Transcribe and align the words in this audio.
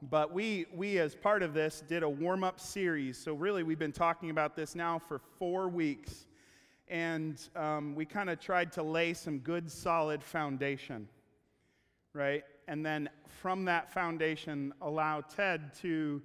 But 0.00 0.32
we, 0.32 0.66
we, 0.72 0.98
as 0.98 1.16
part 1.16 1.42
of 1.42 1.54
this, 1.54 1.82
did 1.88 2.04
a 2.04 2.08
warm 2.08 2.44
up 2.44 2.60
series. 2.60 3.18
So, 3.18 3.34
really, 3.34 3.64
we've 3.64 3.80
been 3.80 3.90
talking 3.90 4.30
about 4.30 4.54
this 4.54 4.76
now 4.76 5.00
for 5.00 5.20
four 5.38 5.68
weeks. 5.68 6.26
And 6.86 7.40
um, 7.56 7.96
we 7.96 8.06
kind 8.06 8.30
of 8.30 8.38
tried 8.38 8.72
to 8.72 8.82
lay 8.82 9.12
some 9.12 9.40
good, 9.40 9.70
solid 9.70 10.22
foundation, 10.22 11.08
right? 12.12 12.44
And 12.68 12.86
then 12.86 13.10
from 13.26 13.64
that 13.64 13.92
foundation, 13.92 14.72
allow 14.80 15.20
Ted 15.20 15.74
to 15.82 16.22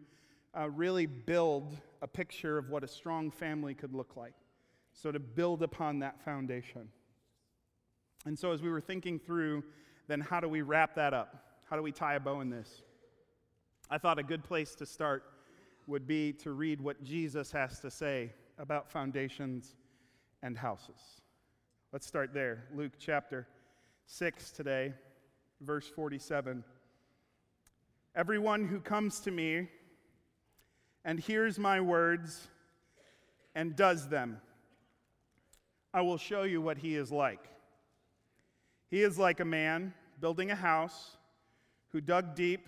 uh, 0.58 0.70
really 0.70 1.08
build 1.08 1.76
a 2.04 2.08
picture 2.08 2.60
of 2.60 2.70
what 2.70 2.84
a 2.84 2.88
strong 2.88 3.32
family 3.32 3.74
could 3.74 3.94
look 3.94 4.16
like. 4.16 4.36
So, 4.92 5.12
to 5.12 5.20
build 5.20 5.64
upon 5.64 5.98
that 6.00 6.24
foundation. 6.24 6.90
And 8.28 8.38
so, 8.38 8.52
as 8.52 8.62
we 8.62 8.70
were 8.70 8.82
thinking 8.82 9.18
through, 9.18 9.64
then 10.08 10.22
how 10.22 10.40
do 10.40 10.48
we 10.48 10.62
wrap 10.62 10.94
that 10.94 11.16
up? 11.16 11.44
How 11.68 11.76
do 11.76 11.82
we 11.82 11.92
tie 11.92 12.14
a 12.14 12.20
bow 12.20 12.42
in 12.42 12.52
this? 12.52 12.84
I 13.90 13.98
thought 13.98 14.18
a 14.20 14.24
good 14.24 14.44
place 14.44 14.76
to 14.76 14.86
start 14.86 15.24
would 15.88 16.08
be 16.08 16.34
to 16.34 16.52
read 16.52 16.80
what 16.80 17.04
Jesus 17.04 17.52
has 17.52 17.80
to 17.82 17.92
say 17.92 18.32
about 18.58 18.90
foundations 18.90 19.76
and 20.42 20.58
houses. 20.58 21.22
Let's 21.92 22.08
start 22.08 22.34
there. 22.34 22.66
Luke 22.74 22.94
chapter 22.98 23.48
6 24.06 24.52
today, 24.52 24.94
verse 25.62 25.88
47. 25.88 26.64
Everyone 28.16 28.68
who 28.68 28.80
comes 28.80 29.20
to 29.22 29.32
me 29.32 29.68
and 31.04 31.20
hears 31.20 31.60
my 31.60 31.82
words 31.82 32.48
and 33.56 33.76
does 33.76 34.08
them, 34.08 34.40
I 35.94 36.02
will 36.02 36.18
show 36.18 36.44
you 36.44 36.62
what 36.62 36.78
he 36.78 36.96
is 36.96 37.12
like. 37.12 37.48
He 38.90 39.02
is 39.02 39.20
like 39.20 39.40
a 39.40 39.46
man 39.46 39.94
building 40.20 40.52
a 40.52 40.56
house 40.56 41.18
who 41.90 42.02
dug 42.02 42.36
deep 42.36 42.68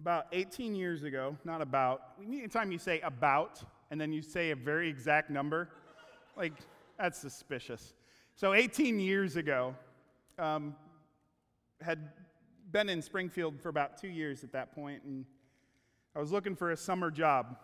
About 0.00 0.28
18 0.32 0.74
years 0.74 1.02
ago, 1.02 1.36
not 1.44 1.60
about, 1.60 2.14
anytime 2.26 2.72
you 2.72 2.78
say 2.78 3.00
about 3.00 3.62
and 3.90 4.00
then 4.00 4.14
you 4.14 4.22
say 4.22 4.50
a 4.50 4.56
very 4.56 4.88
exact 4.88 5.28
number, 5.28 5.68
like 6.38 6.54
that's 6.98 7.18
suspicious. 7.18 7.92
So 8.34 8.54
18 8.54 8.98
years 8.98 9.36
ago, 9.36 9.74
um, 10.38 10.74
had 11.82 12.12
been 12.72 12.88
in 12.88 13.02
Springfield 13.02 13.60
for 13.60 13.68
about 13.68 13.98
two 13.98 14.08
years 14.08 14.42
at 14.42 14.52
that 14.52 14.74
point, 14.74 15.02
and 15.04 15.26
I 16.16 16.20
was 16.20 16.32
looking 16.32 16.56
for 16.56 16.70
a 16.70 16.78
summer 16.78 17.10
job. 17.10 17.58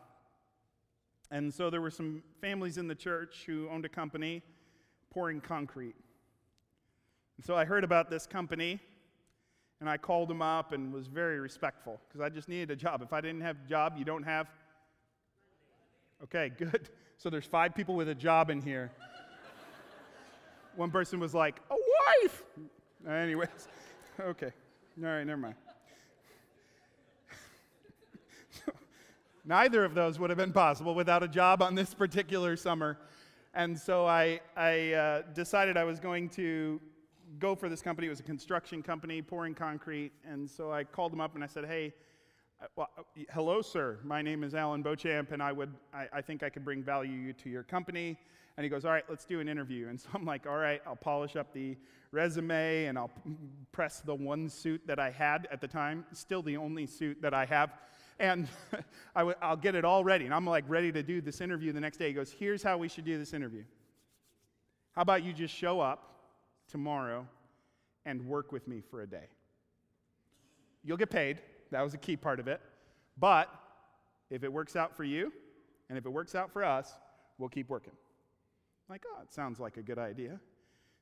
And 1.30 1.54
so 1.54 1.70
there 1.70 1.80
were 1.80 1.90
some 1.90 2.22
families 2.42 2.76
in 2.76 2.86
the 2.86 2.94
church 2.94 3.44
who 3.46 3.66
owned 3.70 3.86
a 3.86 3.88
company 3.88 4.42
pouring 5.10 5.40
concrete. 5.40 5.96
And 7.38 7.46
so 7.46 7.56
I 7.56 7.64
heard 7.64 7.82
about 7.82 8.10
this 8.10 8.26
company 8.26 8.78
and 9.80 9.88
I 9.88 9.96
called 9.96 10.30
him 10.30 10.42
up 10.42 10.72
and 10.72 10.92
was 10.92 11.06
very 11.06 11.38
respectful 11.38 12.00
because 12.08 12.20
I 12.20 12.28
just 12.28 12.48
needed 12.48 12.70
a 12.70 12.77
job. 12.77 13.02
If 13.02 13.12
I 13.12 13.20
didn't 13.20 13.42
have 13.42 13.56
a 13.64 13.69
job, 13.69 13.94
you 13.96 14.05
don't 14.05 14.22
have? 14.22 14.48
Okay, 16.24 16.50
good. 16.56 16.88
So 17.19 17.30
there's 17.30 17.46
five 17.46 17.74
people 17.74 17.94
with 17.94 18.10
a 18.10 18.14
job 18.14 18.50
in 18.50 18.60
here. 18.60 18.92
One 20.77 20.91
person 20.91 21.19
was 21.19 21.32
like, 21.32 21.60
a 21.70 21.75
wife! 21.75 22.42
Anyways, 23.09 23.69
okay. 24.20 24.53
All 25.03 25.09
right, 25.09 25.26
never 25.26 25.41
mind. 25.41 25.54
neither 29.47 29.82
of 29.84 29.94
those 29.94 30.19
would 30.19 30.28
have 30.28 30.37
been 30.37 30.53
possible 30.53 30.94
without 30.94 31.22
a 31.22 31.28
job 31.28 31.62
on 31.62 31.75
this 31.75 31.94
particular 31.94 32.54
summer. 32.54 32.98
And 33.54 33.78
so 33.78 34.06
I, 34.06 34.41
I 34.56 34.93
uh, 34.93 35.22
decided 35.32 35.78
I 35.78 35.84
was 35.84 36.00
going 36.00 36.28
to 36.31 36.81
go 37.38 37.54
for 37.54 37.69
this 37.69 37.82
company. 37.82 38.06
It 38.06 38.10
was 38.10 38.20
a 38.20 38.24
construction 38.24 38.82
company 38.82 39.22
pouring 39.22 39.54
concrete. 39.54 40.12
And 40.24 40.48
so 40.48 40.72
I 40.72 40.84
called 40.84 41.12
them 41.12 41.20
up 41.20 41.34
and 41.34 41.44
I 41.44 41.47
said, 41.47 41.64
hey, 41.64 41.92
uh, 42.62 42.66
well, 42.76 42.88
uh, 42.98 43.02
hello, 43.32 43.60
sir. 43.60 43.98
My 44.02 44.22
name 44.22 44.42
is 44.42 44.54
Alan 44.54 44.82
Beauchamp, 44.82 45.30
and 45.32 45.42
I, 45.42 45.52
would, 45.52 45.75
I, 45.92 46.06
I 46.10 46.20
think 46.22 46.42
I 46.42 46.48
could 46.48 46.64
bring 46.64 46.82
value 46.82 47.34
to 47.34 47.50
your 47.50 47.62
company. 47.62 48.16
And 48.56 48.64
he 48.64 48.70
goes, 48.70 48.86
All 48.86 48.92
right, 48.92 49.04
let's 49.10 49.26
do 49.26 49.41
an 49.41 49.48
interview. 49.48 49.88
And 49.88 50.00
so 50.00 50.08
I'm 50.14 50.25
like, 50.25 50.46
All 50.46 50.56
right, 50.56 50.80
I'll 50.86 50.96
polish 50.96 51.36
up 51.36 51.52
the 51.52 51.76
resume 52.12 52.86
and 52.86 52.96
I'll 52.96 53.10
press 53.72 54.00
the 54.00 54.14
one 54.14 54.48
suit 54.48 54.80
that 54.86 54.98
I 54.98 55.10
had 55.10 55.46
at 55.50 55.60
the 55.60 55.69
time, 55.69 56.06
still 56.12 56.42
the 56.42 56.56
only 56.56 56.86
suit 56.86 57.20
that 57.20 57.34
I 57.34 57.44
have. 57.44 57.75
And 58.19 58.48
i 59.14 59.20
w- 59.20 59.36
I'll 59.42 59.56
get 59.56 59.75
it 59.75 59.84
all 59.84 60.02
ready. 60.02 60.25
And 60.25 60.32
I'm 60.32 60.46
like 60.46 60.64
ready 60.66 60.91
to 60.92 61.02
do 61.02 61.20
this 61.20 61.42
interview 61.42 61.72
the 61.72 61.80
next 61.80 61.98
day. 61.98 62.08
He 62.08 62.14
goes, 62.14 62.32
Here's 62.32 62.62
how 62.62 62.78
we 62.78 62.88
should 62.88 63.04
do 63.04 63.19
this 63.19 63.34
interview. 63.34 63.64
How 64.92 65.02
about 65.02 65.22
you 65.22 65.34
just 65.34 65.52
show 65.52 65.80
up 65.80 66.16
tomorrow 66.69 67.27
and 68.04 68.27
work 68.27 68.53
with 68.53 68.66
me 68.69 68.81
for 68.81 69.03
a 69.03 69.06
day. 69.06 69.28
You'll 70.84 70.97
get 70.97 71.10
paid. 71.10 71.41
That 71.71 71.82
was 71.82 71.94
a 71.94 71.99
key 71.99 72.16
part 72.16 72.38
of 72.38 72.49
it. 72.49 72.60
But 73.19 73.49
if 74.31 74.44
it 74.44 74.53
works 74.53 74.76
out 74.76 74.97
for 74.97 75.05
you 75.05 75.32
and 75.88 75.99
if 75.99 76.06
it 76.06 76.10
works 76.10 76.34
out 76.34 76.53
for 76.53 76.65
us, 76.65 76.93
we'll 77.38 77.49
keep 77.49 77.69
working. 77.69 77.93
Like, 78.88 79.05
oh, 79.09 79.22
it 79.22 79.32
sounds 79.32 79.59
like 79.59 79.76
a 79.76 79.82
good 79.82 79.99
idea. 79.99 80.38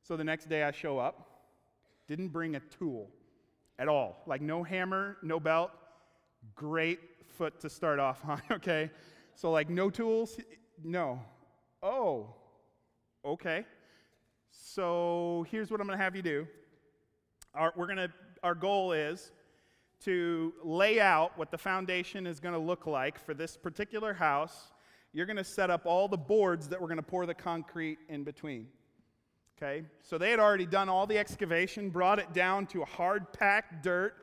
So 0.02 0.16
the 0.16 0.24
next 0.24 0.48
day 0.48 0.62
I 0.62 0.70
show 0.70 0.98
up, 0.98 1.28
didn't 2.08 2.28
bring 2.28 2.56
a 2.56 2.60
tool 2.60 3.10
at 3.78 3.88
all. 3.88 4.22
Like, 4.26 4.40
no 4.40 4.62
hammer, 4.62 5.16
no 5.22 5.40
belt. 5.40 5.70
Great 6.54 7.00
foot 7.28 7.60
to 7.60 7.70
start 7.70 7.98
off 7.98 8.20
on, 8.28 8.42
okay? 8.50 8.90
So, 9.34 9.50
like, 9.50 9.68
no 9.68 9.90
tools? 9.90 10.38
No. 10.82 11.20
Oh, 11.82 12.34
okay. 13.24 13.64
So 14.56 15.46
here's 15.50 15.70
what 15.70 15.80
I'm 15.80 15.86
going 15.86 15.98
to 15.98 16.04
have 16.04 16.14
you 16.14 16.22
do. 16.22 16.46
Our, 17.54 17.72
we're 17.76 17.86
going 17.86 17.98
to, 17.98 18.10
our 18.42 18.54
goal 18.54 18.92
is 18.92 19.32
to 20.04 20.52
lay 20.62 21.00
out 21.00 21.36
what 21.36 21.50
the 21.50 21.58
foundation 21.58 22.26
is 22.26 22.40
going 22.40 22.54
to 22.54 22.60
look 22.60 22.86
like 22.86 23.18
for 23.18 23.34
this 23.34 23.56
particular 23.56 24.12
house. 24.12 24.72
You're 25.12 25.26
going 25.26 25.36
to 25.36 25.44
set 25.44 25.70
up 25.70 25.86
all 25.86 26.08
the 26.08 26.16
boards 26.16 26.68
that 26.68 26.80
we're 26.80 26.88
going 26.88 26.96
to 26.96 27.02
pour 27.02 27.26
the 27.26 27.34
concrete 27.34 27.98
in 28.08 28.24
between. 28.24 28.66
Okay? 29.56 29.84
So 30.02 30.18
they 30.18 30.30
had 30.30 30.40
already 30.40 30.66
done 30.66 30.88
all 30.88 31.06
the 31.06 31.18
excavation, 31.18 31.90
brought 31.90 32.18
it 32.18 32.32
down 32.32 32.66
to 32.68 32.82
a 32.82 32.86
hard 32.86 33.32
packed 33.32 33.82
dirt. 33.82 34.14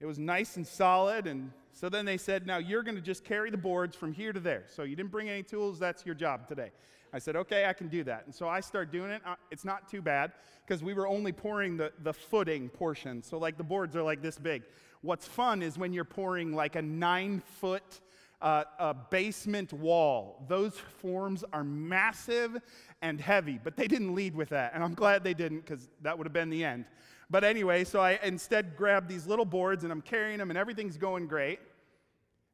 It 0.00 0.06
was 0.06 0.18
nice 0.18 0.56
and 0.56 0.66
solid. 0.66 1.26
And 1.26 1.52
so 1.72 1.88
then 1.88 2.04
they 2.04 2.18
said, 2.18 2.46
now 2.46 2.58
you're 2.58 2.82
going 2.82 2.96
to 2.96 3.00
just 3.00 3.24
carry 3.24 3.50
the 3.50 3.56
boards 3.56 3.96
from 3.96 4.12
here 4.12 4.32
to 4.32 4.40
there. 4.40 4.64
So 4.66 4.82
you 4.82 4.96
didn't 4.96 5.12
bring 5.12 5.28
any 5.28 5.42
tools, 5.42 5.78
that's 5.78 6.04
your 6.04 6.14
job 6.14 6.48
today. 6.48 6.72
I 7.12 7.18
said, 7.18 7.36
okay, 7.36 7.66
I 7.66 7.72
can 7.72 7.88
do 7.88 8.04
that. 8.04 8.24
And 8.26 8.34
so 8.34 8.48
I 8.48 8.60
start 8.60 8.90
doing 8.90 9.10
it. 9.10 9.22
Uh, 9.24 9.34
it's 9.50 9.64
not 9.64 9.90
too 9.90 10.00
bad 10.00 10.32
because 10.66 10.82
we 10.82 10.94
were 10.94 11.06
only 11.06 11.32
pouring 11.32 11.76
the, 11.76 11.92
the 12.02 12.12
footing 12.12 12.68
portion. 12.68 13.22
So, 13.22 13.38
like, 13.38 13.58
the 13.58 13.64
boards 13.64 13.94
are 13.96 14.02
like 14.02 14.22
this 14.22 14.38
big. 14.38 14.62
What's 15.02 15.26
fun 15.26 15.62
is 15.62 15.76
when 15.76 15.92
you're 15.92 16.04
pouring 16.04 16.54
like 16.54 16.76
a 16.76 16.82
nine 16.82 17.42
foot 17.60 18.00
uh, 18.42 18.64
a 18.78 18.92
basement 18.92 19.72
wall. 19.72 20.44
Those 20.48 20.74
forms 21.00 21.44
are 21.52 21.64
massive 21.64 22.60
and 23.00 23.20
heavy, 23.20 23.58
but 23.62 23.76
they 23.76 23.86
didn't 23.86 24.14
lead 24.14 24.34
with 24.34 24.50
that. 24.50 24.72
And 24.74 24.82
I'm 24.82 24.94
glad 24.94 25.22
they 25.22 25.32
didn't 25.32 25.60
because 25.60 25.88
that 26.02 26.18
would 26.18 26.26
have 26.26 26.32
been 26.32 26.50
the 26.50 26.64
end. 26.64 26.84
But 27.30 27.44
anyway, 27.44 27.84
so 27.84 28.00
I 28.00 28.18
instead 28.22 28.76
grabbed 28.76 29.08
these 29.08 29.26
little 29.26 29.44
boards 29.44 29.84
and 29.84 29.92
I'm 29.92 30.02
carrying 30.02 30.38
them 30.38 30.50
and 30.50 30.58
everything's 30.58 30.96
going 30.96 31.28
great. 31.28 31.60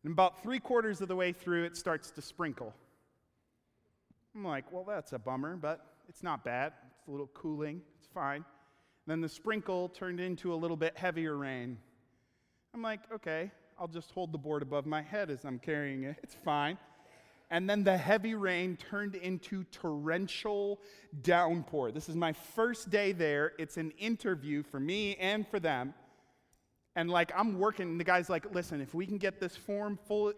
And 0.05 0.13
about 0.13 0.43
three 0.43 0.61
quarters 0.61 1.01
of 1.01 1.09
the 1.09 1.17
way 1.17 1.33
through, 1.33 1.65
it 1.65 1.77
starts 1.77 2.11
to 2.13 2.23
sprinkle. 2.23 2.75
I'm 4.35 4.45
like, 4.45 4.71
well, 4.71 4.85
that's 4.87 5.13
a 5.13 5.19
bummer, 5.19 5.57
but 5.57 5.85
it's 6.09 6.23
not 6.23 6.45
bad. 6.45 6.73
It's 6.99 7.09
a 7.09 7.11
little 7.11 7.29
cooling, 7.29 7.83
it's 7.99 8.09
fine. 8.09 8.37
And 8.37 8.45
then 9.07 9.21
the 9.21 9.29
sprinkle 9.29 9.89
turned 9.89 10.21
into 10.21 10.53
a 10.53 10.57
little 10.57 10.77
bit 10.77 10.97
heavier 10.97 11.37
rain. 11.37 11.79
I'm 12.75 12.83
like, 12.83 13.01
okay, 13.13 13.51
I'll 13.79 13.89
just 13.89 14.11
hold 14.11 14.33
the 14.33 14.39
board 14.39 14.63
above 14.63 14.87
my 14.87 15.03
head 15.03 15.31
as 15.31 15.45
I'm 15.45 15.59
carrying 15.59 16.05
it. 16.05 16.17
It's 16.23 16.37
fine. 16.45 16.79
And 17.51 17.69
then 17.69 17.83
the 17.83 17.97
heavy 17.97 18.35
rain 18.35 18.77
turned 18.77 19.15
into 19.15 19.65
torrential 19.65 20.81
downpour. 21.23 21.93
This 21.93 22.09
is 22.09 22.15
my 22.15 22.33
first 22.33 22.91
day 22.91 23.13
there. 23.13 23.53
It's 23.59 23.79
an 23.79 23.93
interview 23.93 24.63
for 24.63 24.79
me 24.79 25.17
and 25.17 25.49
for 25.49 25.59
them. 25.59 25.95
And 26.99 27.09
like 27.09 27.31
I'm 27.37 27.61
working, 27.61 27.97
the 27.97 28.03
guy's 28.03 28.29
like, 28.29 28.53
listen, 28.53 28.81
if 28.81 28.93
we 28.93 29.07
can 29.07 29.19
get 29.19 29.39
this 29.39 29.55
form 29.55 29.97
full, 30.09 30.33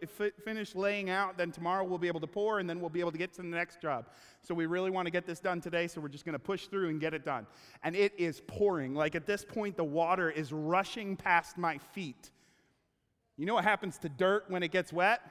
finished 0.45 0.77
laying 0.77 1.09
out, 1.09 1.39
then 1.39 1.53
tomorrow 1.53 1.85
we'll 1.85 1.97
be 1.97 2.07
able 2.07 2.21
to 2.21 2.27
pour 2.27 2.59
and 2.59 2.69
then 2.69 2.81
we'll 2.83 2.91
be 2.91 3.01
able 3.01 3.13
to 3.13 3.17
get 3.17 3.33
to 3.37 3.41
the 3.41 3.49
next 3.49 3.81
job. 3.81 4.11
So 4.43 4.53
we 4.55 4.67
really 4.67 4.91
want 4.91 5.07
to 5.07 5.11
get 5.11 5.25
this 5.25 5.41
done 5.41 5.63
today, 5.63 5.87
so 5.87 6.03
we're 6.03 6.09
just 6.09 6.27
going 6.27 6.35
to 6.35 6.39
push 6.39 6.67
through 6.67 6.91
and 6.91 7.01
get 7.01 7.15
it 7.15 7.25
done. 7.25 7.47
And 7.83 7.97
it 7.97 8.13
is 8.19 8.43
pouring. 8.47 8.95
Like 8.95 9.15
at 9.15 9.25
this 9.25 9.43
point, 9.43 9.79
the 9.79 9.85
water 9.85 10.31
is 10.31 10.53
rushing 10.53 11.17
past 11.17 11.57
my 11.57 11.79
feet. 11.79 12.31
You 13.39 13.47
know 13.47 13.55
what 13.55 13.65
happens 13.65 13.97
to 13.97 14.11
dirt 14.11 14.45
when 14.49 14.63
it 14.63 14.71
gets 14.71 14.93
wet? 14.93 15.23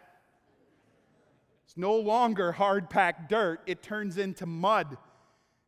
It's 1.63 1.77
no 1.77 1.95
longer 1.95 2.51
hard 2.51 2.89
packed 2.89 3.29
dirt, 3.29 3.61
it 3.67 3.83
turns 3.83 4.17
into 4.17 4.47
mud. 4.47 4.97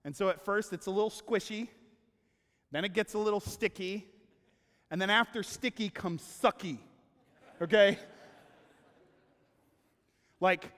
And 0.05 0.15
so 0.15 0.29
at 0.29 0.43
first 0.43 0.73
it's 0.73 0.87
a 0.87 0.91
little 0.91 1.11
squishy, 1.11 1.67
then 2.71 2.83
it 2.83 2.93
gets 2.93 3.13
a 3.13 3.19
little 3.19 3.39
sticky, 3.39 4.07
and 4.91 5.01
then 5.01 5.09
after 5.09 5.41
sticky 5.41 5.89
comes 5.89 6.21
sucky. 6.21 6.77
Okay? 7.61 7.97
Like, 10.41 10.69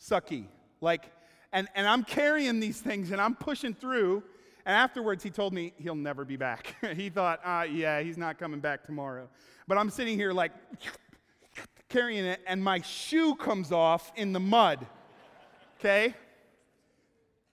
sucky. 0.00 0.46
Like, 0.80 1.12
and, 1.52 1.68
and 1.74 1.86
I'm 1.86 2.04
carrying 2.04 2.58
these 2.58 2.80
things 2.80 3.10
and 3.10 3.20
I'm 3.20 3.34
pushing 3.34 3.74
through. 3.74 4.22
And 4.64 4.74
afterwards, 4.74 5.22
he 5.22 5.30
told 5.30 5.52
me 5.52 5.74
he'll 5.78 5.94
never 5.94 6.24
be 6.24 6.36
back. 6.36 6.74
he 6.96 7.10
thought, 7.10 7.40
uh, 7.44 7.66
yeah, 7.70 8.00
he's 8.00 8.16
not 8.16 8.38
coming 8.38 8.60
back 8.60 8.84
tomorrow. 8.84 9.28
But 9.68 9.76
I'm 9.78 9.90
sitting 9.90 10.16
here 10.16 10.32
like 10.32 10.52
carrying 11.88 12.24
it, 12.24 12.40
and 12.46 12.64
my 12.64 12.80
shoe 12.80 13.34
comes 13.34 13.72
off 13.72 14.10
in 14.16 14.32
the 14.32 14.40
mud. 14.40 14.86
Okay? 15.78 16.14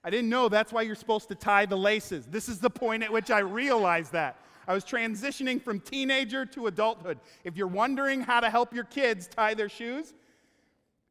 I 0.03 0.09
didn't 0.09 0.29
know 0.29 0.49
that's 0.49 0.73
why 0.73 0.81
you're 0.81 0.95
supposed 0.95 1.29
to 1.29 1.35
tie 1.35 1.65
the 1.65 1.77
laces. 1.77 2.25
This 2.25 2.49
is 2.49 2.59
the 2.59 2.69
point 2.69 3.03
at 3.03 3.11
which 3.11 3.31
I 3.31 3.39
realized 3.39 4.11
that. 4.11 4.37
I 4.67 4.73
was 4.73 4.83
transitioning 4.83 5.61
from 5.61 5.79
teenager 5.79 6.45
to 6.47 6.67
adulthood. 6.67 7.19
If 7.43 7.55
you're 7.57 7.67
wondering 7.67 8.21
how 8.21 8.39
to 8.39 8.49
help 8.49 8.73
your 8.73 8.85
kids 8.85 9.27
tie 9.27 9.53
their 9.53 9.69
shoes, 9.69 10.13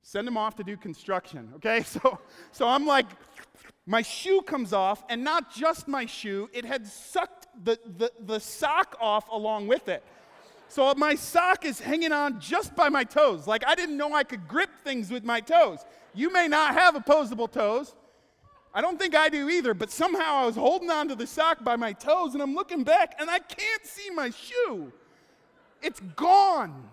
send 0.02 0.26
them 0.26 0.36
off 0.36 0.56
to 0.56 0.64
do 0.64 0.76
construction, 0.76 1.52
okay? 1.56 1.82
So, 1.86 2.18
so 2.50 2.68
I'm 2.68 2.86
like, 2.86 3.06
my 3.86 4.02
shoe 4.02 4.42
comes 4.42 4.72
off, 4.72 5.02
and 5.08 5.24
not 5.24 5.52
just 5.52 5.88
my 5.88 6.06
shoe, 6.06 6.48
it 6.52 6.64
had 6.64 6.86
sucked 6.86 7.48
the, 7.64 7.78
the, 7.98 8.12
the 8.20 8.38
sock 8.38 8.96
off 9.00 9.28
along 9.28 9.66
with 9.66 9.88
it. 9.88 10.02
So 10.68 10.94
my 10.94 11.16
sock 11.16 11.66
is 11.66 11.80
hanging 11.80 12.12
on 12.12 12.40
just 12.40 12.74
by 12.74 12.88
my 12.88 13.04
toes. 13.04 13.46
Like 13.46 13.62
I 13.66 13.74
didn't 13.74 13.98
know 13.98 14.14
I 14.14 14.24
could 14.24 14.48
grip 14.48 14.70
things 14.84 15.10
with 15.10 15.22
my 15.22 15.40
toes. 15.40 15.80
You 16.14 16.32
may 16.32 16.48
not 16.48 16.72
have 16.72 16.94
opposable 16.96 17.46
toes. 17.46 17.94
I 18.74 18.80
don't 18.80 18.98
think 18.98 19.14
I 19.14 19.28
do 19.28 19.50
either, 19.50 19.74
but 19.74 19.90
somehow 19.90 20.42
I 20.42 20.46
was 20.46 20.56
holding 20.56 20.90
on 20.90 21.08
to 21.08 21.14
the 21.14 21.26
sock 21.26 21.62
by 21.62 21.76
my 21.76 21.92
toes 21.92 22.34
and 22.34 22.42
I'm 22.42 22.54
looking 22.54 22.84
back 22.84 23.16
and 23.18 23.28
I 23.28 23.38
can't 23.38 23.84
see 23.84 24.10
my 24.10 24.30
shoe. 24.30 24.92
It's 25.82 26.00
gone. 26.16 26.88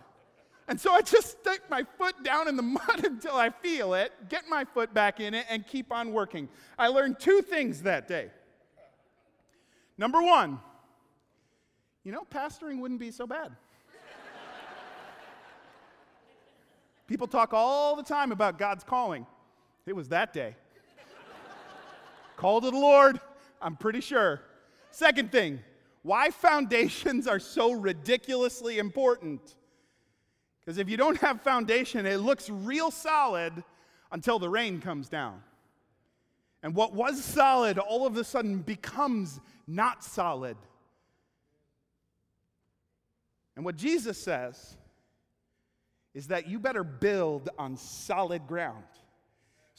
And 0.68 0.80
so 0.80 0.92
I 0.92 1.02
just 1.02 1.40
stick 1.40 1.62
my 1.70 1.84
foot 1.98 2.24
down 2.24 2.48
in 2.48 2.56
the 2.56 2.62
mud 2.64 3.06
until 3.06 3.36
I 3.36 3.50
feel 3.50 3.94
it, 3.94 4.12
get 4.28 4.44
my 4.50 4.66
foot 4.66 4.94
back 4.94 5.20
in 5.20 5.34
it, 5.34 5.46
and 5.50 5.66
keep 5.66 5.92
on 5.92 6.12
working. 6.12 6.50
I 6.78 6.88
learned 6.88 7.20
two 7.20 7.42
things 7.42 7.84
that 7.84 8.08
day. 8.08 8.30
Number 9.98 10.22
one, 10.22 10.60
you 12.04 12.12
know, 12.12 12.24
pastoring 12.30 12.80
wouldn't 12.80 13.00
be 13.00 13.12
so 13.12 13.26
bad. 13.26 13.52
People 17.08 17.28
talk 17.28 17.54
all 17.54 17.96
the 17.96 18.04
time 18.04 18.32
about 18.32 18.58
God's 18.58 18.84
calling. 18.84 19.26
It 19.86 19.96
was 19.96 20.10
that 20.10 20.34
day. 20.34 20.56
Call 22.40 22.62
to 22.62 22.72
the 22.72 22.78
Lord, 22.78 23.20
I'm 23.62 23.76
pretty 23.76 24.00
sure. 24.00 24.40
Second 24.92 25.30
thing, 25.30 25.60
why 26.04 26.30
foundations 26.30 27.28
are 27.28 27.38
so 27.38 27.74
ridiculously 27.74 28.80
important. 28.80 29.58
Because 30.62 30.78
if 30.78 30.90
you 30.90 30.96
don't 30.96 31.18
have 31.18 31.42
foundation, 31.42 32.06
it 32.06 32.22
looks 32.22 32.50
real 32.50 32.92
solid 32.92 33.62
until 34.14 34.40
the 34.40 34.48
rain 34.48 34.80
comes 34.80 35.10
down. 35.10 35.42
And 36.64 36.74
what 36.74 36.94
was 36.94 37.22
solid 37.22 37.78
all 37.78 38.08
of 38.08 38.16
a 38.16 38.24
sudden 38.24 38.60
becomes 38.60 39.42
not 39.68 40.02
solid. 40.02 40.56
And 43.58 43.66
what 43.66 43.76
Jesus 43.76 44.18
says 44.18 44.78
is 46.14 46.28
that 46.28 46.48
you 46.48 46.58
better 46.58 46.86
build 46.86 47.50
on 47.60 47.76
solid 47.76 48.48
ground. 48.48 48.86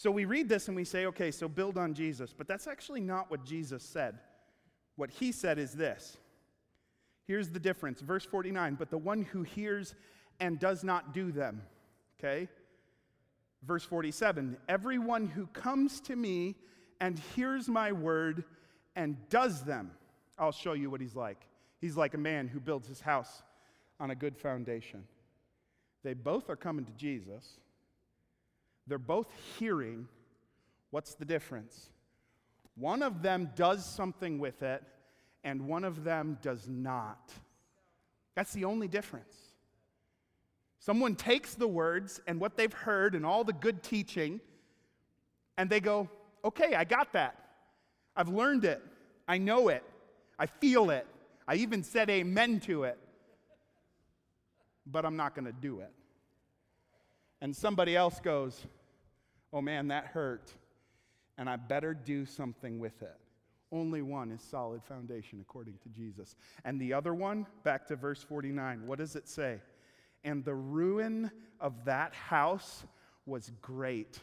So 0.01 0.11
we 0.11 0.25
read 0.25 0.49
this 0.49 0.69
and 0.69 0.75
we 0.75 0.85
say, 0.85 1.05
okay, 1.05 1.31
so 1.31 1.47
build 1.47 1.77
on 1.77 1.93
Jesus. 1.93 2.33
But 2.33 2.49
that's 2.49 2.67
actually 2.67 3.03
not 3.03 3.31
what 3.31 3.45
Jesus 3.45 3.83
said. 3.83 4.19
What 4.97 5.11
he 5.11 5.31
said 5.31 5.59
is 5.59 5.73
this. 5.73 6.17
Here's 7.27 7.51
the 7.51 7.61
difference. 7.61 8.01
Verse 8.01 8.25
49 8.25 8.77
But 8.77 8.89
the 8.89 8.97
one 8.97 9.21
who 9.21 9.43
hears 9.43 9.95
and 10.41 10.59
does 10.59 10.83
not 10.83 11.13
do 11.13 11.31
them. 11.31 11.61
Okay? 12.19 12.49
Verse 13.63 13.85
47 13.85 14.57
Everyone 14.71 15.27
who 15.27 15.47
comes 15.49 16.01
to 16.01 16.17
me 16.17 16.57
and 16.99 17.19
hears 17.37 17.69
my 17.69 17.93
word 17.93 18.45
and 18.97 19.19
does 19.29 19.65
them, 19.65 19.91
I'll 20.39 20.51
show 20.51 20.73
you 20.73 20.89
what 20.89 21.03
he's 21.03 21.15
like. 21.15 21.47
He's 21.79 21.99
like 21.99 22.15
a 22.15 22.19
man 22.19 22.49
who 22.49 22.59
builds 22.59 22.89
his 22.89 23.03
house 23.03 23.43
on 24.01 24.11
a 24.11 24.15
good 24.15 24.39
foundation. 24.39 25.05
They 26.03 26.15
both 26.15 26.49
are 26.49 26.57
coming 26.57 26.87
to 26.87 26.93
Jesus. 26.93 27.59
They're 28.91 28.99
both 28.99 29.29
hearing. 29.59 30.07
What's 30.91 31.15
the 31.15 31.25
difference? 31.25 31.89
One 32.75 33.03
of 33.03 33.23
them 33.23 33.51
does 33.57 33.87
something 33.87 34.39
with 34.39 34.63
it, 34.63 34.83
and 35.43 35.67
one 35.67 35.85
of 35.85 36.05
them 36.05 36.37
does 36.43 36.69
not. 36.69 37.33
That's 38.35 38.53
the 38.53 38.67
only 38.67 38.89
difference. 38.89 39.35
Someone 40.79 41.15
takes 41.15 41.55
the 41.55 41.69
words 41.69 42.21
and 42.27 42.39
what 42.39 42.57
they've 42.57 42.73
heard 42.73 43.15
and 43.15 43.25
all 43.25 43.45
the 43.45 43.55
good 43.55 43.83
teaching, 43.83 44.41
and 45.57 45.71
they 45.71 45.81
go, 45.81 46.11
okay, 46.45 46.75
I 46.75 46.85
got 46.85 47.15
that. 47.15 47.37
I've 48.15 48.29
learned 48.29 48.65
it. 48.67 48.83
I 49.27 49.39
know 49.39 49.69
it. 49.69 49.83
I 50.39 50.45
feel 50.45 50.91
it. 50.91 51.07
I 51.49 51.55
even 51.55 51.83
said 51.83 52.11
amen 52.11 52.61
to 52.61 52.85
it 52.85 52.99
but 54.91 55.05
I'm 55.05 55.17
not 55.17 55.35
going 55.35 55.47
to 55.47 55.53
do 55.53 55.81
it. 55.81 55.93
And 57.41 57.55
somebody 57.55 57.97
else 57.97 58.21
goes, 58.21 58.67
Oh 59.53 59.61
man, 59.61 59.89
that 59.89 60.07
hurt, 60.07 60.53
and 61.39 61.49
I 61.49 61.57
better 61.57 61.95
do 61.95 62.25
something 62.25 62.79
with 62.79 63.03
it. 63.03 63.17
Only 63.73 64.03
one 64.03 64.33
is 64.33 64.43
solid 64.43 64.83
foundation 64.83 65.39
according 65.41 65.79
to 65.83 65.89
Jesus. 65.89 66.35
And 66.65 66.81
the 66.81 66.93
other 66.93 67.15
one, 67.15 67.47
back 67.63 67.87
to 67.87 67.97
verse 67.97 68.23
49, 68.23 68.87
what 68.87 68.99
does 68.99 69.15
it 69.15 69.29
say? 69.29 69.61
And 70.25 70.45
the 70.45 70.55
ruin 70.55 71.31
of 71.61 71.85
that 71.85 72.15
house 72.15 72.85
was 73.27 73.53
great. 73.63 74.19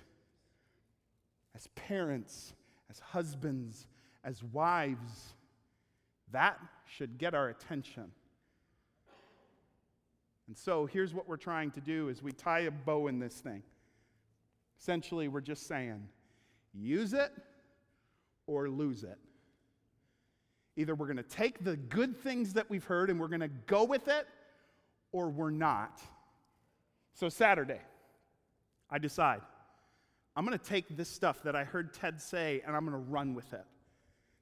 As 1.56 1.68
parents, 1.76 2.54
as 2.90 3.00
husbands, 3.00 3.88
as 4.24 4.44
wives, 4.44 5.34
that 6.32 6.60
should 6.86 7.18
get 7.18 7.34
our 7.34 7.50
attention. 7.50 8.12
And 10.48 10.58
so 10.58 10.86
here's 10.86 11.14
what 11.14 11.28
we're 11.28 11.38
trying 11.38 11.72
to 11.72 11.82
do 11.82 12.10
is 12.10 12.22
we 12.22 12.32
tie 12.32 12.62
a 12.62 12.72
bow 12.72 13.08
in 13.08 13.20
this 13.20 13.36
thing. 13.36 13.64
Essentially, 14.80 15.28
we're 15.28 15.42
just 15.42 15.68
saying, 15.68 16.08
use 16.74 17.14
it 17.14 17.32
or 18.46 18.70
lose 18.70 19.04
it. 19.04 19.18
Either 20.76 20.94
we're 20.94 21.08
going 21.08 21.18
to 21.18 21.24
take 21.24 21.64
the 21.64 21.76
good 21.76 22.16
things 22.16 22.54
that 22.54 22.70
we've 22.70 22.84
heard 22.84 23.10
and 23.10 23.20
we're 23.20 23.28
going 23.28 23.40
to 23.40 23.48
go 23.48 23.84
with 23.84 24.08
it, 24.08 24.28
or 25.12 25.30
we're 25.30 25.50
not. 25.50 26.00
So, 27.14 27.30
Saturday, 27.30 27.82
I 28.90 29.00
decide 29.00 29.42
I'm 30.36 30.46
going 30.46 30.58
to 30.58 30.64
take 30.64 30.96
this 30.96 31.10
stuff 31.10 31.42
that 31.44 31.56
I 31.56 31.64
heard 31.64 31.96
Ted 31.96 32.22
say 32.22 32.62
and 32.66 32.76
I'm 32.76 32.86
going 32.86 32.94
to 32.94 33.12
run 33.12 33.34
with 33.34 33.54
it. 33.54 33.66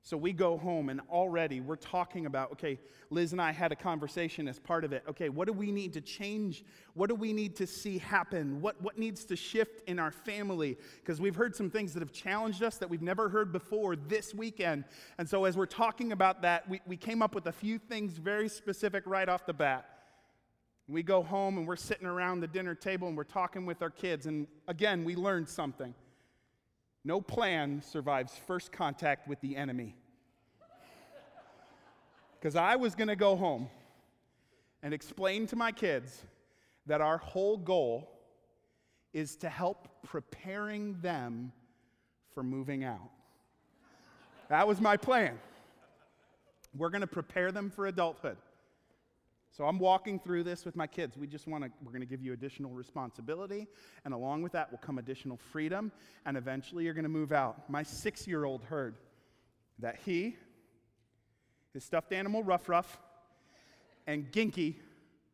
So 0.05 0.15
we 0.17 0.33
go 0.33 0.55
home, 0.55 0.89
and 0.89 1.01
already 1.09 1.61
we're 1.61 1.77
talking 1.77 2.27
about 2.27 2.51
okay, 2.51 2.79
Liz 3.09 3.31
and 3.31 3.41
I 3.41 3.51
had 3.51 3.71
a 3.71 3.75
conversation 3.75 4.47
as 4.47 4.59
part 4.59 4.85
of 4.85 4.93
it. 4.93 5.03
Okay, 5.09 5.29
what 5.29 5.47
do 5.47 5.53
we 5.53 5.71
need 5.71 5.93
to 5.93 6.01
change? 6.01 6.63
What 6.93 7.09
do 7.09 7.15
we 7.15 7.33
need 7.33 7.55
to 7.55 7.65
see 7.65 7.97
happen? 7.97 8.61
What, 8.61 8.79
what 8.83 8.99
needs 8.99 9.25
to 9.25 9.35
shift 9.35 9.81
in 9.89 9.97
our 9.97 10.11
family? 10.11 10.77
Because 11.01 11.19
we've 11.19 11.35
heard 11.35 11.55
some 11.55 11.71
things 11.71 11.91
that 11.95 12.01
have 12.01 12.11
challenged 12.11 12.61
us 12.61 12.77
that 12.77 12.87
we've 12.87 13.01
never 13.01 13.29
heard 13.29 13.51
before 13.51 13.95
this 13.95 14.31
weekend. 14.31 14.83
And 15.17 15.27
so 15.27 15.45
as 15.45 15.57
we're 15.57 15.65
talking 15.65 16.11
about 16.11 16.43
that, 16.43 16.69
we, 16.69 16.81
we 16.85 16.97
came 16.97 17.23
up 17.23 17.33
with 17.33 17.47
a 17.47 17.51
few 17.51 17.79
things 17.79 18.11
very 18.13 18.47
specific 18.47 19.07
right 19.07 19.27
off 19.27 19.47
the 19.47 19.53
bat. 19.53 19.89
We 20.87 21.01
go 21.01 21.23
home 21.23 21.57
and 21.57 21.67
we're 21.67 21.77
sitting 21.77 22.05
around 22.05 22.41
the 22.41 22.47
dinner 22.47 22.75
table 22.75 23.07
and 23.07 23.17
we're 23.17 23.23
talking 23.23 23.65
with 23.65 23.81
our 23.81 23.89
kids. 23.89 24.27
And 24.27 24.45
again, 24.67 25.03
we 25.03 25.15
learned 25.15 25.49
something. 25.49 25.95
No 27.07 27.21
plan 27.21 27.83
survives 27.83 28.33
first 28.47 28.71
contact 28.71 29.27
with 29.27 29.39
the 29.39 29.55
enemy. 29.55 29.95
Because 32.39 32.55
I 32.55 32.75
was 32.75 32.95
going 32.95 33.09
to 33.09 33.15
go 33.15 33.35
home 33.35 33.69
and 34.81 34.91
explain 34.91 35.45
to 35.47 35.55
my 35.55 35.71
kids 35.71 36.23
that 36.87 37.01
our 37.01 37.19
whole 37.19 37.57
goal 37.57 38.11
is 39.13 39.35
to 39.37 39.49
help 39.49 39.87
preparing 40.03 40.99
them 41.01 41.51
for 42.33 42.41
moving 42.41 42.83
out. 42.83 43.11
That 44.49 44.67
was 44.67 44.81
my 44.81 44.97
plan. 44.97 45.39
We're 46.75 46.89
going 46.89 47.01
to 47.01 47.07
prepare 47.07 47.51
them 47.51 47.69
for 47.69 47.85
adulthood. 47.85 48.37
So 49.55 49.63
I'm 49.63 49.79
walking 49.79 50.19
through 50.19 50.43
this 50.43 50.65
with 50.65 50.75
my 50.75 50.85
kids. 50.85 51.17
We 51.17 51.27
just 51.27 51.47
want 51.47 51.63
to, 51.63 51.71
we're 51.81 51.93
going 51.93 52.01
to 52.01 52.07
give 52.07 52.21
you 52.21 52.33
additional 52.33 52.71
responsibility. 52.71 53.67
And 54.03 54.13
along 54.13 54.41
with 54.41 54.51
that 54.51 54.69
will 54.69 54.79
come 54.79 54.97
additional 54.97 55.37
freedom. 55.37 55.93
And 56.25 56.35
eventually 56.35 56.83
you're 56.83 56.93
going 56.93 57.03
to 57.03 57.09
move 57.09 57.31
out. 57.31 57.69
My 57.69 57.81
six 57.81 58.27
year 58.27 58.43
old 58.43 58.63
heard 58.63 58.97
that 59.79 59.97
he, 60.05 60.35
his 61.73 61.85
stuffed 61.85 62.11
animal, 62.11 62.43
Ruff 62.43 62.67
Ruff, 62.67 62.99
and 64.07 64.29
Ginky 64.29 64.75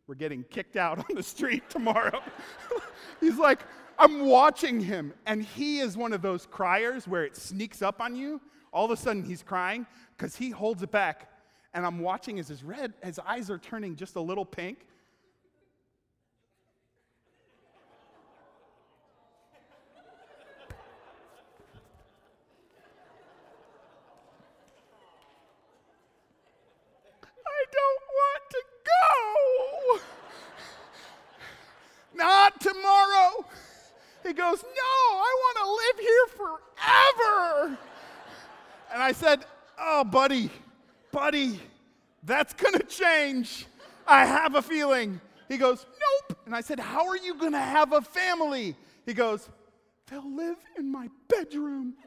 were 0.05 0.13
getting 0.13 0.43
kicked 0.43 0.75
out 0.75 0.99
on 0.99 1.15
the 1.15 1.23
street 1.23 1.67
tomorrow. 1.71 2.21
He's 3.19 3.39
like, 3.39 3.61
I'm 3.97 4.27
watching 4.27 4.79
him, 4.79 5.13
and 5.25 5.43
he 5.43 5.79
is 5.79 5.97
one 5.97 6.13
of 6.13 6.21
those 6.21 6.45
criers 6.45 7.07
where 7.07 7.23
it 7.23 7.35
sneaks 7.35 7.81
up 7.81 7.99
on 7.99 8.15
you. 8.15 8.39
All 8.71 8.85
of 8.85 8.91
a 8.91 8.97
sudden, 8.97 9.23
he's 9.23 9.43
crying 9.43 9.85
because 10.17 10.35
he 10.35 10.49
holds 10.49 10.81
it 10.81 10.91
back. 10.91 11.30
And 11.73 11.85
I'm 11.85 11.99
watching 11.99 12.37
as 12.39 12.47
his 12.49 12.63
red, 12.63 12.93
his 13.03 13.17
eyes 13.19 13.49
are 13.49 13.57
turning 13.57 13.95
just 13.95 14.15
a 14.15 14.21
little 14.21 14.45
pink. 14.45 14.79
I 27.45 27.63
don't 27.71 28.01
want 28.19 28.43
to 28.49 28.61
go. 28.83 29.99
Not 32.13 32.59
tomorrow. 32.59 33.45
He 34.23 34.33
goes, 34.33 34.61
No, 34.61 35.17
I 35.17 35.35
want 35.39 35.57
to 35.57 35.65
live 35.71 35.99
here 35.99 36.27
forever. 36.35 37.77
And 38.93 39.01
I 39.01 39.13
said, 39.13 39.45
Oh, 39.79 40.03
buddy, 40.03 40.51
buddy, 41.11 41.59
that's 42.23 42.53
going 42.53 42.73
to 42.73 42.83
change. 42.83 43.65
I 44.07 44.25
have 44.25 44.55
a 44.55 44.61
feeling. 44.61 45.21
He 45.47 45.57
goes, 45.57 45.85
Nope. 45.85 46.39
And 46.45 46.55
I 46.55 46.61
said, 46.61 46.79
How 46.79 47.07
are 47.07 47.17
you 47.17 47.35
going 47.35 47.51
to 47.53 47.59
have 47.59 47.93
a 47.93 48.01
family? 48.01 48.75
He 49.05 49.13
goes, 49.13 49.49
They'll 50.09 50.35
live 50.35 50.57
in 50.77 50.91
my 50.91 51.09
bedroom. 51.27 51.93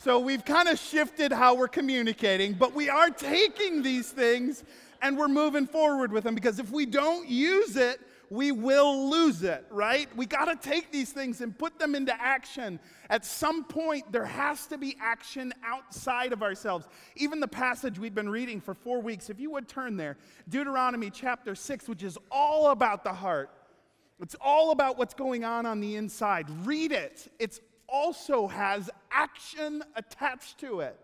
So 0.00 0.20
we've 0.20 0.44
kind 0.44 0.68
of 0.68 0.78
shifted 0.78 1.32
how 1.32 1.56
we're 1.56 1.66
communicating, 1.66 2.52
but 2.52 2.72
we 2.72 2.88
are 2.88 3.10
taking 3.10 3.82
these 3.82 4.12
things 4.12 4.62
and 5.02 5.18
we're 5.18 5.28
moving 5.28 5.66
forward 5.66 6.12
with 6.12 6.22
them 6.22 6.36
because 6.36 6.60
if 6.60 6.70
we 6.70 6.86
don't 6.86 7.28
use 7.28 7.76
it, 7.76 8.00
we 8.30 8.52
will 8.52 9.10
lose 9.10 9.42
it, 9.42 9.64
right? 9.70 10.08
We 10.16 10.26
got 10.26 10.46
to 10.46 10.68
take 10.68 10.92
these 10.92 11.10
things 11.10 11.40
and 11.40 11.56
put 11.56 11.78
them 11.78 11.94
into 11.94 12.14
action. 12.20 12.78
At 13.10 13.24
some 13.24 13.64
point, 13.64 14.10
there 14.12 14.26
has 14.26 14.66
to 14.66 14.78
be 14.78 14.96
action 15.00 15.52
outside 15.64 16.32
of 16.32 16.42
ourselves. 16.42 16.86
Even 17.16 17.40
the 17.40 17.48
passage 17.48 17.98
we've 17.98 18.14
been 18.14 18.28
reading 18.28 18.60
for 18.60 18.74
four 18.74 19.00
weeks, 19.00 19.30
if 19.30 19.40
you 19.40 19.50
would 19.52 19.68
turn 19.68 19.96
there, 19.96 20.16
Deuteronomy 20.48 21.10
chapter 21.10 21.54
6, 21.54 21.88
which 21.88 22.02
is 22.02 22.18
all 22.30 22.70
about 22.70 23.02
the 23.04 23.12
heart. 23.12 23.50
It's 24.20 24.36
all 24.40 24.72
about 24.72 24.98
what's 24.98 25.14
going 25.14 25.44
on 25.44 25.64
on 25.64 25.80
the 25.80 25.96
inside. 25.96 26.50
Read 26.66 26.92
it. 26.92 27.32
It's 27.38 27.60
also 27.88 28.46
has 28.48 28.90
action 29.10 29.82
attached 29.96 30.58
to 30.58 30.80
it. 30.80 30.98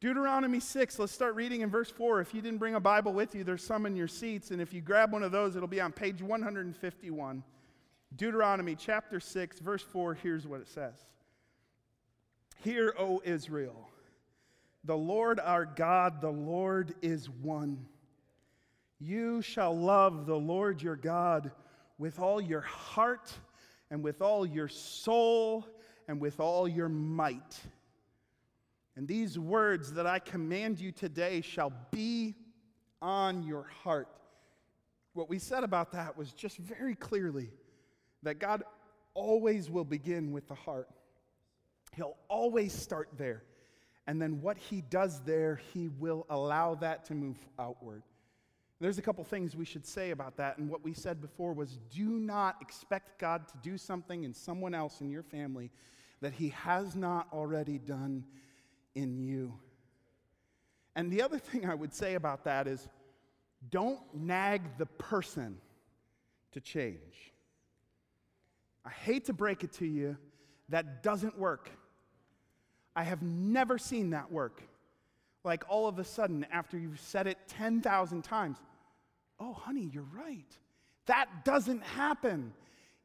Deuteronomy 0.00 0.60
6, 0.60 0.98
let's 0.98 1.12
start 1.12 1.34
reading 1.34 1.60
in 1.60 1.68
verse 1.68 1.90
4. 1.90 2.22
If 2.22 2.32
you 2.32 2.40
didn't 2.40 2.58
bring 2.58 2.74
a 2.74 2.80
Bible 2.80 3.12
with 3.12 3.34
you, 3.34 3.44
there's 3.44 3.62
some 3.62 3.84
in 3.84 3.94
your 3.94 4.08
seats. 4.08 4.50
And 4.50 4.60
if 4.60 4.72
you 4.72 4.80
grab 4.80 5.12
one 5.12 5.22
of 5.22 5.30
those, 5.30 5.56
it'll 5.56 5.68
be 5.68 5.80
on 5.80 5.92
page 5.92 6.22
151. 6.22 7.44
Deuteronomy 8.16 8.74
chapter 8.74 9.20
6, 9.20 9.60
verse 9.60 9.82
4, 9.82 10.14
here's 10.14 10.46
what 10.46 10.62
it 10.62 10.68
says 10.68 10.94
Hear, 12.64 12.94
O 12.98 13.20
Israel, 13.26 13.90
the 14.84 14.96
Lord 14.96 15.38
our 15.38 15.66
God, 15.66 16.22
the 16.22 16.30
Lord 16.30 16.94
is 17.02 17.28
one. 17.28 17.86
You 18.98 19.42
shall 19.42 19.78
love 19.78 20.24
the 20.24 20.36
Lord 20.36 20.80
your 20.80 20.96
God 20.96 21.50
with 21.98 22.18
all 22.18 22.40
your 22.40 22.62
heart 22.62 23.30
and 23.90 24.02
with 24.02 24.22
all 24.22 24.46
your 24.46 24.68
soul 24.68 25.66
and 26.08 26.20
with 26.20 26.40
all 26.40 26.66
your 26.66 26.88
might. 26.88 27.60
And 29.00 29.08
these 29.08 29.38
words 29.38 29.94
that 29.94 30.06
I 30.06 30.18
command 30.18 30.78
you 30.78 30.92
today 30.92 31.40
shall 31.40 31.72
be 31.90 32.34
on 33.00 33.42
your 33.42 33.66
heart. 33.82 34.08
What 35.14 35.30
we 35.30 35.38
said 35.38 35.64
about 35.64 35.92
that 35.92 36.18
was 36.18 36.34
just 36.34 36.58
very 36.58 36.94
clearly 36.94 37.48
that 38.24 38.38
God 38.38 38.62
always 39.14 39.70
will 39.70 39.86
begin 39.86 40.32
with 40.32 40.48
the 40.48 40.54
heart. 40.54 40.90
He'll 41.96 42.18
always 42.28 42.74
start 42.74 43.08
there. 43.16 43.42
And 44.06 44.20
then 44.20 44.42
what 44.42 44.58
he 44.58 44.82
does 44.82 45.20
there, 45.20 45.62
he 45.72 45.88
will 45.88 46.26
allow 46.28 46.74
that 46.74 47.06
to 47.06 47.14
move 47.14 47.38
outward. 47.58 48.02
There's 48.80 48.98
a 48.98 49.02
couple 49.02 49.24
things 49.24 49.56
we 49.56 49.64
should 49.64 49.86
say 49.86 50.10
about 50.10 50.36
that. 50.36 50.58
And 50.58 50.68
what 50.68 50.84
we 50.84 50.92
said 50.92 51.22
before 51.22 51.54
was 51.54 51.78
do 51.90 52.04
not 52.04 52.56
expect 52.60 53.18
God 53.18 53.48
to 53.48 53.54
do 53.62 53.78
something 53.78 54.24
in 54.24 54.34
someone 54.34 54.74
else 54.74 55.00
in 55.00 55.08
your 55.08 55.22
family 55.22 55.70
that 56.20 56.34
he 56.34 56.50
has 56.50 56.94
not 56.94 57.28
already 57.32 57.78
done 57.78 58.24
in 58.94 59.18
you. 59.18 59.54
And 60.96 61.10
the 61.10 61.22
other 61.22 61.38
thing 61.50 61.66
I 61.66 61.74
would 61.74 61.94
say 61.94 62.14
about 62.14 62.44
that 62.44 62.66
is 62.66 62.88
don't 63.68 64.00
nag 64.14 64.62
the 64.78 64.86
person 64.86 65.58
to 66.52 66.60
change. 66.60 67.32
I 68.84 68.90
hate 68.90 69.26
to 69.26 69.32
break 69.32 69.62
it 69.62 69.72
to 69.74 69.86
you, 69.86 70.16
that 70.70 71.02
doesn't 71.02 71.38
work. 71.38 71.70
I 72.96 73.02
have 73.02 73.22
never 73.22 73.76
seen 73.76 74.10
that 74.10 74.32
work. 74.32 74.62
Like 75.44 75.64
all 75.68 75.86
of 75.86 75.98
a 75.98 76.04
sudden, 76.04 76.46
after 76.50 76.78
you've 76.78 77.00
said 77.00 77.26
it 77.26 77.38
10,000 77.48 78.22
times, 78.22 78.58
oh, 79.38 79.52
honey, 79.52 79.90
you're 79.92 80.06
right. 80.14 80.58
That 81.06 81.44
doesn't 81.44 81.82
happen. 81.82 82.52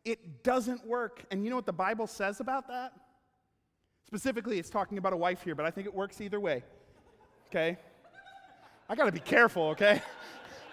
It 0.04 0.44
doesn't 0.44 0.86
work. 0.86 1.26
And 1.32 1.44
you 1.44 1.50
know 1.50 1.56
what 1.56 1.66
the 1.66 1.74
Bible 1.74 2.08
says 2.08 2.40
about 2.40 2.68
that? 2.68 2.94
Specifically, 4.06 4.60
it's 4.60 4.70
talking 4.70 4.98
about 4.98 5.14
a 5.14 5.18
wife 5.18 5.42
here, 5.42 5.56
but 5.56 5.66
I 5.66 5.72
think 5.72 5.88
it 5.88 5.94
works 5.94 6.22
either 6.22 6.40
way. 6.40 6.64
Okay? 7.48 7.78
I 8.88 8.96
got 8.96 9.06
to 9.06 9.12
be 9.12 9.20
careful, 9.20 9.70
okay? 9.70 10.02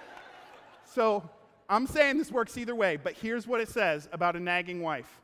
so, 0.85 1.29
I'm 1.69 1.87
saying 1.87 2.19
this 2.19 2.31
works 2.31 2.59
either 2.59 2.75
way, 2.75 2.97
but 2.97 3.15
here's 3.15 3.47
what 3.47 3.61
it 3.61 3.69
says 3.69 4.09
about 4.13 4.37
a 4.37 4.41
nagging 4.41 4.83
wife 4.83 5.21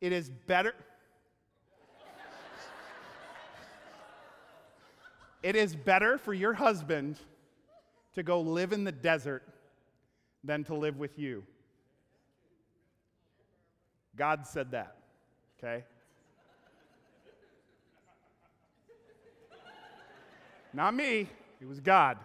it 0.00 0.12
is 0.12 0.30
better. 0.30 0.74
it 5.42 5.56
is 5.56 5.74
better 5.74 6.18
for 6.18 6.32
your 6.32 6.52
husband 6.52 7.18
to 8.14 8.22
go 8.22 8.40
live 8.40 8.72
in 8.72 8.84
the 8.84 8.92
desert 8.92 9.42
than 10.44 10.64
to 10.64 10.74
live 10.74 10.98
with 10.98 11.18
you. 11.18 11.44
God 14.16 14.46
said 14.46 14.72
that, 14.72 14.96
okay? 15.58 15.84
Not 20.72 20.94
me, 20.94 21.28
it 21.60 21.68
was 21.68 21.80
God. 21.80 22.18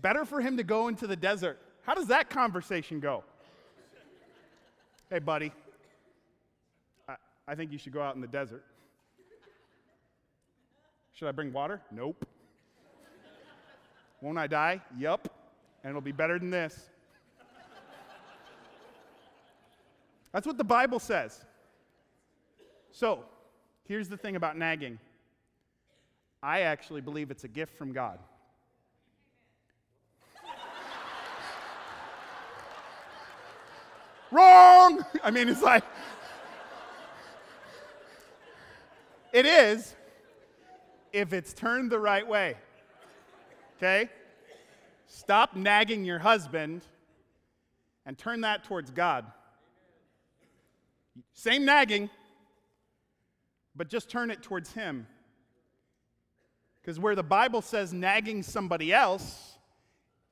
Better 0.00 0.24
for 0.24 0.40
him 0.40 0.56
to 0.56 0.62
go 0.62 0.88
into 0.88 1.06
the 1.06 1.16
desert. 1.16 1.58
How 1.82 1.94
does 1.94 2.06
that 2.08 2.30
conversation 2.30 3.00
go? 3.00 3.24
Hey, 5.10 5.18
buddy, 5.18 5.52
I, 7.08 7.16
I 7.46 7.54
think 7.54 7.72
you 7.72 7.78
should 7.78 7.92
go 7.92 8.02
out 8.02 8.14
in 8.14 8.20
the 8.20 8.28
desert. 8.28 8.64
Should 11.14 11.28
I 11.28 11.32
bring 11.32 11.52
water? 11.52 11.80
Nope. 11.90 12.26
Won't 14.20 14.38
I 14.38 14.46
die? 14.46 14.80
Yup. 14.96 15.28
And 15.82 15.90
it'll 15.90 16.00
be 16.00 16.12
better 16.12 16.38
than 16.38 16.50
this. 16.50 16.90
That's 20.32 20.46
what 20.46 20.58
the 20.58 20.64
Bible 20.64 20.98
says. 20.98 21.44
So, 22.90 23.24
here's 23.84 24.08
the 24.08 24.16
thing 24.16 24.36
about 24.36 24.56
nagging 24.56 24.98
I 26.42 26.60
actually 26.60 27.00
believe 27.00 27.30
it's 27.30 27.44
a 27.44 27.48
gift 27.48 27.76
from 27.76 27.92
God. 27.92 28.18
Wrong! 34.30 35.04
I 35.22 35.30
mean, 35.30 35.48
it's 35.48 35.62
like, 35.62 35.84
it 39.32 39.46
is 39.46 39.94
if 41.12 41.32
it's 41.32 41.52
turned 41.52 41.90
the 41.90 41.98
right 41.98 42.26
way. 42.26 42.56
Okay? 43.76 44.08
Stop 45.06 45.56
nagging 45.56 46.04
your 46.04 46.18
husband 46.18 46.82
and 48.06 48.16
turn 48.16 48.42
that 48.42 48.64
towards 48.64 48.90
God. 48.90 49.24
Same 51.32 51.64
nagging, 51.64 52.10
but 53.74 53.88
just 53.88 54.08
turn 54.08 54.30
it 54.30 54.42
towards 54.42 54.72
Him. 54.72 55.06
Because 56.80 56.98
where 56.98 57.14
the 57.14 57.22
Bible 57.22 57.62
says 57.62 57.92
nagging 57.92 58.42
somebody 58.42 58.92
else, 58.92 59.58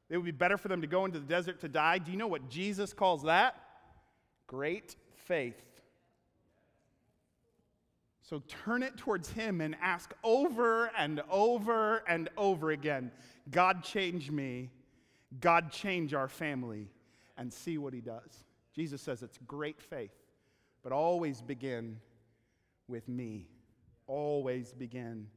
it 0.08 0.16
would 0.16 0.24
be 0.24 0.30
better 0.30 0.56
for 0.56 0.68
them 0.68 0.80
to 0.80 0.86
go 0.86 1.04
into 1.04 1.18
the 1.18 1.26
desert 1.26 1.60
to 1.60 1.68
die. 1.68 1.98
Do 1.98 2.10
you 2.10 2.16
know 2.16 2.28
what 2.28 2.48
Jesus 2.48 2.92
calls 2.92 3.24
that? 3.24 3.60
Great 4.46 4.96
faith. 5.24 5.60
So 8.22 8.42
turn 8.64 8.82
it 8.82 8.96
towards 8.96 9.30
Him 9.30 9.60
and 9.60 9.76
ask 9.80 10.12
over 10.24 10.90
and 10.98 11.22
over 11.30 12.02
and 12.08 12.28
over 12.36 12.70
again 12.70 13.10
God, 13.50 13.84
change 13.84 14.30
me. 14.30 14.70
God, 15.40 15.70
change 15.70 16.14
our 16.14 16.28
family. 16.28 16.88
And 17.38 17.52
see 17.52 17.78
what 17.78 17.92
He 17.92 18.00
does. 18.00 18.44
Jesus 18.74 19.00
says 19.00 19.22
it's 19.22 19.38
great 19.46 19.80
faith, 19.80 20.14
but 20.82 20.92
always 20.92 21.40
begin 21.40 21.98
with 22.88 23.08
me. 23.08 23.48
Always 24.06 24.72
begin 24.72 25.28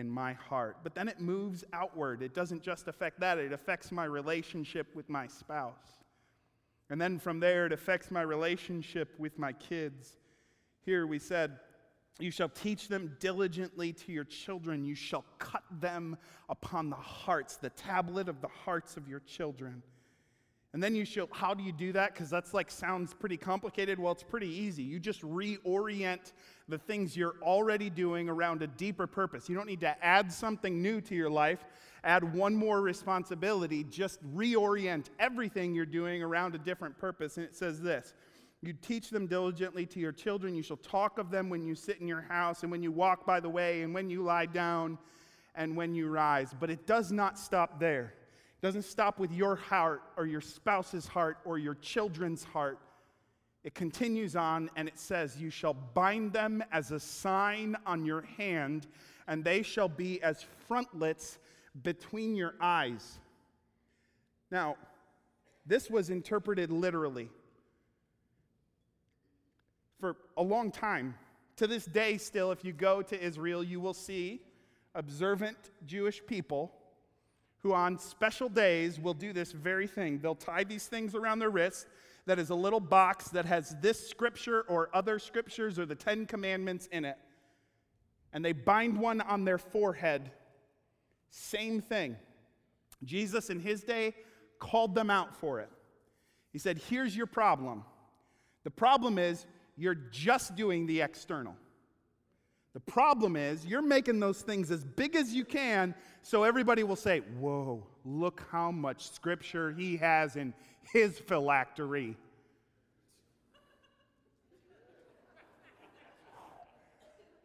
in 0.00 0.10
my 0.10 0.32
heart. 0.32 0.78
But 0.82 0.96
then 0.96 1.06
it 1.06 1.20
moves 1.20 1.64
outward. 1.72 2.22
It 2.22 2.34
doesn't 2.34 2.62
just 2.62 2.88
affect 2.88 3.20
that, 3.20 3.38
it 3.38 3.52
affects 3.52 3.92
my 3.92 4.04
relationship 4.04 4.88
with 4.96 5.08
my 5.08 5.28
spouse. 5.28 6.00
And 6.88 7.00
then 7.00 7.20
from 7.20 7.38
there, 7.38 7.66
it 7.66 7.72
affects 7.72 8.10
my 8.10 8.22
relationship 8.22 9.14
with 9.16 9.38
my 9.38 9.52
kids. 9.52 10.16
Here 10.84 11.06
we 11.06 11.20
said, 11.20 11.60
You 12.18 12.32
shall 12.32 12.48
teach 12.48 12.88
them 12.88 13.16
diligently 13.20 13.92
to 13.92 14.10
your 14.10 14.24
children. 14.24 14.84
You 14.84 14.96
shall 14.96 15.24
cut 15.38 15.62
them 15.70 16.16
upon 16.48 16.90
the 16.90 16.96
hearts, 16.96 17.58
the 17.58 17.70
tablet 17.70 18.28
of 18.28 18.40
the 18.40 18.48
hearts 18.48 18.96
of 18.96 19.06
your 19.06 19.20
children. 19.20 19.84
And 20.72 20.80
then 20.80 20.94
you 20.94 21.04
show 21.04 21.28
how 21.32 21.52
do 21.52 21.64
you 21.64 21.72
do 21.72 21.92
that? 21.92 22.14
Because 22.14 22.30
that's 22.30 22.54
like 22.54 22.70
sounds 22.70 23.12
pretty 23.12 23.36
complicated. 23.36 23.98
Well, 23.98 24.12
it's 24.12 24.22
pretty 24.22 24.48
easy. 24.48 24.84
You 24.84 25.00
just 25.00 25.20
reorient 25.22 26.32
the 26.68 26.78
things 26.78 27.16
you're 27.16 27.34
already 27.42 27.90
doing 27.90 28.28
around 28.28 28.62
a 28.62 28.68
deeper 28.68 29.08
purpose. 29.08 29.48
You 29.48 29.56
don't 29.56 29.66
need 29.66 29.80
to 29.80 30.04
add 30.04 30.32
something 30.32 30.80
new 30.80 31.00
to 31.00 31.14
your 31.16 31.30
life, 31.30 31.64
add 32.04 32.34
one 32.34 32.54
more 32.54 32.80
responsibility. 32.80 33.82
Just 33.82 34.22
reorient 34.32 35.06
everything 35.18 35.74
you're 35.74 35.86
doing 35.86 36.22
around 36.22 36.54
a 36.54 36.58
different 36.58 36.96
purpose. 36.98 37.36
And 37.36 37.44
it 37.44 37.56
says 37.56 37.80
this 37.80 38.14
You 38.62 38.72
teach 38.72 39.10
them 39.10 39.26
diligently 39.26 39.86
to 39.86 39.98
your 39.98 40.12
children. 40.12 40.54
You 40.54 40.62
shall 40.62 40.76
talk 40.76 41.18
of 41.18 41.32
them 41.32 41.50
when 41.50 41.64
you 41.64 41.74
sit 41.74 42.00
in 42.00 42.06
your 42.06 42.22
house, 42.22 42.62
and 42.62 42.70
when 42.70 42.82
you 42.82 42.92
walk 42.92 43.26
by 43.26 43.40
the 43.40 43.50
way, 43.50 43.82
and 43.82 43.92
when 43.92 44.08
you 44.08 44.22
lie 44.22 44.46
down, 44.46 44.98
and 45.56 45.76
when 45.76 45.96
you 45.96 46.08
rise. 46.08 46.54
But 46.60 46.70
it 46.70 46.86
does 46.86 47.10
not 47.10 47.40
stop 47.40 47.80
there. 47.80 48.14
Doesn't 48.62 48.82
stop 48.82 49.18
with 49.18 49.32
your 49.32 49.56
heart 49.56 50.02
or 50.16 50.26
your 50.26 50.42
spouse's 50.42 51.06
heart 51.06 51.38
or 51.44 51.58
your 51.58 51.74
children's 51.76 52.44
heart. 52.44 52.78
It 53.64 53.74
continues 53.74 54.36
on 54.36 54.70
and 54.76 54.86
it 54.86 54.98
says, 54.98 55.40
You 55.40 55.50
shall 55.50 55.74
bind 55.74 56.32
them 56.32 56.62
as 56.70 56.90
a 56.90 57.00
sign 57.00 57.76
on 57.86 58.04
your 58.04 58.22
hand, 58.22 58.86
and 59.26 59.42
they 59.42 59.62
shall 59.62 59.88
be 59.88 60.22
as 60.22 60.44
frontlets 60.66 61.38
between 61.82 62.34
your 62.34 62.54
eyes. 62.60 63.18
Now, 64.50 64.76
this 65.64 65.88
was 65.88 66.10
interpreted 66.10 66.70
literally 66.70 67.30
for 70.00 70.16
a 70.36 70.42
long 70.42 70.70
time. 70.70 71.14
To 71.56 71.66
this 71.66 71.84
day, 71.84 72.16
still, 72.16 72.52
if 72.52 72.64
you 72.64 72.72
go 72.72 73.02
to 73.02 73.22
Israel, 73.22 73.62
you 73.62 73.80
will 73.80 73.94
see 73.94 74.40
observant 74.94 75.58
Jewish 75.86 76.24
people 76.26 76.72
who 77.62 77.72
on 77.72 77.98
special 77.98 78.48
days 78.48 78.98
will 78.98 79.14
do 79.14 79.32
this 79.32 79.52
very 79.52 79.86
thing. 79.86 80.18
They'll 80.18 80.34
tie 80.34 80.64
these 80.64 80.86
things 80.86 81.14
around 81.14 81.38
their 81.38 81.50
wrists 81.50 81.86
that 82.26 82.38
is 82.38 82.50
a 82.50 82.54
little 82.54 82.80
box 82.80 83.28
that 83.28 83.46
has 83.46 83.74
this 83.80 84.08
scripture 84.08 84.62
or 84.62 84.88
other 84.94 85.18
scriptures 85.18 85.78
or 85.78 85.86
the 85.86 85.94
Ten 85.94 86.26
Commandments 86.26 86.86
in 86.92 87.04
it. 87.04 87.16
And 88.32 88.44
they 88.44 88.52
bind 88.52 88.98
one 88.98 89.20
on 89.20 89.44
their 89.44 89.58
forehead. 89.58 90.30
Same 91.30 91.80
thing. 91.80 92.16
Jesus 93.04 93.50
in 93.50 93.60
his 93.60 93.82
day 93.82 94.14
called 94.58 94.94
them 94.94 95.10
out 95.10 95.34
for 95.34 95.60
it. 95.60 95.70
He 96.52 96.58
said, 96.58 96.78
Here's 96.88 97.16
your 97.16 97.26
problem. 97.26 97.84
The 98.64 98.70
problem 98.70 99.18
is 99.18 99.46
you're 99.76 99.94
just 99.94 100.54
doing 100.54 100.86
the 100.86 101.00
external. 101.00 101.56
The 102.72 102.80
problem 102.80 103.34
is, 103.34 103.66
you're 103.66 103.82
making 103.82 104.20
those 104.20 104.42
things 104.42 104.70
as 104.70 104.84
big 104.84 105.16
as 105.16 105.34
you 105.34 105.44
can 105.44 105.94
so 106.22 106.44
everybody 106.44 106.84
will 106.84 106.96
say, 106.96 107.20
Whoa, 107.38 107.84
look 108.04 108.44
how 108.50 108.70
much 108.70 109.10
scripture 109.10 109.72
he 109.72 109.96
has 109.96 110.36
in 110.36 110.54
his 110.92 111.18
phylactery. 111.18 112.16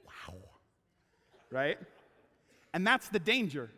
wow. 0.05 0.35
Right? 1.49 1.79
And 2.73 2.85
that's 2.85 3.09
the 3.09 3.19
danger. 3.19 3.71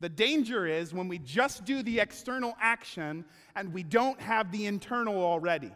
The 0.00 0.08
danger 0.08 0.66
is 0.66 0.94
when 0.94 1.08
we 1.08 1.18
just 1.18 1.64
do 1.64 1.82
the 1.82 2.00
external 2.00 2.56
action 2.60 3.24
and 3.56 3.72
we 3.72 3.82
don't 3.82 4.20
have 4.20 4.52
the 4.52 4.66
internal 4.66 5.22
already 5.22 5.72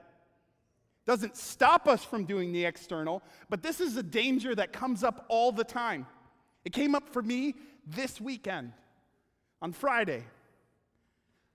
doesn't 1.09 1.39
stop 1.39 1.89
us 1.89 2.05
from 2.05 2.27
doing 2.27 2.53
the 2.53 2.67
external, 2.67 3.23
but 3.49 3.63
this 3.63 3.81
is 3.81 3.97
a 3.97 4.03
danger 4.03 4.55
that 4.55 4.75
comes 4.75 5.03
up 5.03 5.25
all 5.31 5.51
the 5.51 5.65
time. 5.65 6.07
It 6.67 6.75
came 6.75 6.95
up 6.95 7.09
for 7.09 7.23
me 7.23 7.55
this 7.87 8.21
weekend 8.21 8.75
on 9.63 9.73
Friday. 9.73 10.23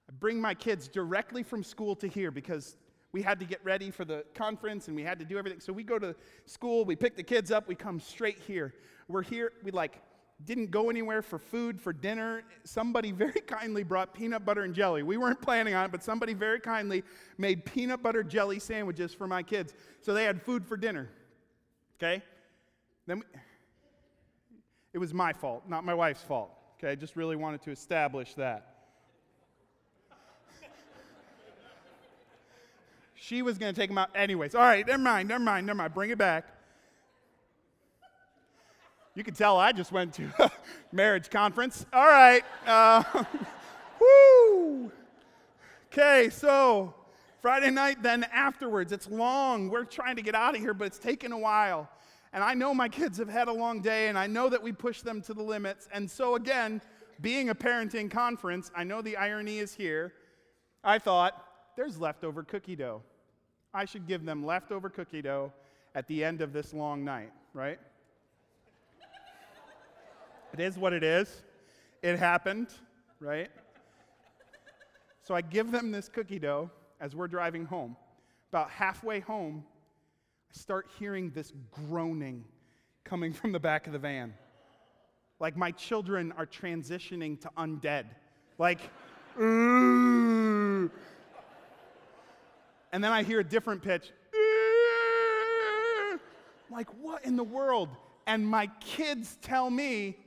I 0.09 0.13
bring 0.19 0.41
my 0.41 0.55
kids 0.55 0.87
directly 0.87 1.43
from 1.43 1.63
school 1.63 1.95
to 1.97 2.07
here 2.07 2.31
because 2.31 2.77
we 3.11 3.21
had 3.21 3.39
to 3.41 3.45
get 3.45 3.63
ready 3.63 3.91
for 3.91 4.05
the 4.05 4.25
conference 4.33 4.87
and 4.87 4.95
we 4.95 5.03
had 5.03 5.19
to 5.19 5.25
do 5.25 5.37
everything. 5.37 5.59
So 5.59 5.71
we 5.71 5.83
go 5.83 5.99
to 5.99 6.15
school, 6.47 6.83
we 6.83 6.95
pick 6.95 7.15
the 7.15 7.21
kids 7.21 7.51
up, 7.51 7.67
we 7.67 7.75
come 7.75 7.99
straight 7.99 8.39
here. 8.39 8.73
We're 9.07 9.21
here, 9.21 9.51
we 9.63 9.69
like 9.69 10.01
didn't 10.45 10.71
go 10.71 10.89
anywhere 10.89 11.21
for 11.21 11.39
food, 11.39 11.79
for 11.79 11.93
dinner. 11.93 12.43
Somebody 12.63 13.11
very 13.11 13.41
kindly 13.47 13.83
brought 13.83 14.13
peanut 14.13 14.45
butter 14.45 14.63
and 14.63 14.73
jelly. 14.73 15.03
We 15.03 15.17
weren't 15.17 15.41
planning 15.41 15.73
on 15.73 15.85
it, 15.85 15.91
but 15.91 16.03
somebody 16.03 16.33
very 16.33 16.59
kindly 16.59 17.03
made 17.37 17.65
peanut 17.65 18.01
butter 18.03 18.23
jelly 18.23 18.59
sandwiches 18.59 19.13
for 19.13 19.27
my 19.27 19.43
kids. 19.43 19.73
So 20.01 20.13
they 20.13 20.25
had 20.25 20.41
food 20.41 20.65
for 20.65 20.77
dinner. 20.77 21.09
Okay? 21.97 22.21
Then 23.05 23.19
we, 23.19 23.25
it 24.93 24.97
was 24.97 25.13
my 25.13 25.33
fault, 25.33 25.63
not 25.67 25.83
my 25.83 25.93
wife's 25.93 26.23
fault. 26.23 26.51
Okay? 26.77 26.91
I 26.91 26.95
just 26.95 27.15
really 27.15 27.35
wanted 27.35 27.61
to 27.63 27.71
establish 27.71 28.33
that. 28.35 28.75
she 33.15 33.41
was 33.41 33.57
going 33.57 33.73
to 33.73 33.79
take 33.79 33.89
them 33.89 33.97
out 33.97 34.09
anyways. 34.15 34.55
All 34.55 34.61
right, 34.61 34.85
never 34.85 35.01
mind, 35.01 35.29
never 35.29 35.43
mind, 35.43 35.65
never 35.65 35.77
mind. 35.77 35.93
Bring 35.93 36.09
it 36.09 36.17
back. 36.17 36.52
You 39.15 39.23
can 39.23 39.35
tell 39.35 39.57
I 39.57 39.71
just 39.71 39.91
went 39.91 40.13
to 40.15 40.29
a 40.39 40.51
marriage 40.91 41.29
conference. 41.29 41.85
All 41.93 42.07
right. 42.07 42.43
Uh, 42.65 43.03
woo. 43.99 44.91
Okay, 45.91 46.31
so 46.31 46.95
Friday 47.39 47.69
night, 47.69 48.01
then 48.01 48.25
afterwards, 48.33 48.91
it's 48.91 49.07
long. 49.07 49.69
We're 49.69 49.83
trying 49.83 50.15
to 50.15 50.23
get 50.23 50.33
out 50.33 50.55
of 50.55 50.61
here, 50.61 50.73
but 50.73 50.85
it's 50.85 50.97
taken 50.97 51.31
a 51.31 51.37
while. 51.37 51.89
And 52.31 52.43
I 52.43 52.55
know 52.55 52.73
my 52.73 52.89
kids 52.89 53.19
have 53.19 53.29
had 53.29 53.47
a 53.47 53.53
long 53.53 53.81
day, 53.81 54.07
and 54.07 54.17
I 54.17 54.25
know 54.25 54.49
that 54.49 54.63
we 54.63 54.71
push 54.71 55.01
them 55.01 55.21
to 55.23 55.35
the 55.35 55.43
limits. 55.43 55.87
And 55.93 56.09
so, 56.09 56.33
again, 56.33 56.81
being 57.21 57.49
a 57.49 57.55
parenting 57.55 58.09
conference, 58.09 58.71
I 58.75 58.83
know 58.83 59.03
the 59.03 59.17
irony 59.17 59.59
is 59.59 59.75
here. 59.75 60.13
I 60.83 60.97
thought, 60.97 61.45
there's 61.75 61.99
leftover 61.99 62.41
cookie 62.41 62.75
dough. 62.75 63.03
I 63.75 63.85
should 63.85 64.07
give 64.07 64.25
them 64.25 64.43
leftover 64.43 64.89
cookie 64.89 65.21
dough 65.21 65.53
at 65.93 66.07
the 66.07 66.23
end 66.23 66.41
of 66.41 66.53
this 66.53 66.73
long 66.73 67.05
night, 67.05 67.31
right? 67.53 67.79
It 70.53 70.59
is 70.59 70.77
what 70.77 70.93
it 70.93 71.03
is. 71.03 71.41
It 72.03 72.19
happened, 72.19 72.67
right? 73.19 73.49
So 75.23 75.33
I 75.33 75.41
give 75.41 75.71
them 75.71 75.91
this 75.91 76.09
cookie 76.09 76.37
dough 76.37 76.69
as 77.01 77.15
we're 77.15 77.27
driving 77.27 77.65
home. 77.65 77.95
About 78.51 78.69
halfway 78.69 79.19
home, 79.19 79.65
I 80.51 80.59
start 80.59 80.87
hearing 80.99 81.31
this 81.31 81.51
groaning 81.71 82.45
coming 83.03 83.33
from 83.33 83.51
the 83.51 83.59
back 83.59 83.87
of 83.87 83.93
the 83.93 83.99
van. 83.99 84.35
Like 85.39 85.57
my 85.57 85.71
children 85.71 86.31
are 86.37 86.45
transitioning 86.45 87.41
to 87.41 87.49
undead. 87.57 88.05
Like, 88.59 88.79
Ooh. 89.41 90.91
and 92.91 93.03
then 93.03 93.11
I 93.11 93.23
hear 93.23 93.39
a 93.39 93.43
different 93.43 93.81
pitch. 93.81 94.11
Like, 96.69 96.89
what 97.01 97.25
in 97.25 97.37
the 97.37 97.43
world? 97.43 97.89
And 98.27 98.47
my 98.47 98.67
kids 98.79 99.37
tell 99.41 99.69
me, 99.69 100.17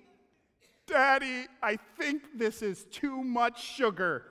Daddy, 0.87 1.47
I 1.61 1.79
think 1.99 2.23
this 2.39 2.63
is 2.63 2.85
too 2.93 3.23
much 3.23 3.63
sugar. 3.63 4.23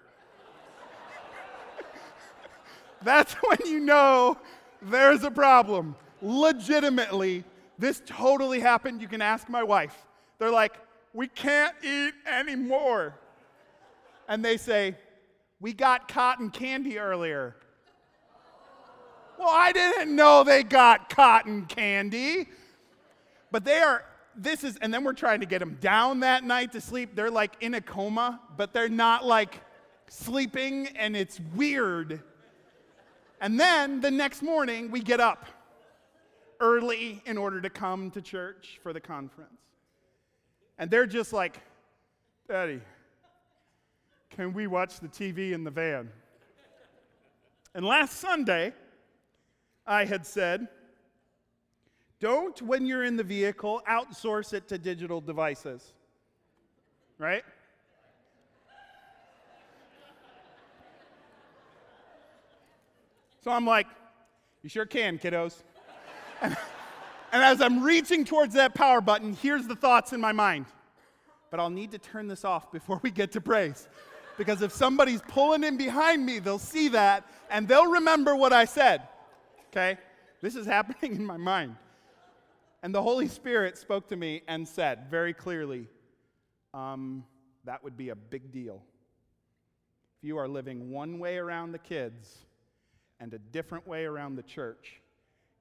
That's 3.04 3.34
when 3.34 3.60
you 3.66 3.82
know 3.82 4.38
there's 4.82 5.24
a 5.24 5.32
problem. 5.32 5.96
Legitimately, 6.22 7.44
this 7.78 8.02
totally 8.06 8.62
happened. 8.62 9.02
You 9.02 9.08
can 9.08 9.22
ask 9.22 9.50
my 9.50 9.64
wife. 9.64 10.06
They're 10.40 10.52
like, 10.52 10.74
we 11.14 11.28
can't 11.28 11.76
eat 11.84 12.14
anymore. 12.26 13.16
And 14.28 14.44
they 14.44 14.58
say, 14.58 14.96
we 15.60 15.74
got 15.74 16.08
cotton 16.08 16.50
candy 16.50 16.98
earlier. 17.00 17.56
Well, 19.38 19.50
I 19.52 19.72
didn't 19.74 20.16
know 20.16 20.44
they 20.44 20.64
got 20.64 21.10
cotton 21.10 21.66
candy. 21.66 22.48
But 23.52 23.66
they 23.66 23.80
are 23.80 24.06
this 24.38 24.64
is, 24.64 24.78
and 24.78 24.94
then 24.94 25.04
we're 25.04 25.14
trying 25.14 25.40
to 25.40 25.46
get 25.46 25.60
them 25.60 25.78
down 25.82 26.22
that 26.22 26.44
night 26.44 26.72
to 26.74 26.82
sleep. 26.82 27.16
They're 27.16 27.32
like 27.32 27.54
in 27.62 27.74
a 27.74 27.82
coma, 27.82 28.40
but 28.58 28.74
they're 28.74 28.90
not 28.90 29.26
like 29.26 29.62
sleeping, 30.08 30.88
and 30.96 31.16
it's 31.16 31.40
weird. 31.56 32.22
And 33.42 33.60
then 33.60 34.02
the 34.02 34.12
next 34.12 34.42
morning, 34.42 34.92
we 34.92 35.00
get 35.00 35.20
up 35.20 35.46
early 36.60 37.22
in 37.26 37.38
order 37.38 37.62
to 37.62 37.70
come 37.70 38.12
to 38.12 38.22
church 38.22 38.80
for 38.82 38.94
the 38.94 39.00
conference. 39.00 39.60
And 40.78 40.90
they're 40.90 41.06
just 41.06 41.34
like, 41.34 41.60
Daddy, 42.48 42.82
can 44.30 44.54
we 44.54 44.68
watch 44.68 45.00
the 45.00 45.08
TV 45.08 45.52
in 45.52 45.64
the 45.64 45.72
van? 45.72 46.12
And 47.74 47.86
last 47.86 48.20
Sunday, 48.20 48.74
I 49.86 50.06
had 50.06 50.26
said, 50.26 50.68
Don't, 52.20 52.60
when 52.62 52.86
you're 52.86 53.04
in 53.04 53.18
the 53.18 53.24
vehicle, 53.24 53.82
outsource 53.90 54.54
it 54.54 54.68
to 54.70 54.78
digital 54.78 55.22
devices. 55.22 55.94
Right? 57.18 57.44
So 63.44 63.52
I'm 63.52 63.66
like, 63.66 63.86
you 64.64 64.70
sure 64.70 64.88
can, 64.88 65.20
kiddos. 65.20 65.62
and, 66.42 66.58
as 67.32 67.62
I'm 67.62 67.84
reaching 67.84 68.26
towards 68.26 68.56
that 68.56 68.74
power 68.74 69.02
button, 69.02 69.34
here's 69.34 69.68
the 69.68 69.76
thoughts 69.76 70.14
in 70.14 70.20
my 70.20 70.32
mind. 70.32 70.66
But 71.52 71.60
I'll 71.60 71.70
need 71.70 71.92
to 71.92 72.00
turn 72.00 72.28
this 72.28 72.44
off 72.44 72.72
before 72.72 73.00
we 73.04 73.12
get 73.12 73.32
to 73.34 73.42
praise. 73.42 73.88
Because 74.38 74.64
if 74.64 74.72
somebody's 74.72 75.22
pulling 75.28 75.64
in 75.64 75.78
behind 75.78 76.26
me, 76.26 76.40
they'll 76.40 76.58
see 76.58 76.88
that 76.90 77.24
and 77.52 77.68
they'll 77.68 77.92
remember 77.92 78.36
what 78.36 78.52
I 78.52 78.66
said. 78.66 79.04
Okay? 79.70 79.98
This 80.42 80.56
is 80.56 80.66
happening 80.66 81.16
in 81.16 81.26
my 81.26 81.38
mind. 81.38 81.76
And 82.86 82.94
the 82.94 83.02
Holy 83.02 83.28
Spirit 83.28 83.80
spoke 83.80 84.08
to 84.10 84.16
me 84.16 84.44
and 84.48 84.68
said 84.68 85.08
very 85.10 85.34
clearly, 85.34 85.88
um, 86.72 87.26
that 87.64 87.84
would 87.84 87.98
be 87.98 88.10
a 88.10 88.16
big 88.16 88.52
deal. 88.52 88.84
If 90.20 90.28
you 90.28 90.38
are 90.38 90.48
living 90.48 90.92
one 90.92 91.18
way 91.18 91.38
around 91.38 91.72
the 91.72 91.80
kids, 91.80 92.46
and 93.20 93.34
a 93.34 93.40
different 93.40 93.88
way 93.88 94.06
around 94.06 94.36
the 94.36 94.44
church. 94.44 95.02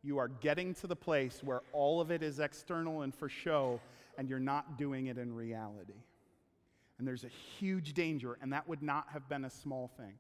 You 0.02 0.18
are 0.18 0.28
getting 0.28 0.74
to 0.74 0.86
the 0.86 0.96
place 0.96 1.40
where 1.42 1.62
all 1.72 1.98
of 2.02 2.10
it 2.10 2.22
is 2.22 2.40
external 2.40 3.00
and 3.00 3.14
for 3.14 3.30
show, 3.30 3.80
and 4.18 4.28
you're 4.28 4.38
not 4.38 4.76
doing 4.76 5.06
it 5.06 5.16
in 5.16 5.34
reality. 5.34 5.94
And 6.98 7.08
there's 7.08 7.24
a 7.24 7.30
huge 7.58 7.94
danger, 7.94 8.36
and 8.42 8.52
that 8.52 8.68
would 8.68 8.82
not 8.82 9.06
have 9.14 9.30
been 9.30 9.46
a 9.46 9.50
small 9.50 9.90
thing. 9.96 10.12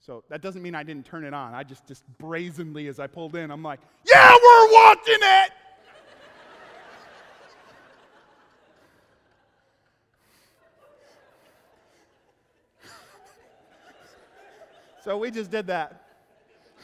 So 0.00 0.24
that 0.28 0.42
doesn't 0.42 0.60
mean 0.60 0.74
I 0.74 0.82
didn't 0.82 1.06
turn 1.06 1.24
it 1.24 1.32
on. 1.32 1.54
I 1.54 1.62
just, 1.62 1.86
just 1.86 2.02
brazenly, 2.18 2.88
as 2.88 2.98
I 2.98 3.06
pulled 3.06 3.36
in, 3.36 3.52
I'm 3.52 3.62
like, 3.62 3.80
yeah, 4.04 4.34
we're 4.34 4.72
watching 4.72 5.20
it! 5.20 5.52
So 15.04 15.18
we 15.18 15.30
just 15.30 15.50
did 15.50 15.66
that. 15.66 16.00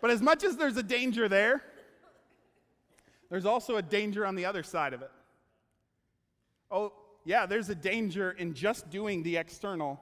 But 0.00 0.10
as 0.10 0.20
much 0.20 0.44
as 0.44 0.58
there's 0.58 0.76
a 0.76 0.82
danger 0.82 1.30
there, 1.30 1.62
there's 3.30 3.46
also 3.46 3.76
a 3.76 3.82
danger 3.82 4.26
on 4.26 4.34
the 4.34 4.44
other 4.44 4.62
side 4.62 4.92
of 4.92 5.00
it. 5.00 5.10
Oh, 6.70 6.92
yeah, 7.24 7.46
there's 7.46 7.70
a 7.70 7.74
danger 7.74 8.32
in 8.32 8.52
just 8.52 8.90
doing 8.90 9.22
the 9.22 9.38
external, 9.38 9.98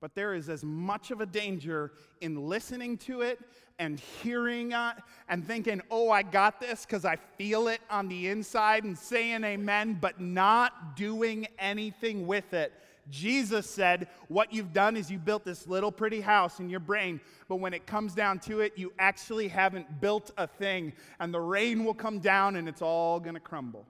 but 0.00 0.14
there 0.14 0.34
is 0.34 0.48
as 0.48 0.62
much 0.62 1.10
of 1.10 1.20
a 1.20 1.26
danger 1.26 1.90
in 2.20 2.48
listening 2.48 2.96
to 2.98 3.22
it 3.22 3.40
and 3.80 3.98
hearing 3.98 4.70
it 4.70 4.94
and 5.28 5.44
thinking, 5.44 5.82
oh, 5.90 6.10
I 6.10 6.22
got 6.22 6.60
this 6.60 6.86
because 6.86 7.04
I 7.04 7.16
feel 7.16 7.66
it 7.66 7.80
on 7.90 8.06
the 8.06 8.28
inside 8.28 8.84
and 8.84 8.96
saying 8.96 9.42
amen, 9.42 9.98
but 10.00 10.20
not 10.20 10.96
doing 10.96 11.48
anything 11.58 12.28
with 12.28 12.54
it. 12.54 12.72
Jesus 13.10 13.68
said, 13.68 14.08
What 14.28 14.52
you've 14.52 14.72
done 14.72 14.96
is 14.96 15.10
you 15.10 15.18
built 15.18 15.44
this 15.44 15.66
little 15.66 15.92
pretty 15.92 16.20
house 16.20 16.60
in 16.60 16.68
your 16.68 16.80
brain, 16.80 17.20
but 17.48 17.56
when 17.56 17.72
it 17.72 17.86
comes 17.86 18.14
down 18.14 18.38
to 18.40 18.60
it, 18.60 18.72
you 18.76 18.92
actually 18.98 19.48
haven't 19.48 20.00
built 20.00 20.30
a 20.36 20.46
thing, 20.46 20.92
and 21.20 21.32
the 21.32 21.40
rain 21.40 21.84
will 21.84 21.94
come 21.94 22.18
down 22.18 22.56
and 22.56 22.68
it's 22.68 22.82
all 22.82 23.20
going 23.20 23.34
to 23.34 23.40
crumble. 23.40 23.86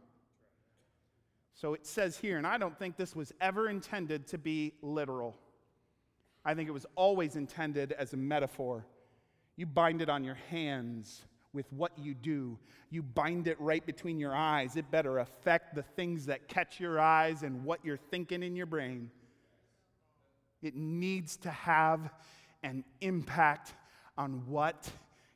So 1.54 1.74
it 1.74 1.86
says 1.86 2.16
here, 2.16 2.38
and 2.38 2.46
I 2.46 2.56
don't 2.56 2.78
think 2.78 2.96
this 2.96 3.16
was 3.16 3.32
ever 3.40 3.68
intended 3.68 4.28
to 4.28 4.38
be 4.38 4.74
literal. 4.80 5.36
I 6.44 6.54
think 6.54 6.68
it 6.68 6.72
was 6.72 6.86
always 6.94 7.34
intended 7.34 7.92
as 7.92 8.12
a 8.12 8.16
metaphor. 8.16 8.86
You 9.56 9.66
bind 9.66 10.00
it 10.00 10.08
on 10.08 10.22
your 10.22 10.38
hands 10.50 11.22
with 11.52 11.72
what 11.72 11.92
you 11.98 12.14
do. 12.14 12.58
You 12.90 13.02
bind 13.02 13.48
it 13.48 13.60
right 13.60 13.84
between 13.84 14.18
your 14.18 14.34
eyes. 14.34 14.76
It 14.76 14.90
better 14.90 15.18
affect 15.18 15.74
the 15.74 15.82
things 15.82 16.26
that 16.26 16.48
catch 16.48 16.80
your 16.80 17.00
eyes 17.00 17.42
and 17.42 17.64
what 17.64 17.80
you're 17.84 17.96
thinking 17.96 18.42
in 18.42 18.56
your 18.56 18.66
brain. 18.66 19.10
It 20.62 20.74
needs 20.74 21.36
to 21.38 21.50
have 21.50 22.10
an 22.62 22.84
impact 23.00 23.74
on 24.16 24.46
what 24.46 24.90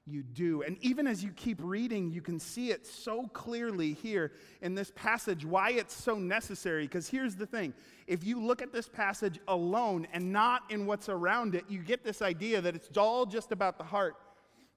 you 0.06 0.22
do. 0.22 0.62
And 0.62 0.76
even 0.80 1.06
as 1.06 1.22
you 1.22 1.30
keep 1.30 1.58
reading, 1.62 2.10
you 2.10 2.20
can 2.20 2.40
see 2.40 2.70
it 2.70 2.86
so 2.86 3.28
clearly 3.28 3.92
here 3.92 4.32
in 4.60 4.74
this 4.74 4.90
passage 4.96 5.46
why 5.46 5.70
it's 5.70 5.94
so 5.94 6.16
necessary. 6.16 6.82
Because 6.84 7.08
here's 7.08 7.36
the 7.36 7.46
thing 7.46 7.72
if 8.06 8.24
you 8.24 8.40
look 8.40 8.62
at 8.62 8.72
this 8.72 8.88
passage 8.88 9.38
alone 9.46 10.08
and 10.12 10.32
not 10.32 10.62
in 10.70 10.86
what's 10.86 11.08
around 11.08 11.54
it, 11.54 11.64
you 11.68 11.78
get 11.78 12.02
this 12.02 12.20
idea 12.20 12.60
that 12.60 12.74
it's 12.74 12.96
all 12.96 13.26
just 13.26 13.52
about 13.52 13.78
the 13.78 13.84
heart. 13.84 14.16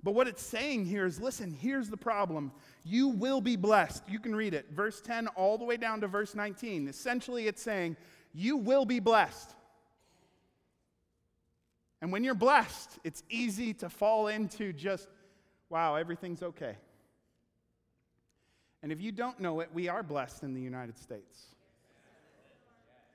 But 0.06 0.14
what 0.14 0.28
it's 0.28 0.44
saying 0.44 0.86
here 0.86 1.08
is 1.08 1.20
listen, 1.20 1.52
here's 1.52 1.90
the 1.90 1.98
problem. 1.98 2.52
You 2.84 3.08
will 3.08 3.42
be 3.42 3.56
blessed. 3.56 4.04
You 4.08 4.20
can 4.20 4.36
read 4.36 4.54
it, 4.54 4.68
verse 4.72 5.02
10 5.02 5.28
all 5.30 5.58
the 5.58 5.66
way 5.66 5.78
down 5.78 6.00
to 6.02 6.08
verse 6.08 6.36
19. 6.36 6.88
Essentially, 6.88 7.48
it's 7.48 7.62
saying, 7.62 7.98
You 8.32 8.56
will 8.56 8.86
be 8.86 9.00
blessed. 9.00 9.50
And 12.02 12.12
when 12.12 12.24
you're 12.24 12.36
blessed, 12.36 13.00
it's 13.04 13.24
easy 13.32 13.74
to 13.76 13.90
fall 13.90 14.28
into 14.28 14.72
just, 14.74 15.08
wow, 15.70 15.96
everything's 15.96 16.44
okay. 16.44 16.76
And 18.84 18.92
if 18.92 19.02
you 19.02 19.12
don't 19.12 19.40
know 19.40 19.60
it, 19.62 19.70
we 19.74 19.90
are 19.90 20.04
blessed 20.04 20.44
in 20.44 20.54
the 20.54 20.62
United 20.62 21.00
States. 21.00 21.48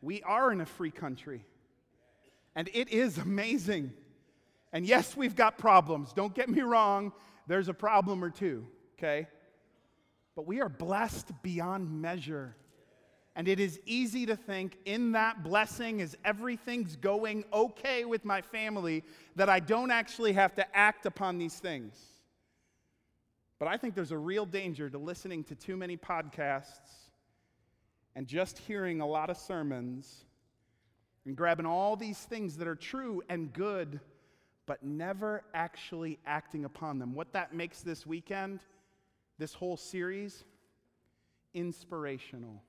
We 0.03 0.25
are 0.25 0.51
in 0.51 0.61
a 0.61 0.67
free 0.67 0.91
country. 0.91 1.45
And 2.57 2.69
it 2.75 2.89
is 2.89 3.17
amazing. 3.19 3.93
And 4.73 4.87
yes, 4.87 5.17
we've 5.17 5.35
got 5.35 5.59
problems. 5.59 6.13
Don't 6.13 6.35
get 6.35 6.49
me 6.49 6.61
wrong, 6.63 7.13
there's 7.47 7.69
a 7.69 7.75
problem 7.75 8.23
or 8.23 8.31
two, 8.31 8.67
okay? 8.99 9.27
But 10.37 10.47
we 10.47 10.61
are 10.61 10.69
blessed 10.69 11.31
beyond 11.43 12.01
measure. 12.01 12.57
And 13.37 13.49
it 13.49 13.59
is 13.59 13.81
easy 13.87 14.27
to 14.27 14.37
think 14.37 14.77
in 14.85 15.13
that 15.13 15.43
blessing 15.43 16.01
as 16.01 16.17
everything's 16.25 16.97
going 16.97 17.45
okay 17.53 18.05
with 18.05 18.25
my 18.25 18.41
family 18.41 19.05
that 19.37 19.49
I 19.49 19.61
don't 19.61 19.91
actually 19.91 20.33
have 20.33 20.55
to 20.57 20.77
act 20.77 21.07
upon 21.07 21.39
these 21.39 21.55
things. 21.55 21.97
But 23.59 23.69
I 23.69 23.77
think 23.77 23.95
there's 23.95 24.13
a 24.13 24.19
real 24.19 24.47
danger 24.47 24.89
to 24.91 24.99
listening 24.99 25.45
to 25.45 25.55
too 25.55 25.77
many 25.77 25.97
podcasts 25.97 27.11
and 28.17 28.27
just 28.27 28.59
hearing 28.59 29.01
a 29.01 29.07
lot 29.07 29.31
of 29.31 29.37
sermons 29.37 30.25
and 31.27 31.37
grabbing 31.37 31.67
all 31.67 31.95
these 31.95 32.19
things 32.19 32.57
that 32.57 32.67
are 32.67 32.75
true 32.75 33.23
and 33.29 33.53
good 33.53 34.01
but 34.71 34.85
never 34.85 35.43
actually 35.53 36.17
acting 36.27 36.65
upon 36.65 37.01
them. 37.01 37.13
What 37.13 37.33
that 37.33 37.53
makes 37.53 37.81
this 37.81 38.07
weekend, 38.07 38.61
this 39.37 39.53
whole 39.53 39.77
series, 39.77 40.45
inspirational. 41.55 42.63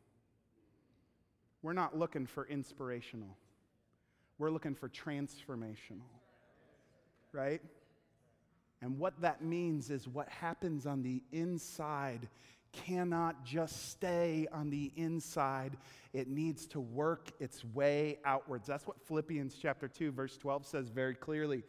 We're 1.62 1.74
not 1.74 1.96
looking 1.96 2.26
for 2.26 2.48
inspirational, 2.48 3.38
we're 4.40 4.50
looking 4.50 4.74
for 4.74 4.90
transformational. 4.90 6.10
Right? 7.34 7.62
And 8.82 8.98
what 8.98 9.22
that 9.22 9.44
means 9.44 9.92
is 9.92 10.08
what 10.08 10.28
happens 10.28 10.88
on 10.88 11.04
the 11.04 11.22
inside 11.32 12.28
cannot 12.72 13.46
just 13.46 13.92
stay 13.92 14.48
on 14.52 14.72
the 14.72 14.92
inside. 14.96 15.78
It 16.14 16.28
needs 16.28 16.66
to 16.68 16.80
work 16.80 17.30
its 17.40 17.64
way 17.64 18.18
outwards. 18.26 18.66
That's 18.66 18.88
what 18.88 19.00
Philippians 19.04 19.56
chapter 19.62 19.88
2 19.88 20.12
verse 20.12 20.36
12 20.38 20.66
says 20.66 20.90
very 20.90 21.14
clearly 21.14 21.62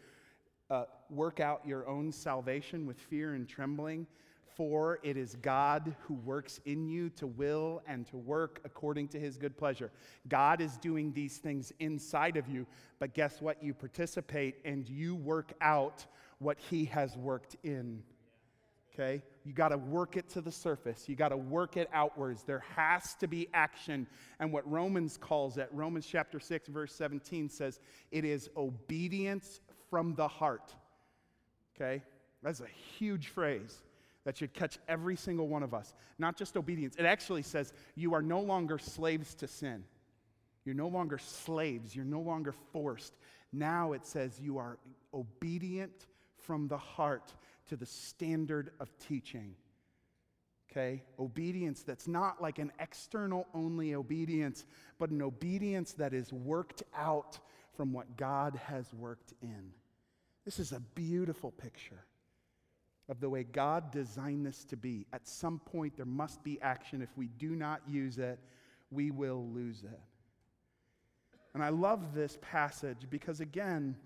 uh, 0.71 0.85
work 1.11 1.41
out 1.41 1.67
your 1.67 1.89
own 1.89 2.13
salvation 2.13 2.87
with 2.87 2.99
fear 2.99 3.35
and 3.35 3.49
trembling. 3.49 4.07
For 4.57 4.99
it 5.03 5.17
is 5.17 5.37
God 5.41 5.97
who 6.03 6.15
works 6.15 6.61
in 6.67 6.87
you 6.87 7.09
to 7.11 7.27
will 7.27 7.83
and 7.87 8.07
to 8.09 8.19
work 8.19 8.61
according 8.65 9.09
to 9.09 9.19
his 9.19 9.39
good 9.39 9.57
pleasure. 9.57 9.91
God 10.29 10.61
is 10.61 10.77
doing 10.77 11.13
these 11.13 11.39
things 11.39 11.73
inside 11.79 12.37
of 12.37 12.49
you, 12.49 12.67
but 12.99 13.15
guess 13.15 13.41
what? 13.41 13.63
You 13.63 13.73
participate 13.73 14.57
and 14.65 14.87
you 14.89 15.15
work 15.15 15.53
out 15.63 16.05
what 16.39 16.59
he 16.59 16.85
has 16.87 17.17
worked 17.17 17.57
in. 17.63 18.03
Okay? 18.93 19.23
You 19.45 19.55
got 19.55 19.71
to 19.71 19.79
work 19.79 20.19
it 20.19 20.29
to 20.31 20.43
the 20.43 20.53
surface. 20.53 21.09
You 21.09 21.17
got 21.17 21.31
to 21.31 21.37
work 21.37 21.79
it 21.79 21.89
outwards. 21.95 22.43
There 22.43 22.63
has 22.77 23.15
to 23.17 23.27
be 23.27 23.49
action. 23.55 24.07
And 24.39 24.53
what 24.53 24.71
Romans 24.71 25.17
calls 25.17 25.57
it, 25.57 25.69
Romans 25.73 26.07
chapter 26.07 26.39
6, 26.39 26.69
verse 26.69 26.95
17 26.95 27.49
says, 27.49 27.81
it 28.11 28.27
is 28.27 28.51
obedience 28.57 29.61
from 29.93 30.15
the 30.15 30.27
heart. 30.27 30.75
Okay? 31.77 32.03
That's 32.43 32.61
a 32.61 32.97
huge 32.99 33.29
phrase 33.29 33.83
that 34.25 34.39
should 34.39 34.55
catch 34.55 34.79
every 34.89 35.17
single 35.17 35.49
one 35.49 35.63
of 35.63 35.75
us. 35.75 35.93
Not 36.19 36.35
just 36.35 36.57
obedience. 36.57 36.97
It 36.99 37.05
actually 37.05 37.43
says 37.43 37.75
you 37.95 38.15
are 38.15 38.23
no 38.23 38.41
longer 38.41 38.79
slaves 38.79 39.35
to 39.35 39.47
sin. 39.47 39.85
You're 40.65 40.75
no 40.75 40.89
longer 40.89 41.19
slaves. 41.19 41.95
You're 41.95 42.07
no 42.07 42.21
longer 42.21 42.55
forced. 42.73 43.13
Now 43.53 43.93
it 43.93 44.07
says 44.07 44.41
you 44.41 44.57
are 44.57 44.79
obedient 45.13 46.07
from 46.39 46.69
the 46.69 46.79
heart 46.79 47.35
to 47.69 47.77
the 47.77 47.85
standard 47.85 48.71
of 48.81 48.89
teaching. 48.99 49.55
Okay? 50.71 51.03
Obedience 51.19 51.83
that's 51.83 52.09
not 52.09 52.41
like 52.41 52.59
an 52.59 52.73
external 52.81 53.47
only 53.53 53.95
obedience, 53.95 54.65
but 54.99 55.11
an 55.11 55.21
obedience 55.21 55.93
that 55.93 56.15
is 56.15 56.33
worked 56.33 56.83
out 56.97 57.39
from 57.77 57.93
what 57.93 58.17
God 58.17 58.59
has 58.69 58.95
worked 58.95 59.35
in. 59.43 59.73
This 60.45 60.59
is 60.59 60.73
a 60.73 60.81
beautiful 60.81 61.51
picture. 61.53 62.05
of 63.09 63.21
the 63.21 63.29
way 63.29 63.43
God 63.45 63.91
designed 63.91 64.47
this 64.47 64.65
to 64.65 64.77
be. 64.77 65.07
At 65.13 65.27
some 65.27 65.59
point, 65.59 65.97
there 65.97 66.07
must 66.07 66.43
be 66.43 66.61
action. 66.63 67.03
If 67.03 67.17
we 67.17 67.29
do 67.29 67.57
not 67.57 67.83
use 67.89 68.19
it, 68.19 68.39
we 68.91 69.11
will 69.11 69.47
lose 69.53 69.83
it. 69.83 70.01
And 71.55 71.63
I 71.63 71.69
love 71.69 72.15
this 72.15 72.39
passage 72.41 73.09
because, 73.11 73.41
again, 73.41 73.97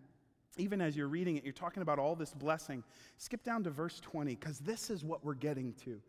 even 0.57 0.81
as 0.81 0.97
you're 0.97 1.09
reading 1.09 1.37
it, 1.37 1.45
you're 1.45 1.53
talking 1.53 1.83
about 1.83 1.99
all 1.99 2.17
this 2.17 2.33
blessing. 2.33 2.83
Skip 3.19 3.45
down 3.45 3.63
to 3.65 3.71
verse 3.71 4.01
20 4.01 4.35
because 4.35 4.59
this 4.59 4.91
is 4.91 5.05
what 5.05 5.25
we're 5.25 5.35
getting 5.35 5.75
to. 5.85 6.01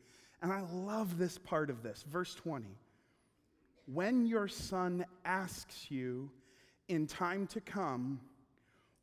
And 0.41 0.51
I 0.51 0.61
love 0.61 1.17
this 1.17 1.37
part 1.37 1.69
of 1.69 1.83
this. 1.83 2.03
Verse 2.09 2.33
20. 2.35 2.65
When 3.85 4.25
your 4.25 4.47
son 4.47 5.05
asks 5.25 5.91
you 5.91 6.31
in 6.87 7.05
time 7.05 7.47
to 7.47 7.61
come, 7.61 8.19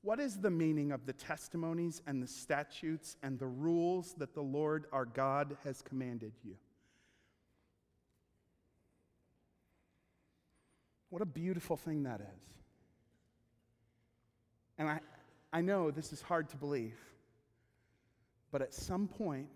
what 0.04 0.20
is 0.20 0.36
the 0.36 0.50
meaning 0.50 0.92
of 0.92 1.06
the 1.06 1.14
testimonies 1.14 2.02
and 2.06 2.22
the 2.22 2.26
statutes 2.26 3.16
and 3.22 3.38
the 3.38 3.46
rules 3.46 4.12
that 4.18 4.34
the 4.34 4.42
Lord 4.42 4.84
our 4.92 5.06
God 5.06 5.56
has 5.64 5.80
commanded 5.80 6.32
you? 6.44 6.56
What 11.08 11.22
a 11.22 11.26
beautiful 11.26 11.78
thing 11.78 12.02
that 12.02 12.20
is. 12.20 12.42
And 14.76 14.90
I, 14.90 15.00
I 15.54 15.62
know 15.62 15.90
this 15.90 16.12
is 16.12 16.20
hard 16.20 16.50
to 16.50 16.56
believe, 16.58 16.98
but 18.52 18.60
at 18.60 18.74
some 18.74 19.08
point, 19.08 19.48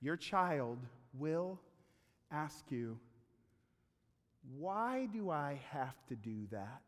your 0.00 0.16
child 0.16 0.78
will 1.12 1.60
ask 2.30 2.64
you, 2.70 2.98
Why 4.56 5.08
do 5.12 5.28
I 5.28 5.60
have 5.72 5.96
to 6.06 6.16
do 6.16 6.46
that? 6.52 6.80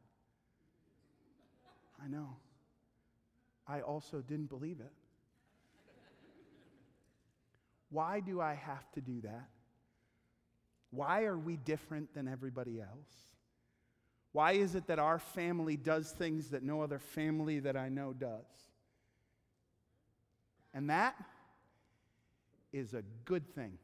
I 2.03 2.09
know. 2.09 2.37
I 3.67 3.81
also 3.81 4.21
didn't 4.21 4.49
believe 4.49 4.81
it. 4.81 4.93
Why 7.91 8.21
do 8.21 8.41
I 8.41 8.55
have 8.55 8.91
to 8.93 9.01
do 9.01 9.21
that? 9.23 9.49
Why 10.91 11.25
are 11.25 11.39
we 11.39 11.57
different 11.57 12.15
than 12.15 12.29
everybody 12.29 12.81
else? 12.81 13.29
Why 14.33 14.53
is 14.53 14.75
it 14.75 14.87
that 14.87 14.99
our 14.99 15.19
family 15.19 15.77
does 15.77 16.11
things 16.11 16.51
that 16.51 16.63
no 16.63 16.83
other 16.83 16.99
family 16.99 17.61
that 17.61 17.77
I 17.77 17.89
know 17.89 18.13
does? 18.13 18.45
And 20.75 20.91
that 20.91 21.15
is 22.73 22.95
a 22.95 23.03
good 23.25 23.55
thing. 23.55 23.79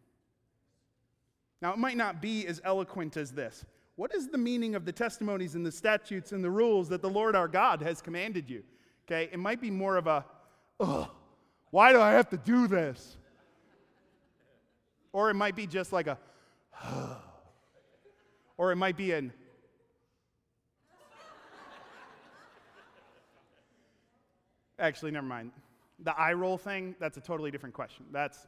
Now, 1.63 1.73
it 1.73 1.79
might 1.79 1.97
not 1.97 2.21
be 2.21 2.47
as 2.47 2.61
eloquent 2.63 3.17
as 3.17 3.33
this. 3.33 3.65
What 3.97 4.15
is 4.15 4.29
the 4.29 4.39
meaning 4.39 4.75
of 4.75 4.85
the 4.85 4.93
testimonies 4.93 5.55
and 5.55 5.65
the 5.65 5.73
statutes 5.73 6.33
and 6.33 6.43
the 6.43 6.51
rules 6.51 6.89
that 6.89 7.01
the 7.01 7.11
Lord 7.11 7.37
our 7.37 7.49
God 7.49 7.81
has 7.83 8.03
commanded 8.03 8.51
you? 8.51 8.63
Okay, 9.07 9.29
it 9.33 9.39
might 9.39 9.61
be 9.61 9.71
more 9.71 9.97
of 9.97 10.07
a, 10.07 10.25
ugh, 10.81 11.09
why 11.71 11.93
do 11.93 12.01
I 12.01 12.13
have 12.13 12.29
to 12.31 12.37
do 12.37 12.67
this? 12.67 13.17
Or 15.13 15.31
it 15.31 15.35
might 15.35 15.55
be 15.55 15.67
just 15.67 15.93
like 15.93 16.09
a, 16.09 16.19
or 18.57 18.73
it 18.73 18.77
might 18.77 18.97
be 18.97 19.13
an, 19.13 19.33
Actually, 24.79 25.13
never 25.13 25.27
mind. 25.27 25.53
The 26.01 26.19
eye 26.19 26.33
roll 26.33 26.59
thing, 26.59 26.97
that's 26.99 27.17
a 27.17 27.21
totally 27.21 27.51
different 27.51 27.75
question. 27.75 28.05
That's, 28.11 28.47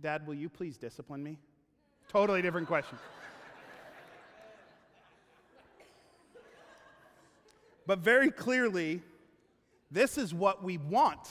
Dad, 0.00 0.26
will 0.26 0.34
you 0.34 0.48
please 0.48 0.76
discipline 0.76 1.22
me? 1.22 1.38
Totally 2.08 2.40
different 2.40 2.68
question. 2.68 2.98
But 7.88 8.00
very 8.00 8.30
clearly, 8.30 9.00
this 9.90 10.18
is 10.18 10.34
what 10.34 10.62
we 10.62 10.76
want. 10.76 11.26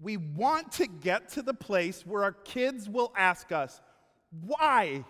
We 0.00 0.16
want 0.16 0.70
to 0.74 0.86
get 0.86 1.30
to 1.30 1.42
the 1.42 1.52
place 1.52 2.06
where 2.06 2.22
our 2.22 2.30
kids 2.30 2.88
will 2.88 3.12
ask 3.16 3.50
us, 3.50 3.80
why? 4.46 5.04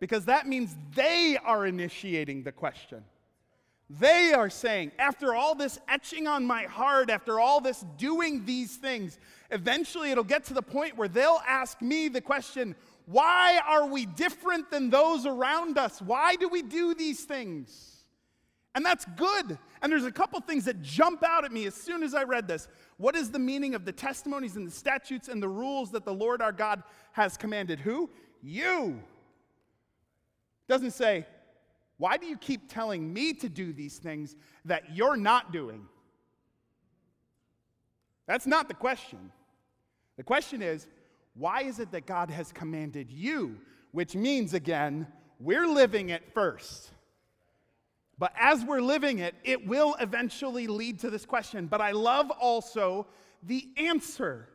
Because 0.00 0.26
that 0.26 0.46
means 0.46 0.76
they 0.94 1.38
are 1.42 1.64
initiating 1.66 2.42
the 2.42 2.52
question. 2.52 3.04
They 3.88 4.34
are 4.34 4.50
saying, 4.50 4.92
after 4.98 5.34
all 5.34 5.54
this 5.54 5.78
etching 5.88 6.26
on 6.26 6.44
my 6.44 6.64
heart, 6.64 7.08
after 7.08 7.40
all 7.40 7.62
this 7.62 7.86
doing 7.96 8.44
these 8.44 8.76
things, 8.76 9.18
eventually 9.50 10.10
it'll 10.10 10.24
get 10.24 10.44
to 10.44 10.54
the 10.54 10.60
point 10.60 10.98
where 10.98 11.08
they'll 11.08 11.40
ask 11.48 11.80
me 11.80 12.08
the 12.08 12.20
question, 12.20 12.76
why 13.06 13.62
are 13.66 13.86
we 13.86 14.04
different 14.04 14.70
than 14.70 14.90
those 14.90 15.24
around 15.24 15.78
us? 15.78 16.02
Why 16.02 16.36
do 16.36 16.50
we 16.50 16.60
do 16.60 16.92
these 16.92 17.24
things? 17.24 17.97
And 18.74 18.84
that's 18.84 19.04
good. 19.16 19.58
And 19.82 19.90
there's 19.90 20.04
a 20.04 20.12
couple 20.12 20.40
things 20.40 20.64
that 20.66 20.82
jump 20.82 21.24
out 21.24 21.44
at 21.44 21.52
me 21.52 21.66
as 21.66 21.74
soon 21.74 22.02
as 22.02 22.14
I 22.14 22.24
read 22.24 22.46
this. 22.46 22.68
What 22.96 23.16
is 23.16 23.30
the 23.30 23.38
meaning 23.38 23.74
of 23.74 23.84
the 23.84 23.92
testimonies 23.92 24.56
and 24.56 24.66
the 24.66 24.70
statutes 24.70 25.28
and 25.28 25.42
the 25.42 25.48
rules 25.48 25.90
that 25.92 26.04
the 26.04 26.14
Lord 26.14 26.42
our 26.42 26.52
God 26.52 26.82
has 27.12 27.36
commanded? 27.36 27.80
Who? 27.80 28.10
You. 28.42 29.02
Doesn't 30.68 30.92
say, 30.92 31.26
why 31.96 32.16
do 32.16 32.26
you 32.26 32.36
keep 32.36 32.72
telling 32.72 33.12
me 33.12 33.32
to 33.34 33.48
do 33.48 33.72
these 33.72 33.98
things 33.98 34.36
that 34.64 34.94
you're 34.94 35.16
not 35.16 35.52
doing? 35.52 35.86
That's 38.26 38.46
not 38.46 38.68
the 38.68 38.74
question. 38.74 39.32
The 40.16 40.22
question 40.22 40.62
is, 40.62 40.86
why 41.34 41.62
is 41.62 41.78
it 41.78 41.90
that 41.92 42.06
God 42.06 42.30
has 42.30 42.52
commanded 42.52 43.10
you? 43.10 43.56
Which 43.92 44.14
means, 44.14 44.54
again, 44.54 45.06
we're 45.40 45.66
living 45.66 46.10
it 46.10 46.22
first. 46.34 46.90
But 48.18 48.32
as 48.38 48.64
we're 48.64 48.80
living 48.80 49.20
it, 49.20 49.34
it 49.44 49.66
will 49.66 49.94
eventually 50.00 50.66
lead 50.66 51.00
to 51.00 51.10
this 51.10 51.24
question. 51.24 51.66
But 51.66 51.80
I 51.80 51.92
love 51.92 52.30
also 52.30 53.06
the 53.42 53.68
answer. 53.76 54.48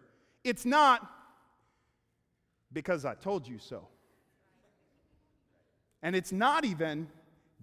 It's 0.44 0.66
not 0.66 1.10
because 2.74 3.06
I 3.06 3.16
told 3.16 3.48
you 3.48 3.60
so. 3.60 3.88
And 6.02 6.16
it's 6.16 6.34
not 6.34 6.66
even 6.66 7.08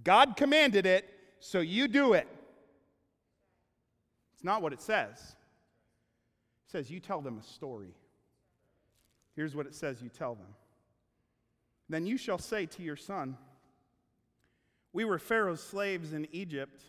God 0.03 0.37
commanded 0.37 0.87
it, 0.87 1.05
so 1.41 1.61
you 1.61 1.89
do 1.89 2.15
it. 2.15 2.27
It's 4.35 4.45
not 4.45 4.63
what 4.63 4.73
it 4.73 4.81
says. 4.81 5.19
It 6.67 6.71
says, 6.73 6.91
You 6.91 7.01
tell 7.01 7.21
them 7.21 7.39
a 7.39 7.43
story. 7.43 7.95
Here's 9.37 9.55
what 9.55 9.67
it 9.67 9.75
says 9.75 10.03
you 10.03 10.09
tell 10.09 10.35
them. 10.35 10.55
Then 11.89 12.07
you 12.07 12.17
shall 12.17 12.39
say 12.39 12.67
to 12.67 12.83
your 12.83 12.97
son, 12.97 13.37
We 14.93 15.05
were 15.05 15.19
Pharaoh's 15.19 15.63
slaves 15.63 16.13
in 16.13 16.27
Egypt, 16.33 16.83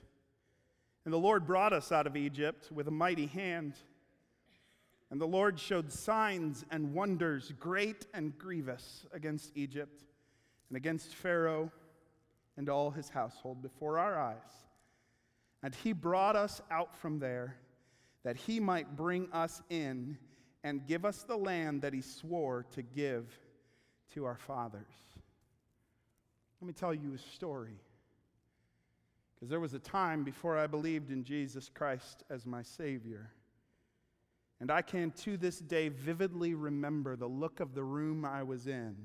and 1.05 1.13
the 1.13 1.19
Lord 1.19 1.45
brought 1.45 1.73
us 1.73 1.91
out 1.91 2.07
of 2.07 2.15
Egypt 2.15 2.71
with 2.71 2.87
a 2.87 2.91
mighty 2.91 3.27
hand. 3.27 3.75
And 5.09 5.19
the 5.19 5.27
Lord 5.27 5.59
showed 5.59 5.91
signs 5.91 6.65
and 6.71 6.93
wonders, 6.93 7.51
great 7.59 8.07
and 8.13 8.37
grievous, 8.37 9.05
against 9.11 9.51
Egypt 9.55 10.03
and 10.69 10.77
against 10.77 11.15
Pharaoh 11.15 11.71
and 12.57 12.69
all 12.69 12.91
his 12.91 13.09
household 13.09 13.61
before 13.61 13.99
our 13.99 14.17
eyes. 14.17 14.65
And 15.63 15.75
he 15.75 15.93
brought 15.93 16.35
us 16.35 16.61
out 16.71 16.95
from 16.95 17.19
there 17.19 17.57
that 18.23 18.35
he 18.35 18.59
might 18.59 18.95
bring 18.95 19.27
us 19.31 19.61
in 19.69 20.17
and 20.63 20.85
give 20.87 21.05
us 21.05 21.23
the 21.23 21.35
land 21.35 21.81
that 21.81 21.93
he 21.93 22.01
swore 22.01 22.65
to 22.71 22.81
give 22.81 23.37
to 24.13 24.25
our 24.25 24.37
fathers. 24.37 24.93
Let 26.61 26.67
me 26.67 26.73
tell 26.73 26.93
you 26.93 27.13
a 27.15 27.17
story. 27.17 27.79
Because 29.41 29.49
there 29.49 29.59
was 29.59 29.73
a 29.73 29.79
time 29.79 30.23
before 30.23 30.57
I 30.57 30.67
believed 30.67 31.11
in 31.11 31.25
Jesus 31.25 31.69
Christ 31.73 32.23
as 32.29 32.45
my 32.45 32.61
Savior. 32.61 33.31
And 34.61 34.71
I 34.71 34.81
can 34.83 35.11
to 35.23 35.35
this 35.35 35.59
day 35.59 35.89
vividly 35.89 36.53
remember 36.53 37.17
the 37.17 37.27
look 37.27 37.59
of 37.59 37.73
the 37.73 37.83
room 37.83 38.23
I 38.23 38.43
was 38.43 38.67
in 38.67 38.95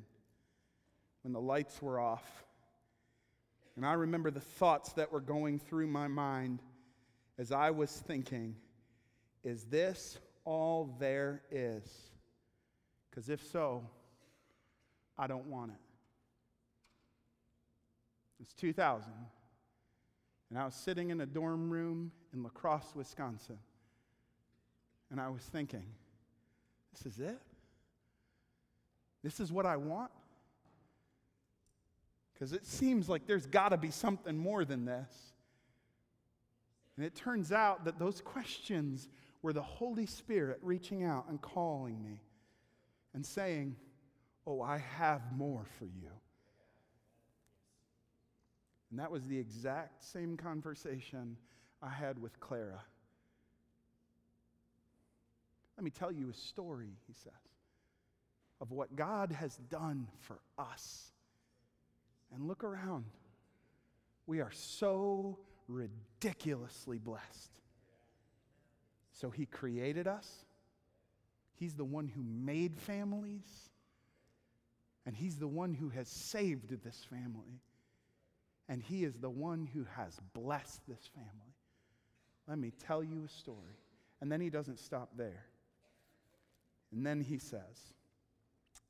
when 1.22 1.32
the 1.32 1.40
lights 1.40 1.82
were 1.82 1.98
off 1.98 2.44
and 3.76 3.84
I 3.84 3.92
remember 3.92 4.30
the 4.30 4.40
thoughts 4.40 4.92
that 4.94 5.12
were 5.12 5.20
going 5.20 5.58
through 5.58 5.86
my 5.86 6.08
mind 6.08 6.62
as 7.38 7.52
I 7.52 7.70
was 7.70 7.90
thinking, 7.90 8.56
is 9.44 9.64
this 9.64 10.18
all 10.46 10.96
there 10.98 11.42
is? 11.50 11.84
Because 13.10 13.28
if 13.28 13.46
so, 13.52 13.86
I 15.18 15.26
don't 15.26 15.46
want 15.46 15.72
it. 15.72 15.78
It's 18.40 18.54
2000, 18.54 19.12
and 20.50 20.58
I 20.58 20.64
was 20.64 20.74
sitting 20.74 21.10
in 21.10 21.20
a 21.20 21.26
dorm 21.26 21.70
room 21.70 22.12
in 22.32 22.42
La 22.42 22.50
Crosse, 22.50 22.92
Wisconsin, 22.94 23.58
and 25.10 25.20
I 25.20 25.28
was 25.28 25.42
thinking, 25.42 25.84
this 26.92 27.12
is 27.12 27.20
it? 27.20 27.38
This 29.22 29.40
is 29.40 29.52
what 29.52 29.66
I 29.66 29.76
want? 29.76 30.10
Because 32.32 32.52
it 32.52 32.66
seems 32.66 33.08
like 33.08 33.26
there's 33.26 33.46
got 33.46 33.70
to 33.70 33.76
be 33.76 33.90
something 33.90 34.36
more 34.36 34.64
than 34.64 34.84
this. 34.84 35.10
And 36.96 37.04
it 37.04 37.14
turns 37.14 37.50
out 37.50 37.84
that 37.84 37.98
those 37.98 38.20
questions 38.20 39.08
were 39.42 39.52
the 39.52 39.62
Holy 39.62 40.06
Spirit 40.06 40.58
reaching 40.62 41.04
out 41.04 41.26
and 41.28 41.40
calling 41.40 42.02
me 42.02 42.20
and 43.14 43.24
saying, 43.24 43.76
Oh, 44.46 44.62
I 44.62 44.78
have 44.78 45.22
more 45.32 45.64
for 45.78 45.86
you. 45.86 46.10
And 48.90 49.00
that 49.00 49.10
was 49.10 49.24
the 49.24 49.38
exact 49.38 50.04
same 50.04 50.36
conversation 50.36 51.36
I 51.82 51.90
had 51.90 52.20
with 52.20 52.38
Clara. 52.40 52.82
Let 55.76 55.84
me 55.84 55.90
tell 55.90 56.12
you 56.12 56.30
a 56.30 56.34
story, 56.34 56.96
he 57.06 57.12
says, 57.12 57.32
of 58.60 58.70
what 58.70 58.96
God 58.96 59.32
has 59.32 59.56
done 59.56 60.08
for 60.20 60.38
us. 60.58 61.12
And 62.34 62.48
look 62.48 62.64
around. 62.64 63.04
We 64.26 64.40
are 64.40 64.52
so 64.52 65.38
ridiculously 65.68 66.98
blessed. 66.98 67.60
So 69.12 69.30
he 69.30 69.46
created 69.46 70.06
us. 70.06 70.28
He's 71.54 71.74
the 71.74 71.84
one 71.84 72.08
who 72.08 72.22
made 72.22 72.78
families. 72.78 73.70
And 75.04 75.14
he's 75.14 75.36
the 75.36 75.48
one 75.48 75.72
who 75.72 75.90
has 75.90 76.08
saved 76.08 76.82
this 76.82 77.06
family. 77.08 77.60
And 78.68 78.82
he 78.82 79.04
is 79.04 79.14
the 79.16 79.30
one 79.30 79.68
who 79.72 79.86
has 79.96 80.18
blessed 80.34 80.80
this 80.88 81.08
family. 81.14 81.54
Let 82.48 82.58
me 82.58 82.72
tell 82.86 83.02
you 83.02 83.24
a 83.24 83.28
story. 83.28 83.78
And 84.20 84.30
then 84.30 84.40
he 84.40 84.50
doesn't 84.50 84.78
stop 84.78 85.10
there. 85.16 85.44
And 86.92 87.04
then 87.04 87.20
he 87.20 87.38
says, 87.38 87.94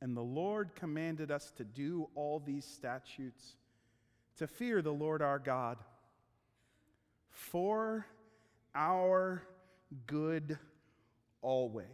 And 0.00 0.16
the 0.16 0.22
Lord 0.22 0.74
commanded 0.74 1.30
us 1.30 1.52
to 1.56 1.64
do 1.64 2.08
all 2.14 2.40
these 2.44 2.64
statutes, 2.64 3.56
to 4.36 4.46
fear 4.46 4.82
the 4.82 4.92
Lord 4.92 5.22
our 5.22 5.38
God, 5.38 5.78
for 7.30 8.06
our 8.74 9.42
good 10.06 10.58
always. 11.42 11.86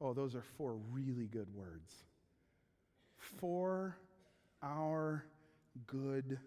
Oh, 0.00 0.12
those 0.12 0.34
are 0.34 0.42
four 0.56 0.74
really 0.90 1.26
good 1.26 1.48
words. 1.54 1.92
For 3.38 3.96
our 4.62 5.24
good 5.86 6.38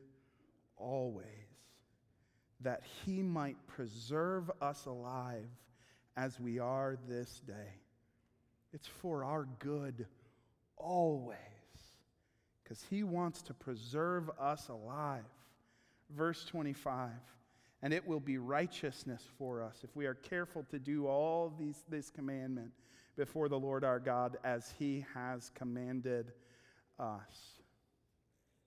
always, 0.77 1.25
that 2.61 2.81
he 3.05 3.21
might 3.21 3.57
preserve 3.67 4.49
us 4.61 4.85
alive 4.85 5.49
as 6.17 6.39
we 6.39 6.59
are 6.59 6.97
this 7.07 7.41
day. 7.45 7.81
It's 8.73 8.88
for 8.88 9.23
our 9.23 9.47
good 9.59 10.05
always, 10.77 11.38
because 12.63 12.83
he 12.89 13.03
wants 13.03 13.41
to 13.43 13.53
preserve 13.53 14.29
us 14.39 14.69
alive. 14.69 15.23
Verse 16.09 16.45
25 16.45 17.09
and 17.85 17.93
it 17.93 18.07
will 18.07 18.19
be 18.19 18.39
righteousness 18.39 19.21
for 19.38 19.61
us 19.61 19.81
if 19.83 19.95
we 19.95 20.07
are 20.07 20.15
careful 20.15 20.65
to 20.71 20.79
do 20.79 21.05
all 21.05 21.53
these, 21.59 21.83
this 21.88 22.09
commandment 22.09 22.71
before 23.15 23.47
the 23.47 23.59
Lord 23.59 23.83
our 23.83 23.99
God 23.99 24.38
as 24.43 24.73
he 24.79 25.05
has 25.13 25.51
commanded 25.53 26.31
us. 26.97 27.54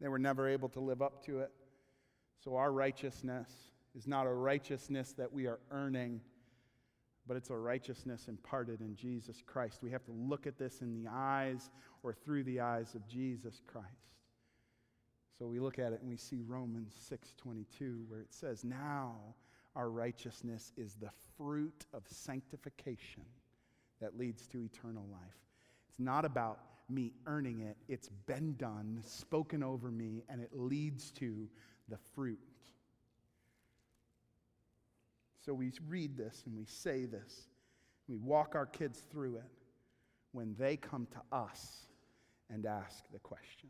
They 0.00 0.08
were 0.08 0.18
never 0.18 0.48
able 0.48 0.68
to 0.70 0.80
live 0.80 1.02
up 1.02 1.24
to 1.26 1.40
it. 1.40 1.50
So 2.42 2.56
our 2.56 2.72
righteousness 2.72 3.50
is 3.96 4.06
not 4.06 4.26
a 4.26 4.32
righteousness 4.32 5.12
that 5.18 5.32
we 5.32 5.46
are 5.46 5.58
earning, 5.70 6.20
but 7.26 7.36
it's 7.36 7.50
a 7.50 7.56
righteousness 7.56 8.28
imparted 8.28 8.80
in 8.80 8.94
Jesus 8.94 9.42
Christ. 9.44 9.82
We 9.82 9.90
have 9.90 10.04
to 10.04 10.12
look 10.12 10.46
at 10.46 10.56
this 10.56 10.80
in 10.82 10.94
the 10.94 11.10
eyes 11.10 11.70
or 12.02 12.12
through 12.12 12.44
the 12.44 12.60
eyes 12.60 12.94
of 12.94 13.06
Jesus 13.08 13.60
Christ. 13.66 13.88
So 15.38 15.46
we 15.46 15.60
look 15.60 15.78
at 15.78 15.92
it 15.92 16.00
and 16.00 16.08
we 16.08 16.16
see 16.16 16.40
Romans 16.40 16.94
6:22 16.94 18.04
where 18.08 18.20
it 18.20 18.32
says, 18.32 18.64
"Now 18.64 19.34
our 19.74 19.90
righteousness 19.90 20.72
is 20.76 20.96
the 20.96 21.10
fruit 21.36 21.86
of 21.92 22.08
sanctification 22.08 23.24
that 24.00 24.16
leads 24.16 24.46
to 24.48 24.62
eternal 24.62 25.06
life." 25.06 25.46
It's 25.88 26.00
not 26.00 26.24
about 26.24 26.77
me 26.88 27.12
earning 27.26 27.60
it. 27.60 27.76
It's 27.88 28.08
been 28.26 28.54
done, 28.56 29.00
spoken 29.04 29.62
over 29.62 29.90
me, 29.90 30.24
and 30.28 30.40
it 30.40 30.50
leads 30.52 31.10
to 31.12 31.48
the 31.88 31.98
fruit. 32.14 32.38
So 35.44 35.54
we 35.54 35.72
read 35.88 36.16
this 36.16 36.42
and 36.46 36.56
we 36.56 36.66
say 36.66 37.06
this. 37.06 37.48
We 38.08 38.16
walk 38.16 38.54
our 38.54 38.66
kids 38.66 39.02
through 39.10 39.36
it 39.36 39.50
when 40.32 40.54
they 40.58 40.76
come 40.76 41.06
to 41.12 41.36
us 41.36 41.86
and 42.50 42.66
ask 42.66 43.04
the 43.12 43.18
question. 43.18 43.68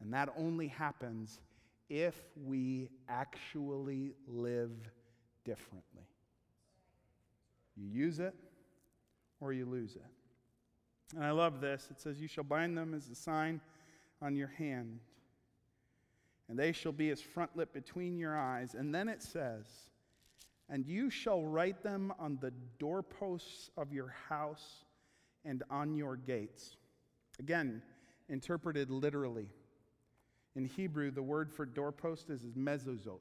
And 0.00 0.12
that 0.14 0.28
only 0.36 0.68
happens 0.68 1.40
if 1.88 2.16
we 2.44 2.88
actually 3.08 4.14
live 4.26 4.70
differently. 5.44 6.06
You 7.76 7.88
use 7.88 8.18
it 8.18 8.34
or 9.40 9.52
you 9.52 9.66
lose 9.66 9.96
it. 9.96 10.02
And 11.14 11.24
I 11.24 11.30
love 11.30 11.60
this. 11.60 11.88
It 11.90 12.00
says, 12.00 12.20
You 12.20 12.28
shall 12.28 12.44
bind 12.44 12.76
them 12.76 12.94
as 12.94 13.08
a 13.08 13.14
sign 13.14 13.60
on 14.20 14.36
your 14.36 14.48
hand, 14.48 15.00
and 16.48 16.58
they 16.58 16.72
shall 16.72 16.92
be 16.92 17.10
as 17.10 17.20
frontlets 17.20 17.72
between 17.72 18.18
your 18.18 18.38
eyes. 18.38 18.74
And 18.74 18.94
then 18.94 19.08
it 19.08 19.22
says, 19.22 19.66
And 20.68 20.86
you 20.86 21.10
shall 21.10 21.42
write 21.42 21.82
them 21.82 22.12
on 22.18 22.38
the 22.40 22.52
doorposts 22.78 23.70
of 23.76 23.92
your 23.92 24.14
house 24.28 24.84
and 25.44 25.62
on 25.70 25.94
your 25.94 26.16
gates. 26.16 26.76
Again, 27.38 27.82
interpreted 28.28 28.90
literally. 28.90 29.48
In 30.54 30.64
Hebrew, 30.64 31.10
the 31.10 31.22
word 31.22 31.50
for 31.50 31.64
doorpost 31.64 32.30
is, 32.30 32.44
is 32.44 32.54
mezuzot. 32.54 33.20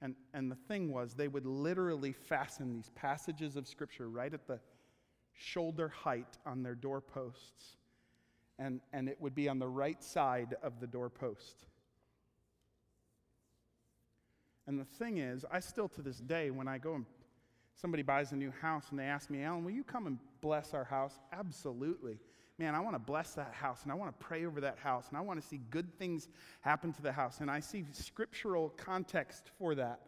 And, 0.00 0.14
and 0.34 0.50
the 0.50 0.56
thing 0.56 0.92
was, 0.92 1.14
they 1.14 1.28
would 1.28 1.46
literally 1.46 2.12
fasten 2.12 2.74
these 2.74 2.90
passages 2.94 3.56
of 3.56 3.66
Scripture 3.66 4.08
right 4.10 4.32
at 4.32 4.46
the 4.46 4.60
shoulder 5.36 5.88
height 5.88 6.38
on 6.46 6.62
their 6.62 6.74
doorposts. 6.74 7.76
And, 8.58 8.80
and 8.92 9.08
it 9.08 9.20
would 9.20 9.34
be 9.34 9.48
on 9.48 9.58
the 9.58 9.68
right 9.68 10.02
side 10.02 10.54
of 10.62 10.80
the 10.80 10.86
doorpost. 10.86 11.66
And 14.66 14.78
the 14.78 14.84
thing 14.84 15.18
is, 15.18 15.44
I 15.50 15.60
still 15.60 15.88
to 15.88 16.02
this 16.02 16.18
day, 16.18 16.50
when 16.50 16.68
I 16.68 16.78
go 16.78 16.94
and 16.94 17.04
somebody 17.74 18.02
buys 18.02 18.32
a 18.32 18.36
new 18.36 18.52
house 18.62 18.86
and 18.90 18.98
they 18.98 19.04
ask 19.04 19.28
me, 19.28 19.42
Alan, 19.42 19.64
will 19.64 19.72
you 19.72 19.84
come 19.84 20.06
and 20.06 20.18
bless 20.40 20.72
our 20.72 20.84
house? 20.84 21.18
Absolutely 21.32 22.18
man, 22.58 22.74
I 22.74 22.80
want 22.80 22.94
to 22.94 23.00
bless 23.00 23.34
that 23.34 23.52
house 23.52 23.82
and 23.82 23.90
I 23.90 23.94
want 23.94 24.18
to 24.18 24.24
pray 24.24 24.44
over 24.44 24.60
that 24.60 24.78
house 24.78 25.08
and 25.08 25.18
I 25.18 25.20
want 25.20 25.40
to 25.40 25.46
see 25.46 25.60
good 25.70 25.92
things 25.98 26.28
happen 26.60 26.92
to 26.92 27.02
the 27.02 27.12
house. 27.12 27.40
And 27.40 27.50
I 27.50 27.60
see 27.60 27.84
scriptural 27.92 28.70
context 28.76 29.50
for 29.58 29.74
that. 29.74 30.00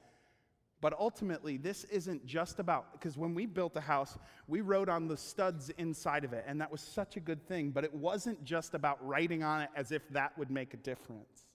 But 0.81 0.93
ultimately, 0.99 1.57
this 1.57 1.85
isn't 1.85 2.27
just 2.27 2.59
about, 2.59 2.93
because 2.93 3.17
when 3.17 3.35
we 3.35 3.47
built 3.47 3.77
a 3.77 3.81
house, 3.81 4.19
we 4.47 4.61
wrote 4.61 4.91
on 4.91 5.09
the 5.09 5.17
studs 5.17 5.71
inside 5.79 6.25
of 6.25 6.35
it, 6.35 6.45
and 6.47 6.61
that 6.61 6.71
was 6.71 6.83
such 6.83 7.17
a 7.17 7.21
good 7.21 7.47
thing, 7.49 7.71
but 7.71 7.83
it 7.83 7.95
wasn't 7.95 8.45
just 8.45 8.75
about 8.75 9.05
writing 9.07 9.43
on 9.43 9.63
it 9.63 9.71
as 9.75 9.91
if 9.91 10.07
that 10.11 10.37
would 10.37 10.51
make 10.51 10.75
a 10.75 10.77
difference. 10.77 11.47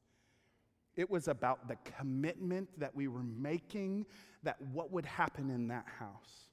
It 0.95 1.09
was 1.09 1.27
about 1.27 1.67
the 1.67 1.77
commitment 1.97 2.67
that 2.79 2.95
we 2.95 3.07
were 3.07 3.23
making, 3.23 4.07
that 4.43 4.59
what 4.73 4.91
would 4.91 5.05
happen 5.05 5.51
in 5.51 5.67
that 5.67 5.85
house. 5.99 6.47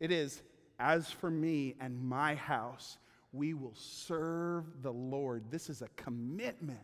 It 0.00 0.10
is, 0.10 0.42
as 0.80 1.08
for 1.10 1.30
me 1.30 1.76
and 1.80 2.02
my 2.02 2.34
house, 2.34 2.98
we 3.32 3.54
will 3.54 3.74
serve 3.74 4.82
the 4.82 4.92
Lord. 4.92 5.44
This 5.50 5.70
is 5.70 5.82
a 5.82 5.88
commitment. 5.96 6.78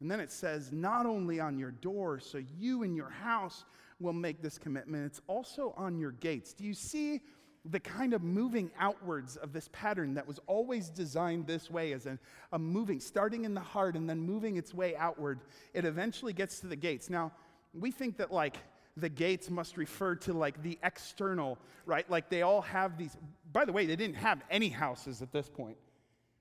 And 0.00 0.10
then 0.10 0.20
it 0.20 0.30
says, 0.30 0.72
not 0.72 1.06
only 1.06 1.40
on 1.40 1.58
your 1.58 1.70
door, 1.70 2.20
so 2.20 2.42
you 2.58 2.82
and 2.82 2.94
your 2.94 3.10
house 3.10 3.64
will 3.98 4.12
make 4.12 4.42
this 4.42 4.58
commitment, 4.58 5.06
it's 5.06 5.22
also 5.26 5.72
on 5.76 5.98
your 5.98 6.12
gates. 6.12 6.52
Do 6.52 6.64
you 6.64 6.74
see 6.74 7.22
the 7.64 7.80
kind 7.80 8.12
of 8.14 8.22
moving 8.22 8.70
outwards 8.78 9.36
of 9.36 9.52
this 9.52 9.68
pattern 9.72 10.14
that 10.14 10.26
was 10.26 10.38
always 10.46 10.88
designed 10.90 11.46
this 11.46 11.70
way 11.70 11.92
as 11.92 12.06
a, 12.06 12.18
a 12.52 12.58
moving, 12.58 13.00
starting 13.00 13.44
in 13.44 13.54
the 13.54 13.60
heart 13.60 13.96
and 13.96 14.08
then 14.08 14.20
moving 14.20 14.56
its 14.56 14.74
way 14.74 14.94
outward? 14.96 15.40
It 15.72 15.84
eventually 15.84 16.32
gets 16.32 16.60
to 16.60 16.66
the 16.66 16.76
gates. 16.76 17.08
Now, 17.08 17.32
we 17.72 17.90
think 17.90 18.18
that 18.18 18.30
like 18.30 18.58
the 18.96 19.08
gates 19.08 19.50
must 19.50 19.76
refer 19.76 20.14
to 20.14 20.32
like 20.32 20.62
the 20.62 20.78
external, 20.82 21.58
right? 21.84 22.08
Like 22.10 22.28
they 22.28 22.42
all 22.42 22.62
have 22.62 22.96
these. 22.96 23.16
By 23.52 23.64
the 23.64 23.72
way, 23.72 23.86
they 23.86 23.96
didn't 23.96 24.16
have 24.16 24.42
any 24.50 24.68
houses 24.68 25.22
at 25.22 25.32
this 25.32 25.48
point. 25.48 25.76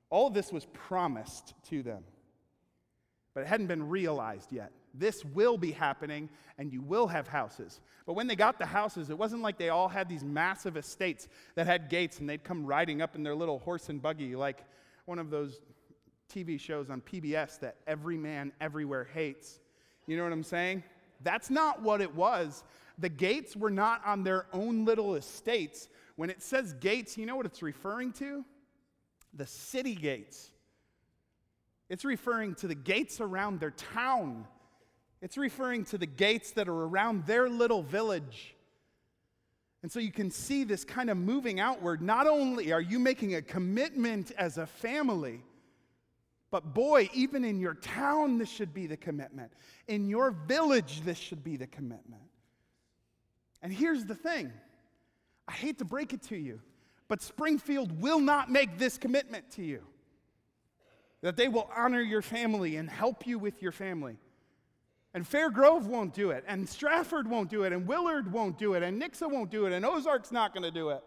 All 0.10 0.28
of 0.28 0.34
this 0.34 0.52
was 0.52 0.66
promised 0.66 1.54
to 1.70 1.84
them, 1.84 2.04
but 3.36 3.42
it 3.42 3.48
hadn't 3.48 3.68
been 3.68 3.88
realized 3.88 4.52
yet. 4.52 4.72
This 4.94 5.26
will 5.26 5.58
be 5.58 5.74
happening, 5.74 6.30
and 6.58 6.72
you 6.72 6.82
will 6.82 7.06
have 7.06 7.28
houses. 7.28 7.82
But 8.06 8.14
when 8.14 8.28
they 8.28 8.36
got 8.36 8.58
the 8.58 8.66
houses, 8.66 9.10
it 9.10 9.18
wasn't 9.18 9.42
like 9.42 9.58
they 9.58 9.70
all 9.70 9.90
had 9.90 10.08
these 10.08 10.24
massive 10.24 10.78
estates 10.78 11.28
that 11.56 11.68
had 11.68 11.90
gates 11.90 12.20
and 12.20 12.30
they'd 12.30 12.46
come 12.46 12.66
riding 12.66 13.02
up 13.02 13.14
in 13.14 13.24
their 13.24 13.36
little 13.36 13.60
horse 13.60 13.90
and 13.90 14.02
buggy, 14.02 14.38
like 14.38 14.64
one 15.04 15.20
of 15.20 15.30
those 15.30 15.60
TV 16.34 16.58
shows 16.58 16.90
on 16.90 17.02
PBS 17.02 17.60
that 17.60 17.76
every 17.86 18.18
man 18.18 18.54
everywhere 18.62 19.04
hates. 19.14 19.60
You 20.08 20.16
know 20.16 20.24
what 20.24 20.32
I'm 20.32 20.44
saying? 20.44 20.84
That's 21.22 21.50
not 21.50 21.82
what 21.82 22.00
it 22.00 22.16
was. 22.16 22.64
The 23.00 23.10
gates 23.10 23.56
were 23.56 23.70
not 23.70 24.02
on 24.06 24.24
their 24.24 24.46
own 24.54 24.86
little 24.86 25.16
estates. 25.16 25.90
When 26.16 26.30
it 26.30 26.42
says 26.42 26.72
gates, 26.72 27.18
you 27.18 27.26
know 27.26 27.36
what 27.36 27.46
it's 27.46 27.62
referring 27.62 28.14
to? 28.14 28.46
The 29.34 29.46
city 29.46 29.94
gates. 29.94 30.52
It's 31.90 32.06
referring 32.06 32.56
to 32.56 32.68
the 32.68 32.76
gates 32.76 33.22
around 33.22 33.60
their 33.60 33.72
town. 33.72 34.48
It's 35.22 35.38
referring 35.38 35.86
to 35.86 35.98
the 35.98 36.06
gates 36.06 36.52
that 36.52 36.68
are 36.68 36.84
around 36.84 37.26
their 37.26 37.48
little 37.50 37.84
village. 37.84 38.56
And 39.84 39.92
so 39.92 40.00
you 40.00 40.12
can 40.12 40.32
see 40.32 40.64
this 40.64 40.84
kind 40.84 41.10
of 41.12 41.18
moving 41.18 41.60
outward. 41.60 42.02
Not 42.02 42.26
only 42.26 42.74
are 42.74 42.82
you 42.82 42.98
making 42.98 43.36
a 43.36 43.42
commitment 43.42 44.32
as 44.38 44.58
a 44.58 44.66
family, 44.66 45.44
but 46.50 46.74
boy, 46.74 47.10
even 47.14 47.44
in 47.44 47.60
your 47.60 47.76
town, 47.76 48.40
this 48.40 48.50
should 48.50 48.74
be 48.74 48.88
the 48.88 48.98
commitment. 48.98 49.52
In 49.88 50.08
your 50.08 50.32
village, 50.32 51.02
this 51.02 51.18
should 51.18 51.44
be 51.44 51.56
the 51.56 51.68
commitment. 51.68 52.24
And 53.62 53.72
here's 53.72 54.06
the 54.06 54.16
thing 54.16 54.52
I 55.48 55.52
hate 55.52 55.78
to 55.80 55.86
break 55.86 56.14
it 56.14 56.24
to 56.24 56.36
you, 56.36 56.62
but 57.08 57.22
Springfield 57.22 58.02
will 58.02 58.20
not 58.20 58.50
make 58.50 58.80
this 58.80 58.98
commitment 58.98 59.52
to 59.52 59.64
you 59.64 59.84
that 61.26 61.38
they 61.38 61.48
will 61.48 61.68
honor 61.76 62.02
your 62.02 62.22
family 62.22 62.76
and 62.76 62.88
help 62.88 63.26
you 63.26 63.40
with 63.40 63.60
your 63.60 63.72
family. 63.72 64.16
And 65.12 65.26
Fair 65.26 65.50
Grove 65.50 65.88
won't 65.88 66.14
do 66.14 66.30
it, 66.30 66.44
and 66.48 66.70
Strafford 66.70 67.28
won't 67.28 67.50
do 67.50 67.64
it, 67.64 67.74
and 67.74 67.88
Willard 67.88 68.32
won't 68.32 68.60
do 68.60 68.76
it, 68.76 68.84
and 68.84 69.02
Nixa 69.02 69.28
won't 69.28 69.50
do 69.50 69.66
it, 69.66 69.74
and 69.74 69.84
Ozark's 69.84 70.32
not 70.32 70.54
going 70.54 70.62
to 70.62 70.70
do 70.70 70.90
it. 70.90 71.02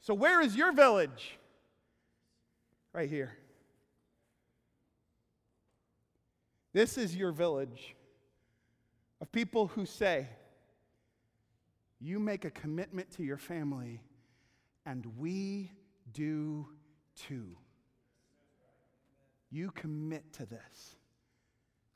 So, 0.00 0.14
where 0.14 0.40
is 0.40 0.56
your 0.56 0.72
village? 0.72 1.38
Right 2.94 3.10
here. 3.10 3.36
This 6.72 6.96
is 6.96 7.14
your 7.14 7.32
village 7.32 7.94
of 9.20 9.30
people 9.30 9.66
who 9.66 9.84
say, 9.84 10.28
You 12.00 12.18
make 12.18 12.46
a 12.46 12.50
commitment 12.50 13.10
to 13.16 13.22
your 13.22 13.36
family, 13.36 14.00
and 14.86 15.04
we 15.18 15.72
do 16.10 16.68
too. 17.14 17.58
You 19.50 19.70
commit 19.70 20.32
to 20.34 20.46
this 20.46 20.96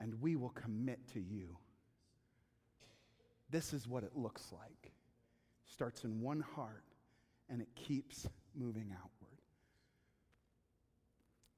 and 0.00 0.20
we 0.20 0.36
will 0.36 0.50
commit 0.50 0.98
to 1.12 1.20
you. 1.20 1.56
This 3.50 3.72
is 3.72 3.86
what 3.86 4.02
it 4.02 4.16
looks 4.16 4.52
like. 4.52 4.92
Starts 5.66 6.04
in 6.04 6.20
one 6.20 6.40
heart 6.40 6.84
and 7.48 7.60
it 7.60 7.68
keeps 7.74 8.26
moving 8.54 8.90
outward. 8.92 9.38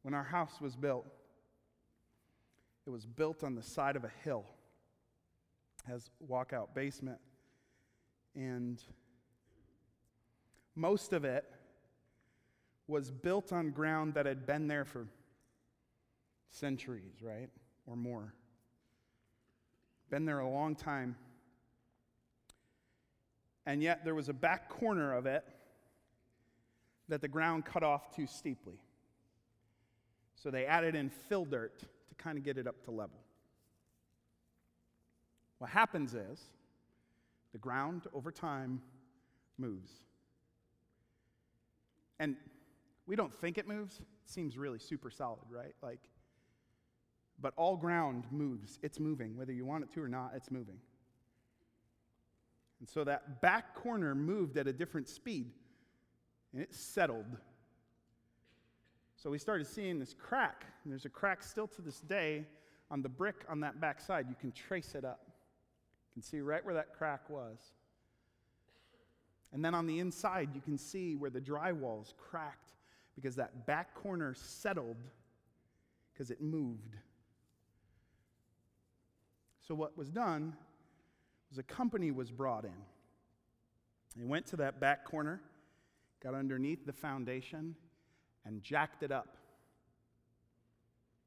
When 0.02 0.12
our 0.12 0.24
house 0.24 0.60
was 0.60 0.76
built, 0.76 1.06
it 2.86 2.90
was 2.90 3.06
built 3.06 3.42
on 3.42 3.54
the 3.54 3.62
side 3.62 3.96
of 3.96 4.04
a 4.04 4.10
hill, 4.22 4.44
has 5.86 6.10
walkout 6.28 6.74
basement, 6.74 7.18
and 8.34 8.82
most 10.74 11.12
of 11.12 11.24
it 11.24 11.50
was 12.86 13.10
built 13.10 13.52
on 13.52 13.70
ground 13.70 14.14
that 14.14 14.26
had 14.26 14.46
been 14.46 14.68
there 14.68 14.84
for 14.84 15.06
centuries, 16.54 17.22
right? 17.22 17.50
or 17.86 17.96
more. 17.96 18.32
Been 20.10 20.24
there 20.24 20.40
a 20.40 20.48
long 20.48 20.74
time. 20.74 21.16
And 23.66 23.82
yet 23.82 24.04
there 24.04 24.14
was 24.14 24.28
a 24.28 24.32
back 24.32 24.68
corner 24.68 25.14
of 25.14 25.26
it 25.26 25.44
that 27.08 27.20
the 27.20 27.28
ground 27.28 27.64
cut 27.64 27.82
off 27.82 28.14
too 28.14 28.26
steeply. 28.26 28.78
So 30.34 30.50
they 30.50 30.66
added 30.66 30.94
in 30.94 31.10
fill 31.10 31.44
dirt 31.44 31.78
to 31.80 32.14
kind 32.16 32.36
of 32.36 32.44
get 32.44 32.58
it 32.58 32.66
up 32.66 32.82
to 32.84 32.90
level. 32.90 33.18
What 35.58 35.70
happens 35.70 36.14
is 36.14 36.40
the 37.52 37.58
ground 37.58 38.02
over 38.12 38.30
time 38.30 38.82
moves. 39.56 39.90
And 42.18 42.36
we 43.06 43.16
don't 43.16 43.32
think 43.32 43.56
it 43.58 43.66
moves. 43.66 44.00
It 44.00 44.06
seems 44.26 44.58
really 44.58 44.78
super 44.78 45.10
solid, 45.10 45.44
right? 45.50 45.74
Like 45.82 46.00
but 47.40 47.52
all 47.56 47.76
ground 47.76 48.24
moves. 48.30 48.78
It's 48.82 49.00
moving. 49.00 49.36
Whether 49.36 49.52
you 49.52 49.64
want 49.64 49.84
it 49.84 49.92
to 49.94 50.02
or 50.02 50.08
not, 50.08 50.32
it's 50.34 50.50
moving. 50.50 50.78
And 52.80 52.88
so 52.88 53.04
that 53.04 53.40
back 53.40 53.74
corner 53.74 54.14
moved 54.14 54.56
at 54.56 54.66
a 54.66 54.72
different 54.72 55.08
speed 55.08 55.50
and 56.52 56.62
it 56.62 56.74
settled. 56.74 57.36
So 59.16 59.30
we 59.30 59.38
started 59.38 59.66
seeing 59.66 59.98
this 59.98 60.14
crack. 60.14 60.64
And 60.82 60.92
there's 60.92 61.06
a 61.06 61.10
crack 61.10 61.42
still 61.42 61.66
to 61.68 61.82
this 61.82 62.00
day 62.00 62.44
on 62.90 63.02
the 63.02 63.08
brick 63.08 63.44
on 63.48 63.60
that 63.60 63.80
back 63.80 64.00
side. 64.00 64.26
You 64.28 64.36
can 64.38 64.52
trace 64.52 64.94
it 64.94 65.04
up. 65.04 65.20
You 65.26 66.20
can 66.20 66.22
see 66.22 66.40
right 66.40 66.64
where 66.64 66.74
that 66.74 66.92
crack 66.96 67.28
was. 67.30 67.58
And 69.52 69.64
then 69.64 69.74
on 69.74 69.86
the 69.86 70.00
inside, 70.00 70.50
you 70.54 70.60
can 70.60 70.76
see 70.76 71.14
where 71.14 71.30
the 71.30 71.40
drywall's 71.40 72.12
cracked 72.18 72.72
because 73.14 73.36
that 73.36 73.66
back 73.66 73.94
corner 73.94 74.34
settled 74.34 74.96
because 76.12 76.30
it 76.30 76.40
moved. 76.40 76.96
So, 79.66 79.74
what 79.74 79.96
was 79.96 80.10
done 80.10 80.54
was 81.50 81.58
a 81.58 81.62
company 81.62 82.10
was 82.10 82.30
brought 82.30 82.64
in. 82.64 82.82
They 84.16 84.24
went 84.24 84.46
to 84.48 84.56
that 84.56 84.78
back 84.78 85.04
corner, 85.04 85.40
got 86.22 86.34
underneath 86.34 86.84
the 86.84 86.92
foundation, 86.92 87.74
and 88.44 88.62
jacked 88.62 89.02
it 89.02 89.10
up. 89.10 89.36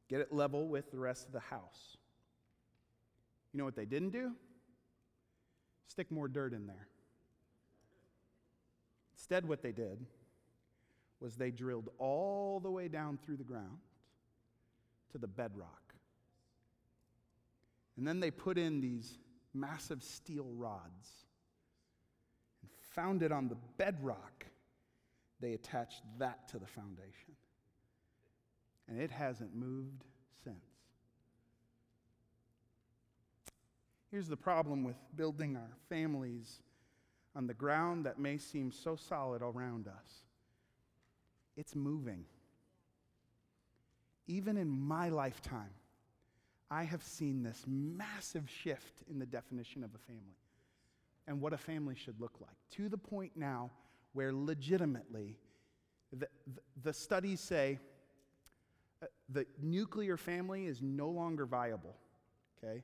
Get 0.07 0.21
it 0.21 0.31
level 0.31 0.67
with 0.67 0.91
the 0.91 0.99
rest 0.99 1.25
of 1.25 1.33
the 1.33 1.39
house. 1.39 1.97
You 3.51 3.57
know 3.57 3.65
what 3.65 3.75
they 3.75 3.85
didn't 3.85 4.11
do? 4.11 4.33
Stick 5.87 6.11
more 6.11 6.27
dirt 6.27 6.53
in 6.53 6.67
there. 6.67 6.87
Instead, 9.15 9.47
what 9.47 9.63
they 9.63 9.71
did 9.71 10.05
was 11.19 11.35
they 11.35 11.49
drilled 11.49 11.89
all 11.97 12.59
the 12.59 12.69
way 12.69 12.87
down 12.87 13.17
through 13.25 13.37
the 13.37 13.43
ground 13.43 13.79
to 15.11 15.17
the 15.17 15.27
bedrock. 15.27 15.86
And 17.97 18.07
then 18.07 18.19
they 18.19 18.31
put 18.31 18.57
in 18.57 18.79
these 18.79 19.17
massive 19.53 20.03
steel 20.03 20.47
rods 20.55 21.09
and 22.61 22.69
found 22.93 23.23
it 23.23 23.31
on 23.31 23.47
the 23.47 23.57
bedrock. 23.77 24.45
They 25.39 25.53
attached 25.53 26.03
that 26.19 26.47
to 26.49 26.59
the 26.59 26.67
foundation. 26.67 27.35
And 28.87 29.01
it 29.01 29.11
hasn't 29.11 29.55
moved 29.55 30.03
since. 30.43 30.55
Here's 34.11 34.27
the 34.27 34.37
problem 34.37 34.83
with 34.83 34.95
building 35.15 35.57
our 35.57 35.75
families 35.89 36.61
on 37.35 37.47
the 37.47 37.53
ground 37.53 38.05
that 38.05 38.17
may 38.19 38.37
seem 38.37 38.71
so 38.71 38.95
solid 38.95 39.41
around 39.41 39.87
us 39.87 40.23
it's 41.57 41.75
moving. 41.75 42.23
Even 44.27 44.57
in 44.57 44.69
my 44.69 45.09
lifetime, 45.09 45.71
I 46.69 46.83
have 46.83 47.03
seen 47.03 47.43
this 47.43 47.63
massive 47.67 48.49
shift 48.49 49.03
in 49.09 49.19
the 49.19 49.25
definition 49.25 49.83
of 49.83 49.91
a 49.95 49.99
family 49.99 50.37
and 51.27 51.41
what 51.41 51.53
a 51.53 51.57
family 51.57 51.95
should 51.95 52.19
look 52.19 52.35
like 52.41 52.55
to 52.71 52.89
the 52.89 52.97
point 52.97 53.31
now 53.35 53.71
where 54.13 54.33
legitimately 54.33 55.37
the, 56.11 56.27
the, 56.83 56.93
studies 56.93 57.39
say 57.39 57.79
uh, 59.03 59.07
the 59.29 59.45
nuclear 59.61 60.17
family 60.17 60.65
is 60.65 60.81
no 60.81 61.09
longer 61.09 61.45
viable, 61.45 61.95
okay? 62.57 62.81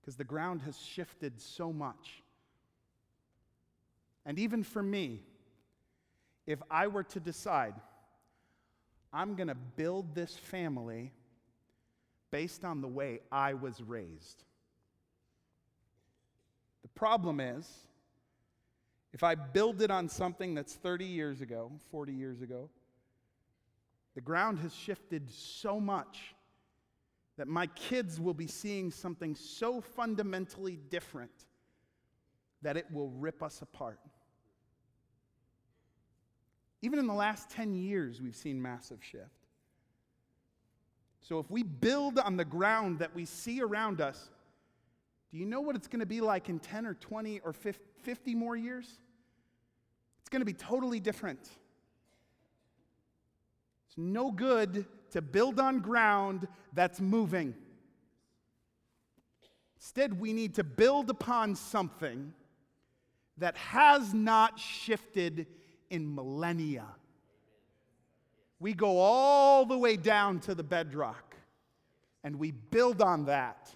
Because 0.00 0.16
the 0.16 0.24
ground 0.24 0.62
has 0.62 0.78
shifted 0.78 1.40
so 1.40 1.72
much. 1.72 2.22
And 4.24 4.38
even 4.38 4.62
for 4.62 4.82
me, 4.82 5.22
if 6.46 6.62
I 6.70 6.86
were 6.86 7.02
to 7.04 7.20
decide, 7.20 7.74
I'm 9.12 9.34
going 9.34 9.48
to 9.48 9.56
build 9.56 10.14
this 10.14 10.36
family 10.36 11.12
based 12.32 12.64
on 12.64 12.80
the 12.80 12.88
way 12.88 13.20
I 13.30 13.54
was 13.54 13.80
raised. 13.80 14.42
The 16.82 16.88
problem 16.88 17.38
is, 17.38 17.68
if 19.12 19.22
I 19.22 19.36
build 19.36 19.82
it 19.82 19.90
on 19.90 20.08
something 20.08 20.54
that's 20.54 20.74
30 20.74 21.04
years 21.04 21.42
ago, 21.42 21.70
40 21.92 22.12
years 22.12 22.40
ago, 22.40 22.70
the 24.14 24.22
ground 24.22 24.58
has 24.60 24.74
shifted 24.74 25.30
so 25.30 25.78
much 25.78 26.34
that 27.36 27.46
my 27.46 27.66
kids 27.68 28.18
will 28.18 28.34
be 28.34 28.46
seeing 28.46 28.90
something 28.90 29.34
so 29.34 29.80
fundamentally 29.80 30.78
different 30.90 31.46
that 32.62 32.76
it 32.76 32.86
will 32.90 33.10
rip 33.10 33.42
us 33.42 33.60
apart. 33.60 34.00
Even 36.80 36.98
in 36.98 37.06
the 37.06 37.14
last 37.14 37.50
10 37.50 37.74
years, 37.74 38.20
we've 38.20 38.36
seen 38.36 38.60
massive 38.60 39.02
shift. 39.02 39.41
So 41.22 41.38
if 41.38 41.50
we 41.50 41.62
build 41.62 42.18
on 42.18 42.36
the 42.36 42.44
ground 42.44 42.98
that 42.98 43.14
we 43.14 43.24
see 43.24 43.62
around 43.62 44.00
us, 44.00 44.28
do 45.30 45.38
you 45.38 45.46
know 45.46 45.60
what 45.60 45.76
it's 45.76 45.88
going 45.88 46.00
to 46.00 46.06
be 46.06 46.20
like 46.20 46.48
in 46.48 46.58
10 46.58 46.84
or 46.84 46.94
20 46.94 47.40
or 47.40 47.52
50 47.52 48.34
more 48.34 48.56
years? 48.56 48.86
It's 50.20 50.28
going 50.28 50.40
to 50.40 50.46
be 50.46 50.52
totally 50.52 51.00
different. 51.00 51.40
It's 53.86 53.96
no 53.96 54.30
good 54.30 54.84
to 55.12 55.22
build 55.22 55.60
on 55.60 55.78
ground 55.78 56.48
that's 56.72 57.00
moving. 57.00 57.54
Instead, 59.76 60.18
we 60.20 60.32
need 60.32 60.54
to 60.56 60.64
build 60.64 61.08
upon 61.08 61.54
something 61.54 62.32
that 63.38 63.56
has 63.56 64.12
not 64.12 64.58
shifted 64.58 65.46
in 65.88 66.14
millennia. 66.14 66.86
We 68.62 68.74
go 68.74 68.98
all 68.98 69.66
the 69.66 69.76
way 69.76 69.96
down 69.96 70.38
to 70.40 70.54
the 70.54 70.62
bedrock 70.62 71.34
and 72.22 72.36
we 72.36 72.52
build 72.52 73.02
on 73.02 73.24
that, 73.24 73.74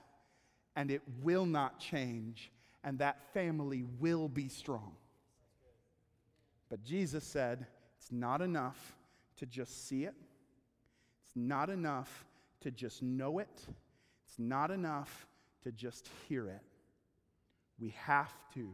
and 0.76 0.92
it 0.92 1.02
will 1.20 1.44
not 1.44 1.80
change, 1.80 2.52
and 2.84 3.00
that 3.00 3.20
family 3.34 3.82
will 3.98 4.28
be 4.28 4.48
strong. 4.48 4.94
But 6.68 6.84
Jesus 6.84 7.24
said, 7.24 7.66
it's 7.98 8.12
not 8.12 8.40
enough 8.40 8.94
to 9.38 9.46
just 9.46 9.88
see 9.88 10.04
it, 10.04 10.14
it's 11.20 11.34
not 11.34 11.68
enough 11.68 12.24
to 12.60 12.70
just 12.70 13.02
know 13.02 13.40
it, 13.40 13.66
it's 14.24 14.38
not 14.38 14.70
enough 14.70 15.26
to 15.64 15.72
just 15.72 16.08
hear 16.28 16.48
it. 16.48 16.62
We 17.80 17.92
have 17.98 18.32
to 18.54 18.72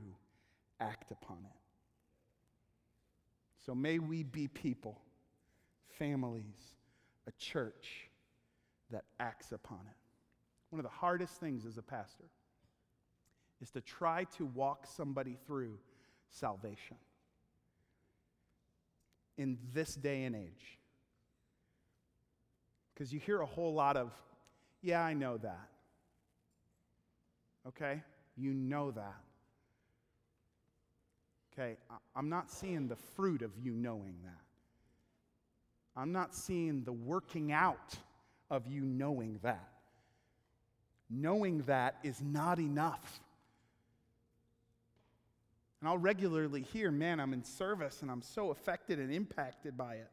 act 0.79 1.11
upon 1.11 1.39
it. 1.39 1.59
So 3.65 3.75
may 3.75 3.99
we 3.99 4.23
be 4.23 4.49
people, 4.49 5.01
families, 5.99 6.77
a 7.27 7.33
church 7.33 8.09
that 8.91 9.05
acts 9.21 9.53
upon 9.53 9.81
it. 9.81 9.97
One 10.71 10.79
of 10.81 10.85
the 10.85 10.91
hardest 10.91 11.41
things 11.41 11.67
as 11.67 11.79
a 11.79 11.83
pastor 11.83 12.25
is 13.61 13.71
to 13.71 13.81
try 13.81 14.25
to 14.37 14.47
walk 14.47 14.87
somebody 14.87 15.39
through 15.47 15.79
salvation 16.31 16.97
in 19.39 19.59
this 19.73 19.95
day 19.95 20.25
and 20.25 20.35
age. 20.35 20.79
Because 22.93 23.13
you 23.13 23.21
hear 23.21 23.41
a 23.41 23.47
whole 23.47 23.73
lot 23.75 23.97
of, 23.97 24.13
yeah, 24.83 25.01
I 25.01 25.15
know 25.15 25.39
that. 25.39 25.69
Okay? 27.69 28.03
You 28.37 28.53
know 28.53 28.91
that. 28.91 29.21
Okay? 31.53 31.77
I'm 32.17 32.29
not 32.29 32.51
seeing 32.51 32.89
the 32.89 32.97
fruit 32.97 33.43
of 33.43 33.51
you 33.63 33.73
knowing 33.73 34.17
that. 34.25 34.42
I'm 35.97 36.13
not 36.13 36.35
seeing 36.35 36.85
the 36.85 36.93
working 36.93 37.53
out 37.53 37.95
of 38.51 38.67
you 38.67 38.81
knowing 38.81 39.39
that. 39.43 39.69
Knowing 41.11 41.59
that 41.63 41.97
is 42.03 42.21
not 42.23 42.59
enough. 42.59 43.21
And 45.81 45.89
I'll 45.89 45.99
regularly 45.99 46.63
hear, 46.63 46.91
man, 46.91 47.21
I'm 47.21 47.33
in 47.33 47.45
service 47.45 48.03
and 48.03 48.11
I'm 48.11 48.23
so 48.23 48.51
affected 48.51 48.99
and 48.99 49.13
impacted 49.13 49.77
by 49.77 49.97
it. 49.97 50.11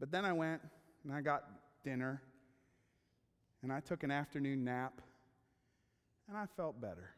But 0.00 0.10
then 0.10 0.24
I 0.24 0.32
went 0.32 0.62
and 1.04 1.12
I 1.12 1.20
got 1.20 1.44
dinner 1.84 2.20
and 3.62 3.72
I 3.72 3.80
took 3.80 4.02
an 4.02 4.10
afternoon 4.10 4.64
nap 4.64 5.00
and 6.28 6.36
I 6.36 6.46
felt 6.56 6.80
better. 6.80 7.10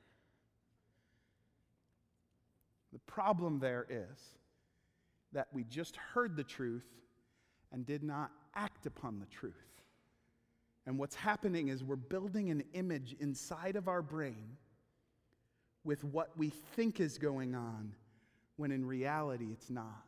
The 2.93 2.99
problem 3.01 3.59
there 3.59 3.87
is 3.89 4.19
that 5.33 5.49
we 5.53 5.65
just 5.65 5.97
heard 5.97 6.37
the 6.37 6.45
truth 6.45 6.87
and 7.73 7.85
did 7.85 8.03
not 8.03 8.31
act 8.55 8.87
upon 8.87 9.19
the 9.19 9.27
truth. 9.27 9.55
And 10.87 10.99
what's 10.99 11.17
happening 11.17 11.69
is 11.69 11.83
we're 11.83 11.97
building 11.97 12.51
an 12.51 12.63
image 12.73 13.17
inside 13.19 13.77
of 13.77 13.89
our 13.89 14.03
brain 14.03 14.57
with 15.85 16.05
what 16.05 16.31
we 16.37 16.51
think 16.75 17.01
is 17.01 17.19
going 17.19 17.55
on 17.55 17.93
when 18.57 18.71
in 18.71 18.85
reality 18.85 19.49
it's 19.53 19.71
not. 19.71 20.05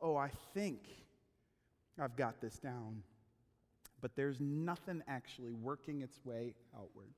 Oh, 0.00 0.16
I 0.16 0.30
think 0.54 0.80
I've 1.98 2.16
got 2.16 2.40
this 2.40 2.58
down. 2.58 3.02
But 4.00 4.16
there's 4.16 4.40
nothing 4.40 5.02
actually 5.06 5.52
working 5.52 6.00
its 6.00 6.24
way 6.24 6.54
outward. 6.74 7.10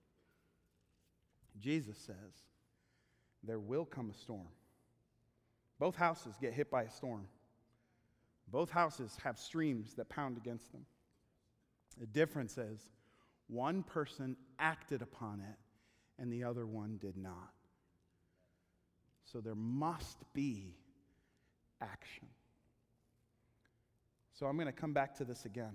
Jesus 1.61 1.97
says, 1.97 2.33
There 3.45 3.61
will 3.61 3.85
come 3.85 4.11
a 4.11 4.15
storm. 4.15 4.49
Both 5.83 5.97
houses 5.97 6.37
get 6.41 6.53
hit 6.53 6.71
by 6.71 6.85
a 6.85 6.91
storm. 6.91 7.27
Both 8.47 8.71
houses 8.71 9.19
have 9.25 9.37
streams 9.37 9.95
that 9.95 10.09
pound 10.09 10.37
against 10.37 10.71
them. 10.71 10.87
The 11.99 12.07
difference 12.07 12.57
is 12.57 12.89
one 13.49 13.83
person 13.83 14.37
acted 14.61 15.03
upon 15.03 15.41
it 15.41 15.59
and 16.23 16.33
the 16.33 16.45
other 16.45 16.67
one 16.67 16.99
did 17.01 17.17
not. 17.17 17.51
So 19.25 19.41
there 19.41 19.57
must 19.57 20.19
be 20.35 20.77
action. 21.81 22.29
So 24.35 24.47
I'm 24.47 24.55
going 24.55 24.67
to 24.67 24.73
come 24.73 24.93
back 24.93 25.17
to 25.17 25.25
this 25.25 25.47
again. 25.47 25.75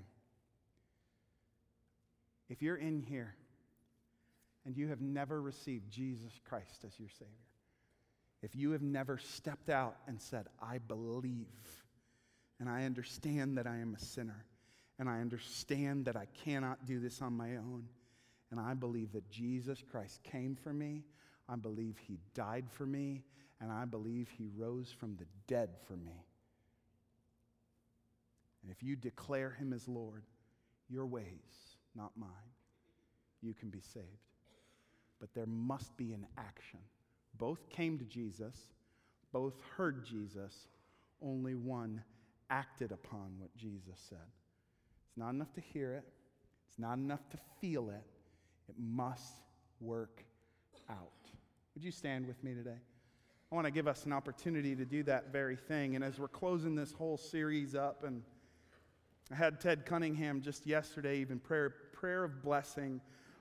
If 2.48 2.62
you're 2.62 2.78
in 2.78 3.02
here 3.02 3.36
and 4.66 4.78
you 4.78 4.88
have 4.88 5.02
never 5.02 5.42
received 5.42 5.92
Jesus 5.92 6.40
Christ 6.48 6.86
as 6.86 6.98
your 6.98 7.10
Savior, 7.10 7.36
if 8.42 8.56
you 8.56 8.72
have 8.72 8.82
never 8.82 9.18
stepped 9.18 9.70
out 9.70 9.98
and 10.08 10.22
said, 10.22 10.48
I 10.62 10.78
believe, 10.78 11.46
and 12.60 12.70
I 12.70 12.86
understand 12.86 13.58
that 13.58 13.68
I 13.68 13.78
am 13.78 13.96
a 13.96 14.00
sinner, 14.00 14.46
and 15.00 15.10
I 15.10 15.22
understand 15.22 16.06
that 16.06 16.16
I 16.16 16.28
cannot 16.44 16.86
do 16.86 17.00
this 17.00 17.22
on 17.22 17.34
my 17.34 17.58
own, 17.58 17.86
and 18.52 18.60
I 18.60 18.74
believe 18.74 19.12
that 19.14 19.30
Jesus 19.30 19.84
Christ 19.92 20.24
came 20.24 20.56
for 20.56 20.74
me, 20.74 21.04
I 21.50 21.56
believe 21.56 21.98
He 21.98 22.20
died 22.34 22.66
for 22.70 22.86
me, 22.86 23.24
and 23.60 23.72
I 23.72 23.86
believe 23.86 24.30
He 24.30 24.50
rose 24.56 24.92
from 24.92 25.16
the 25.16 25.26
dead 25.48 25.70
for 25.88 25.96
me. 25.96 26.26
And 28.62 28.72
if 28.72 28.84
you 28.84 28.96
declare 28.96 29.52
Him 29.52 29.74
as 29.74 29.88
Lord, 29.88 30.24
your 30.90 31.06
ways, 31.06 31.78
not 31.96 32.12
mine, 32.18 32.30
you 33.42 33.54
can 33.54 33.70
be 33.70 33.82
saved. 33.82 34.06
But 35.20 35.34
there 35.34 35.46
must 35.46 35.96
be 35.98 36.14
an 36.14 36.28
action. 36.38 36.80
Both 37.38 37.70
came 37.70 37.98
to 38.00 38.06
Jesus, 38.06 38.56
both 39.32 39.56
heard 39.76 40.06
Jesus, 40.06 40.68
only 41.22 41.56
one 41.56 42.02
acted 42.50 42.92
upon 42.92 43.36
what 43.38 43.56
Jesus 43.56 44.00
said. 44.10 44.18
It's 45.08 45.18
not 45.18 45.30
enough 45.30 45.54
to 45.54 45.62
hear 45.62 45.94
it, 45.94 46.06
it's 46.68 46.80
not 46.80 46.98
enough 46.98 47.28
to 47.32 47.38
feel 47.60 47.90
it, 47.90 48.04
it 48.70 48.76
must 48.78 49.42
work 49.80 50.24
out. 50.90 51.12
Would 51.76 51.84
you 51.84 51.92
stand 51.92 52.26
with 52.26 52.44
me 52.44 52.54
today? 52.54 52.80
I 53.52 53.56
want 53.56 53.66
to 53.66 53.72
give 53.72 53.88
us 53.88 54.06
an 54.06 54.12
opportunity 54.12 54.76
to 54.76 54.84
do 54.84 55.04
that 55.04 55.32
very 55.32 55.56
thing. 55.56 55.96
And 55.96 56.04
as 56.04 56.20
we're 56.20 56.28
closing 56.28 56.76
this 56.76 56.92
whole 56.92 57.18
series 57.18 57.76
up, 57.76 58.04
and 58.04 58.22
I 59.32 59.36
had 59.36 59.62
Ted 59.62 59.86
Cunningham 59.86 60.42
just 60.42 60.66
yesterday, 60.66 61.20
even 61.20 61.40
prayer, 61.40 61.74
prayer 61.94 62.26
of 62.26 62.44
blessing 62.44 63.00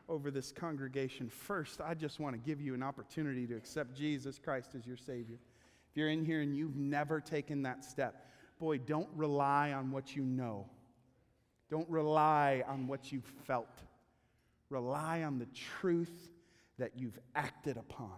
over 0.09 0.31
this 0.31 0.53
congregation. 0.53 1.29
First, 1.29 1.81
I 1.81 1.95
just 1.95 2.21
want 2.21 2.35
to 2.35 2.39
give 2.39 2.61
you 2.61 2.75
an 2.75 2.83
opportunity 2.83 3.47
to 3.47 3.55
accept 3.55 3.95
Jesus 3.95 4.39
Christ 4.39 4.71
as 4.77 4.87
your 4.87 4.97
Savior. 4.97 5.39
If 5.91 5.97
you're 5.97 6.11
in 6.11 6.25
here 6.25 6.41
and 6.41 6.57
you've 6.57 6.77
never 6.77 7.21
taken 7.21 7.63
that 7.63 7.85
step, 7.85 8.27
boy, 8.59 8.79
don't 8.79 9.09
rely 9.15 9.73
on 9.73 9.91
what 9.91 10.15
you 10.15 10.23
know. 10.23 10.67
Don't 11.71 11.89
rely 11.89 12.63
on 12.69 12.87
what 12.87 13.13
you've 13.13 13.33
felt. 13.47 13.83
Rely 14.71 15.23
on 15.23 15.39
the 15.39 15.49
truth 15.81 16.31
that 16.79 16.93
you've 16.97 17.19
acted 17.35 17.77
upon. 17.77 18.15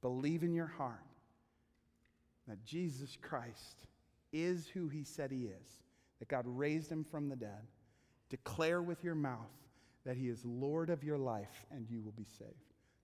Believe 0.00 0.42
in 0.42 0.54
your 0.54 0.66
heart 0.66 1.00
that 2.48 2.64
Jesus 2.64 3.18
Christ 3.20 3.86
is 4.32 4.66
who 4.68 4.88
he 4.88 5.02
said 5.02 5.30
he 5.30 5.44
is, 5.46 5.68
that 6.18 6.28
God 6.28 6.44
raised 6.46 6.90
him 6.90 7.04
from 7.04 7.28
the 7.28 7.36
dead. 7.36 7.66
Declare 8.28 8.82
with 8.82 9.04
your 9.04 9.14
mouth 9.14 9.52
that 10.04 10.16
he 10.16 10.28
is 10.28 10.44
Lord 10.44 10.90
of 10.90 11.04
your 11.04 11.18
life 11.18 11.66
and 11.70 11.86
you 11.88 12.00
will 12.00 12.12
be 12.12 12.26
saved. 12.38 12.50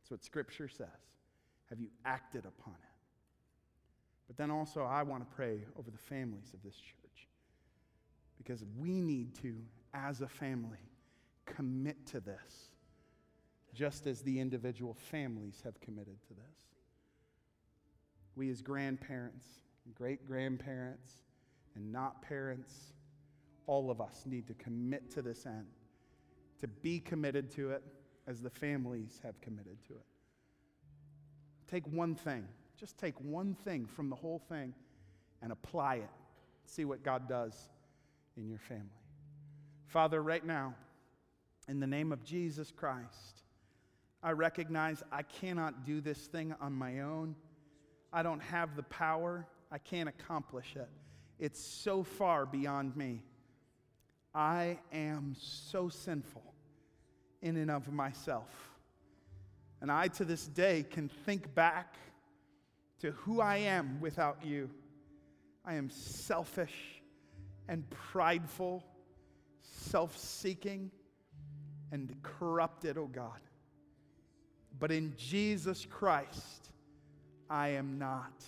That's 0.01 0.11
what 0.11 0.25
Scripture 0.25 0.69
says. 0.69 0.89
Have 1.69 1.81
you 1.81 1.89
acted 2.05 2.45
upon 2.45 2.75
it? 2.75 2.89
But 4.27 4.37
then 4.37 4.51
also, 4.51 4.83
I 4.83 5.03
want 5.03 5.29
to 5.29 5.37
pray 5.37 5.65
over 5.79 5.91
the 5.91 5.99
families 5.99 6.53
of 6.55 6.63
this 6.63 6.75
church 6.75 7.29
because 8.39 8.65
we 8.79 9.01
need 9.01 9.35
to, 9.43 9.57
as 9.95 10.21
a 10.21 10.29
family, 10.29 10.79
commit 11.45 12.07
to 12.07 12.21
this, 12.21 12.71
just 13.75 14.07
as 14.07 14.23
the 14.23 14.41
individual 14.41 14.95
families 14.95 15.61
have 15.65 15.81
committed 15.81 16.17
to 16.29 16.35
this. 16.35 16.57
We, 18.35 18.51
as 18.51 18.63
grandparents, 18.63 19.45
great 19.95 20.27
grandparents, 20.27 21.11
and 21.75 21.93
not 21.93 22.23
parents, 22.23 22.93
all 23.67 23.91
of 23.91 24.01
us 24.01 24.25
need 24.27 24.47
to 24.49 24.55
commit 24.55 25.11
to 25.13 25.23
this 25.23 25.47
end, 25.47 25.67
to 26.61 26.69
be 26.69 27.01
committed 27.01 27.51
to 27.53 27.71
it 27.71 27.83
as 28.27 28.41
the 28.41 28.51
families 28.51 29.21
have 29.23 29.41
committed 29.41 29.83
to 29.89 29.95
it. 29.95 30.07
Take 31.69 31.87
one 31.89 32.15
thing, 32.15 32.47
just 32.77 32.99
take 32.99 33.19
one 33.21 33.55
thing 33.65 33.87
from 33.87 34.11
the 34.11 34.17
whole 34.17 34.39
thing 34.49 34.75
and 35.41 35.53
apply 35.53 35.97
it. 35.97 36.11
See 36.67 36.85
what 36.85 37.03
God 37.03 37.29
does 37.29 37.69
in 38.37 38.49
your 38.49 38.59
family. 38.59 38.87
Father, 39.87 40.23
right 40.23 40.45
now, 40.45 40.75
in 41.69 41.81
the 41.81 41.87
name 41.87 42.13
of 42.13 42.25
Jesus 42.25 42.71
Christ, 42.71 43.43
I 44.23 44.33
recognize 44.33 45.03
I 45.11 45.23
cannot 45.23 45.85
do 45.85 46.01
this 46.01 46.27
thing 46.27 46.55
on 46.61 46.73
my 46.73 47.01
own. 47.01 47.35
I 48.13 48.23
don't 48.23 48.43
have 48.43 48.77
the 48.77 48.85
power. 48.85 49.47
I 49.71 49.79
can't 49.79 50.09
accomplish 50.09 50.77
it. 50.77 50.89
It's 51.39 51.61
so 51.61 52.05
far 52.05 52.47
beyond 52.47 52.97
me. 52.97 53.23
I 54.35 54.79
am 54.93 55.37
so 55.39 55.89
sinful 55.89 56.43
in 57.43 57.57
and 57.57 57.71
of 57.71 57.93
myself. 57.93 58.49
And 59.81 59.91
I, 59.91 60.09
to 60.09 60.25
this 60.25 60.47
day, 60.47 60.85
can 60.89 61.09
think 61.09 61.55
back 61.55 61.97
to 63.01 63.11
who 63.11 63.41
I 63.41 63.57
am 63.57 64.01
without 64.01 64.39
you. 64.45 64.71
I 65.65 65.75
am 65.75 65.91
selfish 65.91 67.03
and 67.69 67.89
prideful, 67.91 68.85
self 69.63 70.17
seeking, 70.17 70.91
and 71.91 72.15
corrupted, 72.23 72.97
oh 72.97 73.09
God. 73.09 73.41
But 74.79 74.93
in 74.93 75.15
Jesus 75.17 75.87
Christ, 75.89 76.71
I 77.51 77.69
am 77.69 77.99
not. 77.99 78.45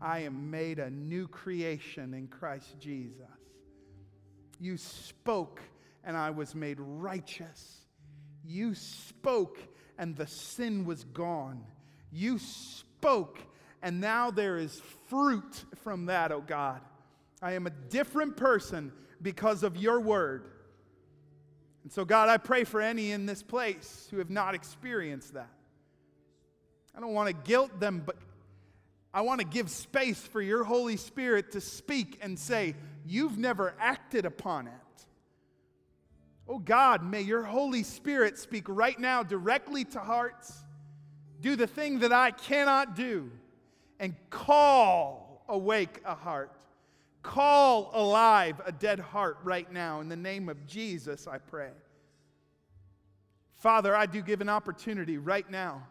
I 0.00 0.20
am 0.20 0.50
made 0.50 0.78
a 0.78 0.90
new 0.90 1.26
creation 1.26 2.12
in 2.12 2.28
Christ 2.28 2.78
Jesus. 2.78 3.35
You 4.58 4.76
spoke, 4.76 5.60
and 6.04 6.16
I 6.16 6.30
was 6.30 6.54
made 6.54 6.78
righteous. 6.80 7.80
You 8.44 8.74
spoke, 8.74 9.58
and 9.98 10.16
the 10.16 10.26
sin 10.26 10.84
was 10.84 11.04
gone. 11.04 11.64
You 12.12 12.38
spoke, 12.38 13.38
and 13.82 14.00
now 14.00 14.30
there 14.30 14.56
is 14.56 14.80
fruit 15.08 15.64
from 15.82 16.06
that, 16.06 16.32
oh 16.32 16.42
God. 16.46 16.80
I 17.42 17.52
am 17.52 17.66
a 17.66 17.70
different 17.70 18.36
person 18.36 18.92
because 19.20 19.62
of 19.62 19.76
your 19.76 20.00
word. 20.00 20.50
And 21.82 21.92
so, 21.92 22.04
God, 22.04 22.28
I 22.28 22.36
pray 22.36 22.64
for 22.64 22.80
any 22.80 23.12
in 23.12 23.26
this 23.26 23.42
place 23.42 24.08
who 24.10 24.18
have 24.18 24.30
not 24.30 24.54
experienced 24.54 25.34
that. 25.34 25.50
I 26.96 27.00
don't 27.00 27.12
want 27.12 27.28
to 27.28 27.34
guilt 27.34 27.78
them, 27.78 28.02
but 28.04 28.16
I 29.12 29.20
want 29.20 29.40
to 29.40 29.46
give 29.46 29.70
space 29.70 30.20
for 30.20 30.40
your 30.40 30.64
Holy 30.64 30.96
Spirit 30.96 31.52
to 31.52 31.60
speak 31.60 32.18
and 32.22 32.38
say, 32.38 32.74
You've 33.06 33.38
never 33.38 33.74
acted 33.78 34.24
upon 34.24 34.66
it. 34.66 34.72
Oh 36.48 36.58
God, 36.58 37.02
may 37.02 37.22
your 37.22 37.42
Holy 37.42 37.82
Spirit 37.82 38.38
speak 38.38 38.64
right 38.68 38.98
now 38.98 39.22
directly 39.22 39.84
to 39.86 39.98
hearts. 39.98 40.64
Do 41.40 41.56
the 41.56 41.66
thing 41.66 42.00
that 42.00 42.12
I 42.12 42.30
cannot 42.30 42.94
do 42.94 43.30
and 43.98 44.14
call 44.30 45.44
awake 45.48 46.00
a 46.04 46.14
heart. 46.14 46.52
Call 47.22 47.90
alive 47.92 48.60
a 48.64 48.72
dead 48.72 49.00
heart 49.00 49.38
right 49.42 49.70
now. 49.72 50.00
In 50.00 50.08
the 50.08 50.16
name 50.16 50.48
of 50.48 50.66
Jesus, 50.66 51.26
I 51.26 51.38
pray. 51.38 51.70
Father, 53.56 53.96
I 53.96 54.06
do 54.06 54.22
give 54.22 54.40
an 54.40 54.48
opportunity 54.48 55.18
right 55.18 55.48
now 55.50 55.86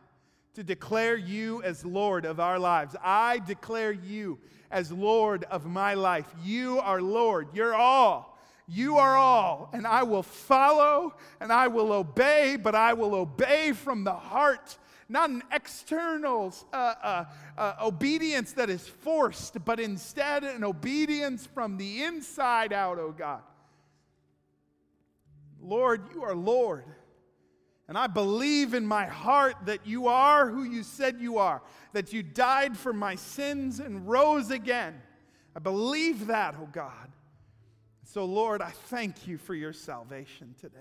to 0.56 0.64
declare 0.64 1.18
you 1.18 1.62
as 1.64 1.86
Lord 1.86 2.26
of 2.26 2.40
our 2.40 2.58
lives. 2.58 2.96
I 3.04 3.40
declare 3.40 3.92
you 3.92 4.40
as 4.72 4.92
Lord 4.92 5.44
of 5.46 5.66
my 5.66 5.94
life. 5.94 6.26
You 6.44 6.80
are 6.80 7.02
Lord. 7.02 7.50
You're 7.54 7.76
all. 7.76 8.40
You 8.68 8.98
are 8.98 9.16
all. 9.16 9.70
And 9.74 9.86
I 9.86 10.04
will 10.04 10.24
follow 10.24 11.14
and 11.40 11.52
I 11.52 11.68
will 11.68 11.92
obey, 11.92 12.58
but 12.62 12.74
I 12.74 12.94
will 12.94 13.16
obey 13.16 13.74
from 13.74 14.04
the 14.04 14.14
heart. 14.14 14.78
Not 15.08 15.30
an 15.30 15.44
external 15.52 16.54
uh, 16.74 16.76
uh, 16.76 17.26
uh, 17.58 17.74
obedience 17.82 18.54
that 18.54 18.70
is 18.70 18.88
forced, 18.88 19.64
but 19.66 19.80
instead 19.80 20.44
an 20.44 20.64
obedience 20.64 21.46
from 21.46 21.78
the 21.78 22.04
inside 22.04 22.74
out, 22.74 22.98
oh 22.98 23.14
God. 23.16 23.42
Lord, 25.62 26.02
you 26.14 26.24
are 26.24 26.36
Lord. 26.36 26.86
And 27.88 27.98
I 27.98 28.08
believe 28.08 28.74
in 28.74 28.86
my 28.86 29.06
heart 29.06 29.56
that 29.66 29.86
you 29.86 30.08
are 30.08 30.50
who 30.50 30.64
you 30.64 30.82
said 30.82 31.20
you 31.20 31.38
are, 31.38 31.62
that 31.94 32.12
you 32.12 32.24
died 32.24 32.76
for 32.76 32.94
my 32.94 33.16
sins 33.16 33.80
and 33.80 34.08
rose 34.08 34.50
again. 34.50 35.00
I 35.56 35.60
believe 35.60 36.28
that, 36.28 36.56
oh 36.60 36.68
God. 36.72 37.12
So, 38.04 38.26
Lord, 38.26 38.62
I 38.62 38.72
thank 38.72 39.28
you 39.28 39.38
for 39.38 39.54
your 39.54 39.74
salvation 39.74 40.56
today. 40.60 40.80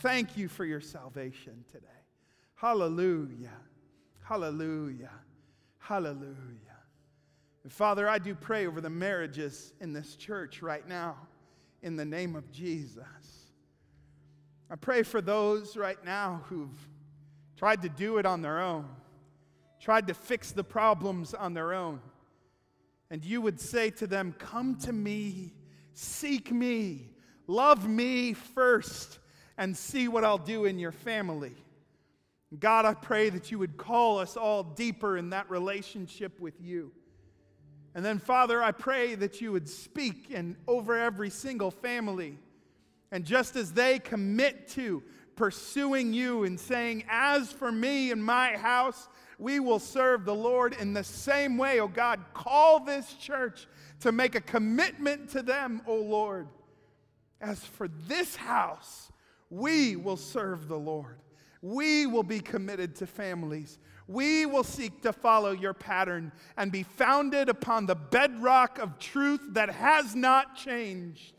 Thank 0.00 0.36
you 0.36 0.48
for 0.48 0.64
your 0.64 0.80
salvation 0.80 1.64
today. 1.72 1.86
Hallelujah. 2.54 3.52
Hallelujah. 4.22 5.10
Hallelujah. 5.78 6.34
And 7.62 7.72
Father, 7.72 8.08
I 8.08 8.18
do 8.18 8.34
pray 8.34 8.66
over 8.66 8.80
the 8.80 8.90
marriages 8.90 9.72
in 9.80 9.92
this 9.92 10.16
church 10.16 10.62
right 10.62 10.86
now 10.86 11.16
in 11.82 11.96
the 11.96 12.04
name 12.04 12.36
of 12.36 12.50
Jesus. 12.50 13.06
I 14.70 14.76
pray 14.76 15.02
for 15.02 15.20
those 15.20 15.76
right 15.76 16.02
now 16.04 16.42
who've 16.48 16.88
tried 17.56 17.82
to 17.82 17.88
do 17.88 18.18
it 18.18 18.26
on 18.26 18.42
their 18.42 18.60
own, 18.60 18.86
tried 19.80 20.06
to 20.08 20.14
fix 20.14 20.52
the 20.52 20.64
problems 20.64 21.34
on 21.34 21.54
their 21.54 21.72
own. 21.72 22.00
And 23.10 23.24
you 23.24 23.40
would 23.40 23.60
say 23.60 23.90
to 23.90 24.06
them, 24.06 24.34
Come 24.38 24.76
to 24.80 24.92
me, 24.92 25.54
seek 25.94 26.52
me, 26.52 27.10
love 27.46 27.88
me 27.88 28.34
first, 28.34 29.18
and 29.56 29.76
see 29.76 30.06
what 30.06 30.24
I'll 30.24 30.38
do 30.38 30.66
in 30.66 30.78
your 30.78 30.92
family. 30.92 31.54
God, 32.58 32.84
I 32.84 32.94
pray 32.94 33.30
that 33.30 33.50
you 33.50 33.58
would 33.58 33.76
call 33.76 34.18
us 34.18 34.36
all 34.36 34.62
deeper 34.62 35.16
in 35.16 35.30
that 35.30 35.50
relationship 35.50 36.38
with 36.40 36.60
you. 36.60 36.92
And 37.94 38.04
then, 38.04 38.18
Father, 38.18 38.62
I 38.62 38.72
pray 38.72 39.14
that 39.16 39.40
you 39.40 39.52
would 39.52 39.68
speak 39.68 40.28
and 40.32 40.56
over 40.66 40.96
every 40.96 41.30
single 41.30 41.70
family 41.70 42.38
and 43.10 43.24
just 43.24 43.56
as 43.56 43.72
they 43.72 43.98
commit 43.98 44.68
to 44.68 45.02
pursuing 45.36 46.12
you 46.12 46.44
and 46.44 46.58
saying, 46.58 47.04
As 47.08 47.52
for 47.52 47.72
me 47.72 48.10
and 48.10 48.22
my 48.22 48.56
house, 48.56 49.08
we 49.38 49.60
will 49.60 49.78
serve 49.78 50.24
the 50.24 50.34
Lord 50.34 50.76
in 50.78 50.92
the 50.92 51.04
same 51.04 51.56
way, 51.56 51.80
oh 51.80 51.88
God, 51.88 52.20
call 52.34 52.80
this 52.80 53.14
church 53.14 53.66
to 54.00 54.12
make 54.12 54.34
a 54.34 54.40
commitment 54.40 55.30
to 55.30 55.42
them, 55.42 55.80
oh 55.86 55.96
Lord. 55.96 56.48
As 57.40 57.64
for 57.64 57.88
this 58.08 58.34
house, 58.34 59.12
we 59.48 59.94
will 59.96 60.16
serve 60.16 60.66
the 60.66 60.78
Lord. 60.78 61.18
We 61.62 62.06
will 62.06 62.24
be 62.24 62.40
committed 62.40 62.96
to 62.96 63.06
families. 63.06 63.78
We 64.08 64.46
will 64.46 64.64
seek 64.64 65.02
to 65.02 65.12
follow 65.12 65.52
your 65.52 65.74
pattern 65.74 66.32
and 66.56 66.72
be 66.72 66.82
founded 66.82 67.48
upon 67.48 67.86
the 67.86 67.94
bedrock 67.94 68.78
of 68.78 68.98
truth 68.98 69.40
that 69.50 69.70
has 69.70 70.14
not 70.14 70.56
changed. 70.56 71.34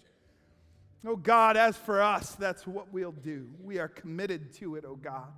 Oh 1.05 1.15
God, 1.15 1.55
as 1.55 1.77
for 1.77 2.01
us, 2.01 2.35
that's 2.35 2.67
what 2.67 2.91
we'll 2.91 3.11
do. 3.11 3.47
We 3.63 3.79
are 3.79 3.87
committed 3.87 4.53
to 4.55 4.75
it, 4.75 4.83
oh 4.85 4.95
God. 4.95 5.31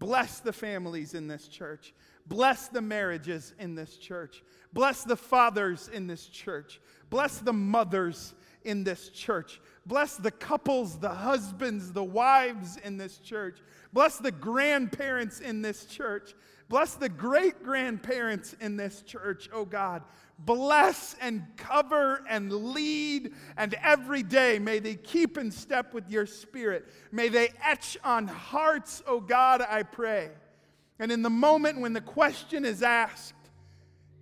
Bless 0.00 0.40
the 0.40 0.52
families 0.52 1.14
in 1.14 1.28
this 1.28 1.46
church. 1.46 1.94
Bless 2.26 2.68
the 2.68 2.82
marriages 2.82 3.54
in 3.58 3.74
this 3.74 3.96
church. 3.96 4.42
Bless 4.72 5.04
the 5.04 5.16
fathers 5.16 5.88
in 5.92 6.06
this 6.06 6.26
church. 6.26 6.80
Bless 7.10 7.38
the 7.38 7.52
mothers 7.52 8.34
in 8.64 8.82
this 8.82 9.08
church. 9.10 9.60
Bless 9.86 10.16
the 10.16 10.30
couples, 10.30 10.98
the 10.98 11.10
husbands, 11.10 11.92
the 11.92 12.02
wives 12.02 12.78
in 12.78 12.96
this 12.96 13.18
church. 13.18 13.58
Bless 13.92 14.18
the 14.18 14.32
grandparents 14.32 15.40
in 15.40 15.62
this 15.62 15.84
church. 15.86 16.34
Bless 16.68 16.94
the 16.94 17.08
great 17.08 17.62
grandparents 17.62 18.54
in 18.60 18.76
this 18.76 19.02
church, 19.02 19.48
oh 19.52 19.64
God 19.64 20.02
bless 20.38 21.14
and 21.20 21.44
cover 21.56 22.22
and 22.28 22.52
lead, 22.52 23.32
and 23.56 23.74
every 23.82 24.22
day 24.22 24.58
may 24.58 24.78
they 24.78 24.94
keep 24.94 25.38
in 25.38 25.50
step 25.50 25.94
with 25.94 26.10
your 26.10 26.26
spirit. 26.26 26.86
May 27.12 27.28
they 27.28 27.50
etch 27.62 27.96
on 28.04 28.26
hearts, 28.26 29.02
oh 29.06 29.20
God, 29.20 29.62
I 29.62 29.82
pray. 29.82 30.30
And 30.98 31.10
in 31.10 31.22
the 31.22 31.30
moment 31.30 31.80
when 31.80 31.92
the 31.92 32.00
question 32.00 32.64
is 32.64 32.82
asked, 32.82 33.34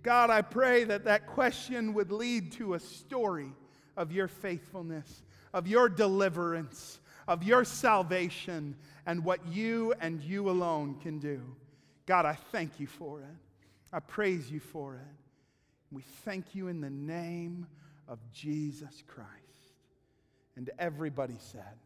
God, 0.01 0.29
I 0.29 0.41
pray 0.41 0.83
that 0.85 1.05
that 1.05 1.27
question 1.27 1.93
would 1.93 2.11
lead 2.11 2.51
to 2.53 2.73
a 2.73 2.79
story 2.79 3.53
of 3.95 4.11
your 4.11 4.27
faithfulness, 4.27 5.23
of 5.53 5.67
your 5.67 5.87
deliverance, 5.87 6.99
of 7.27 7.43
your 7.43 7.63
salvation, 7.63 8.75
and 9.05 9.23
what 9.23 9.45
you 9.47 9.93
and 10.01 10.21
you 10.21 10.49
alone 10.49 10.99
can 11.01 11.19
do. 11.19 11.41
God, 12.05 12.25
I 12.25 12.33
thank 12.51 12.79
you 12.79 12.87
for 12.87 13.21
it. 13.21 13.35
I 13.91 13.99
praise 13.99 14.51
you 14.51 14.59
for 14.59 14.95
it. 14.95 15.15
We 15.91 16.03
thank 16.25 16.55
you 16.55 16.67
in 16.67 16.81
the 16.81 16.89
name 16.89 17.67
of 18.07 18.19
Jesus 18.31 19.03
Christ. 19.07 19.29
And 20.55 20.69
everybody 20.79 21.35
said, 21.39 21.77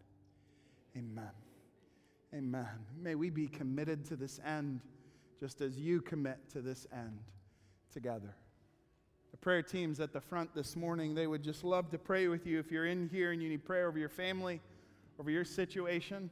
Amen. 0.97 1.29
Amen. 2.33 2.67
May 2.99 3.15
we 3.15 3.29
be 3.29 3.47
committed 3.47 4.05
to 4.05 4.15
this 4.15 4.39
end 4.45 4.81
just 5.39 5.61
as 5.61 5.77
you 5.77 6.01
commit 6.01 6.37
to 6.51 6.61
this 6.61 6.87
end 6.91 7.19
together. 7.93 8.35
The 9.31 9.37
prayer 9.37 9.61
teams 9.61 9.99
at 9.99 10.13
the 10.13 10.21
front 10.21 10.55
this 10.55 10.75
morning, 10.75 11.13
they 11.13 11.27
would 11.27 11.43
just 11.43 11.63
love 11.63 11.91
to 11.91 11.97
pray 11.97 12.27
with 12.27 12.47
you 12.47 12.59
if 12.59 12.71
you're 12.71 12.85
in 12.85 13.09
here 13.09 13.31
and 13.31 13.43
you 13.43 13.49
need 13.49 13.63
prayer 13.63 13.87
over 13.87 13.99
your 13.99 14.09
family, 14.09 14.61
over 15.19 15.29
your 15.29 15.45
situation 15.45 16.29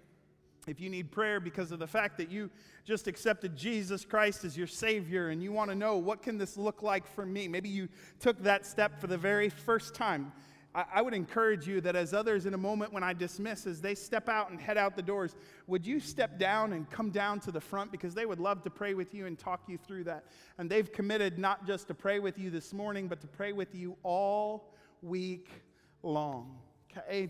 if 0.67 0.79
you 0.79 0.89
need 0.89 1.11
prayer 1.11 1.39
because 1.39 1.71
of 1.71 1.79
the 1.79 1.87
fact 1.87 2.17
that 2.17 2.29
you 2.29 2.49
just 2.83 3.07
accepted 3.07 3.55
Jesus 3.55 4.03
Christ 4.03 4.43
as 4.43 4.57
your 4.57 4.67
Savior 4.67 5.29
and 5.29 5.41
you 5.41 5.51
want 5.51 5.69
to 5.69 5.75
know 5.75 5.97
what 5.97 6.21
can 6.21 6.37
this 6.37 6.57
look 6.57 6.81
like 6.81 7.05
for 7.07 7.25
me, 7.25 7.47
maybe 7.47 7.69
you 7.69 7.87
took 8.19 8.41
that 8.43 8.65
step 8.65 8.99
for 8.99 9.07
the 9.07 9.17
very 9.17 9.49
first 9.49 9.93
time. 9.93 10.31
I, 10.73 10.85
I 10.95 11.01
would 11.01 11.13
encourage 11.13 11.67
you 11.67 11.81
that 11.81 11.95
as 11.95 12.13
others 12.13 12.45
in 12.45 12.53
a 12.53 12.57
moment 12.57 12.91
when 12.91 13.03
I 13.03 13.13
dismiss, 13.13 13.67
as 13.67 13.79
they 13.81 13.95
step 13.95 14.27
out 14.27 14.49
and 14.49 14.59
head 14.59 14.77
out 14.77 14.95
the 14.95 15.01
doors, 15.01 15.35
would 15.67 15.85
you 15.85 15.99
step 15.99 16.39
down 16.39 16.73
and 16.73 16.89
come 16.89 17.11
down 17.11 17.39
to 17.41 17.51
the 17.51 17.61
front 17.61 17.91
because 17.91 18.13
they 18.13 18.25
would 18.25 18.39
love 18.39 18.63
to 18.63 18.69
pray 18.69 18.93
with 18.93 19.13
you 19.13 19.25
and 19.25 19.37
talk 19.37 19.61
you 19.67 19.77
through 19.77 20.05
that. 20.05 20.25
And 20.57 20.69
they've 20.69 20.91
committed 20.91 21.37
not 21.37 21.65
just 21.65 21.87
to 21.87 21.93
pray 21.93 22.19
with 22.19 22.37
you 22.37 22.49
this 22.49 22.73
morning, 22.73 23.07
but 23.07 23.21
to 23.21 23.27
pray 23.27 23.53
with 23.53 23.75
you 23.75 23.97
all 24.03 24.73
week 25.01 25.49
long 26.03 26.57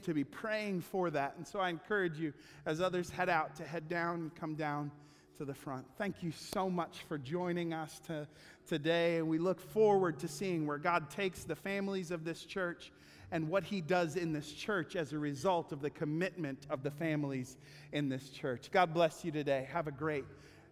to 0.03 0.13
be 0.13 0.23
praying 0.23 0.81
for 0.81 1.09
that. 1.09 1.35
And 1.37 1.47
so 1.47 1.59
I 1.59 1.69
encourage 1.69 2.19
you, 2.19 2.33
as 2.65 2.81
others 2.81 3.09
head 3.09 3.29
out, 3.29 3.55
to 3.57 3.63
head 3.63 3.87
down 3.87 4.15
and 4.15 4.35
come 4.35 4.55
down 4.55 4.91
to 5.37 5.45
the 5.45 5.53
front. 5.53 5.85
Thank 5.97 6.23
you 6.23 6.31
so 6.31 6.69
much 6.69 6.99
for 7.07 7.17
joining 7.17 7.73
us 7.73 7.99
to, 8.07 8.27
today. 8.67 9.17
And 9.17 9.27
we 9.27 9.37
look 9.37 9.59
forward 9.59 10.19
to 10.19 10.27
seeing 10.27 10.65
where 10.65 10.77
God 10.77 11.09
takes 11.09 11.43
the 11.43 11.55
families 11.55 12.11
of 12.11 12.23
this 12.23 12.43
church 12.43 12.91
and 13.31 13.49
what 13.49 13.63
he 13.63 13.81
does 13.81 14.15
in 14.15 14.31
this 14.31 14.51
church 14.51 14.95
as 14.95 15.11
a 15.11 15.19
result 15.19 15.71
of 15.71 15.81
the 15.81 15.89
commitment 15.89 16.65
of 16.69 16.83
the 16.83 16.91
families 16.91 17.57
in 17.91 18.07
this 18.07 18.29
church. 18.29 18.69
God 18.71 18.93
bless 18.93 19.25
you 19.25 19.31
today. 19.31 19.67
Have 19.71 19.87
a 19.87 19.91
great 19.91 20.25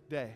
day. 0.10 0.32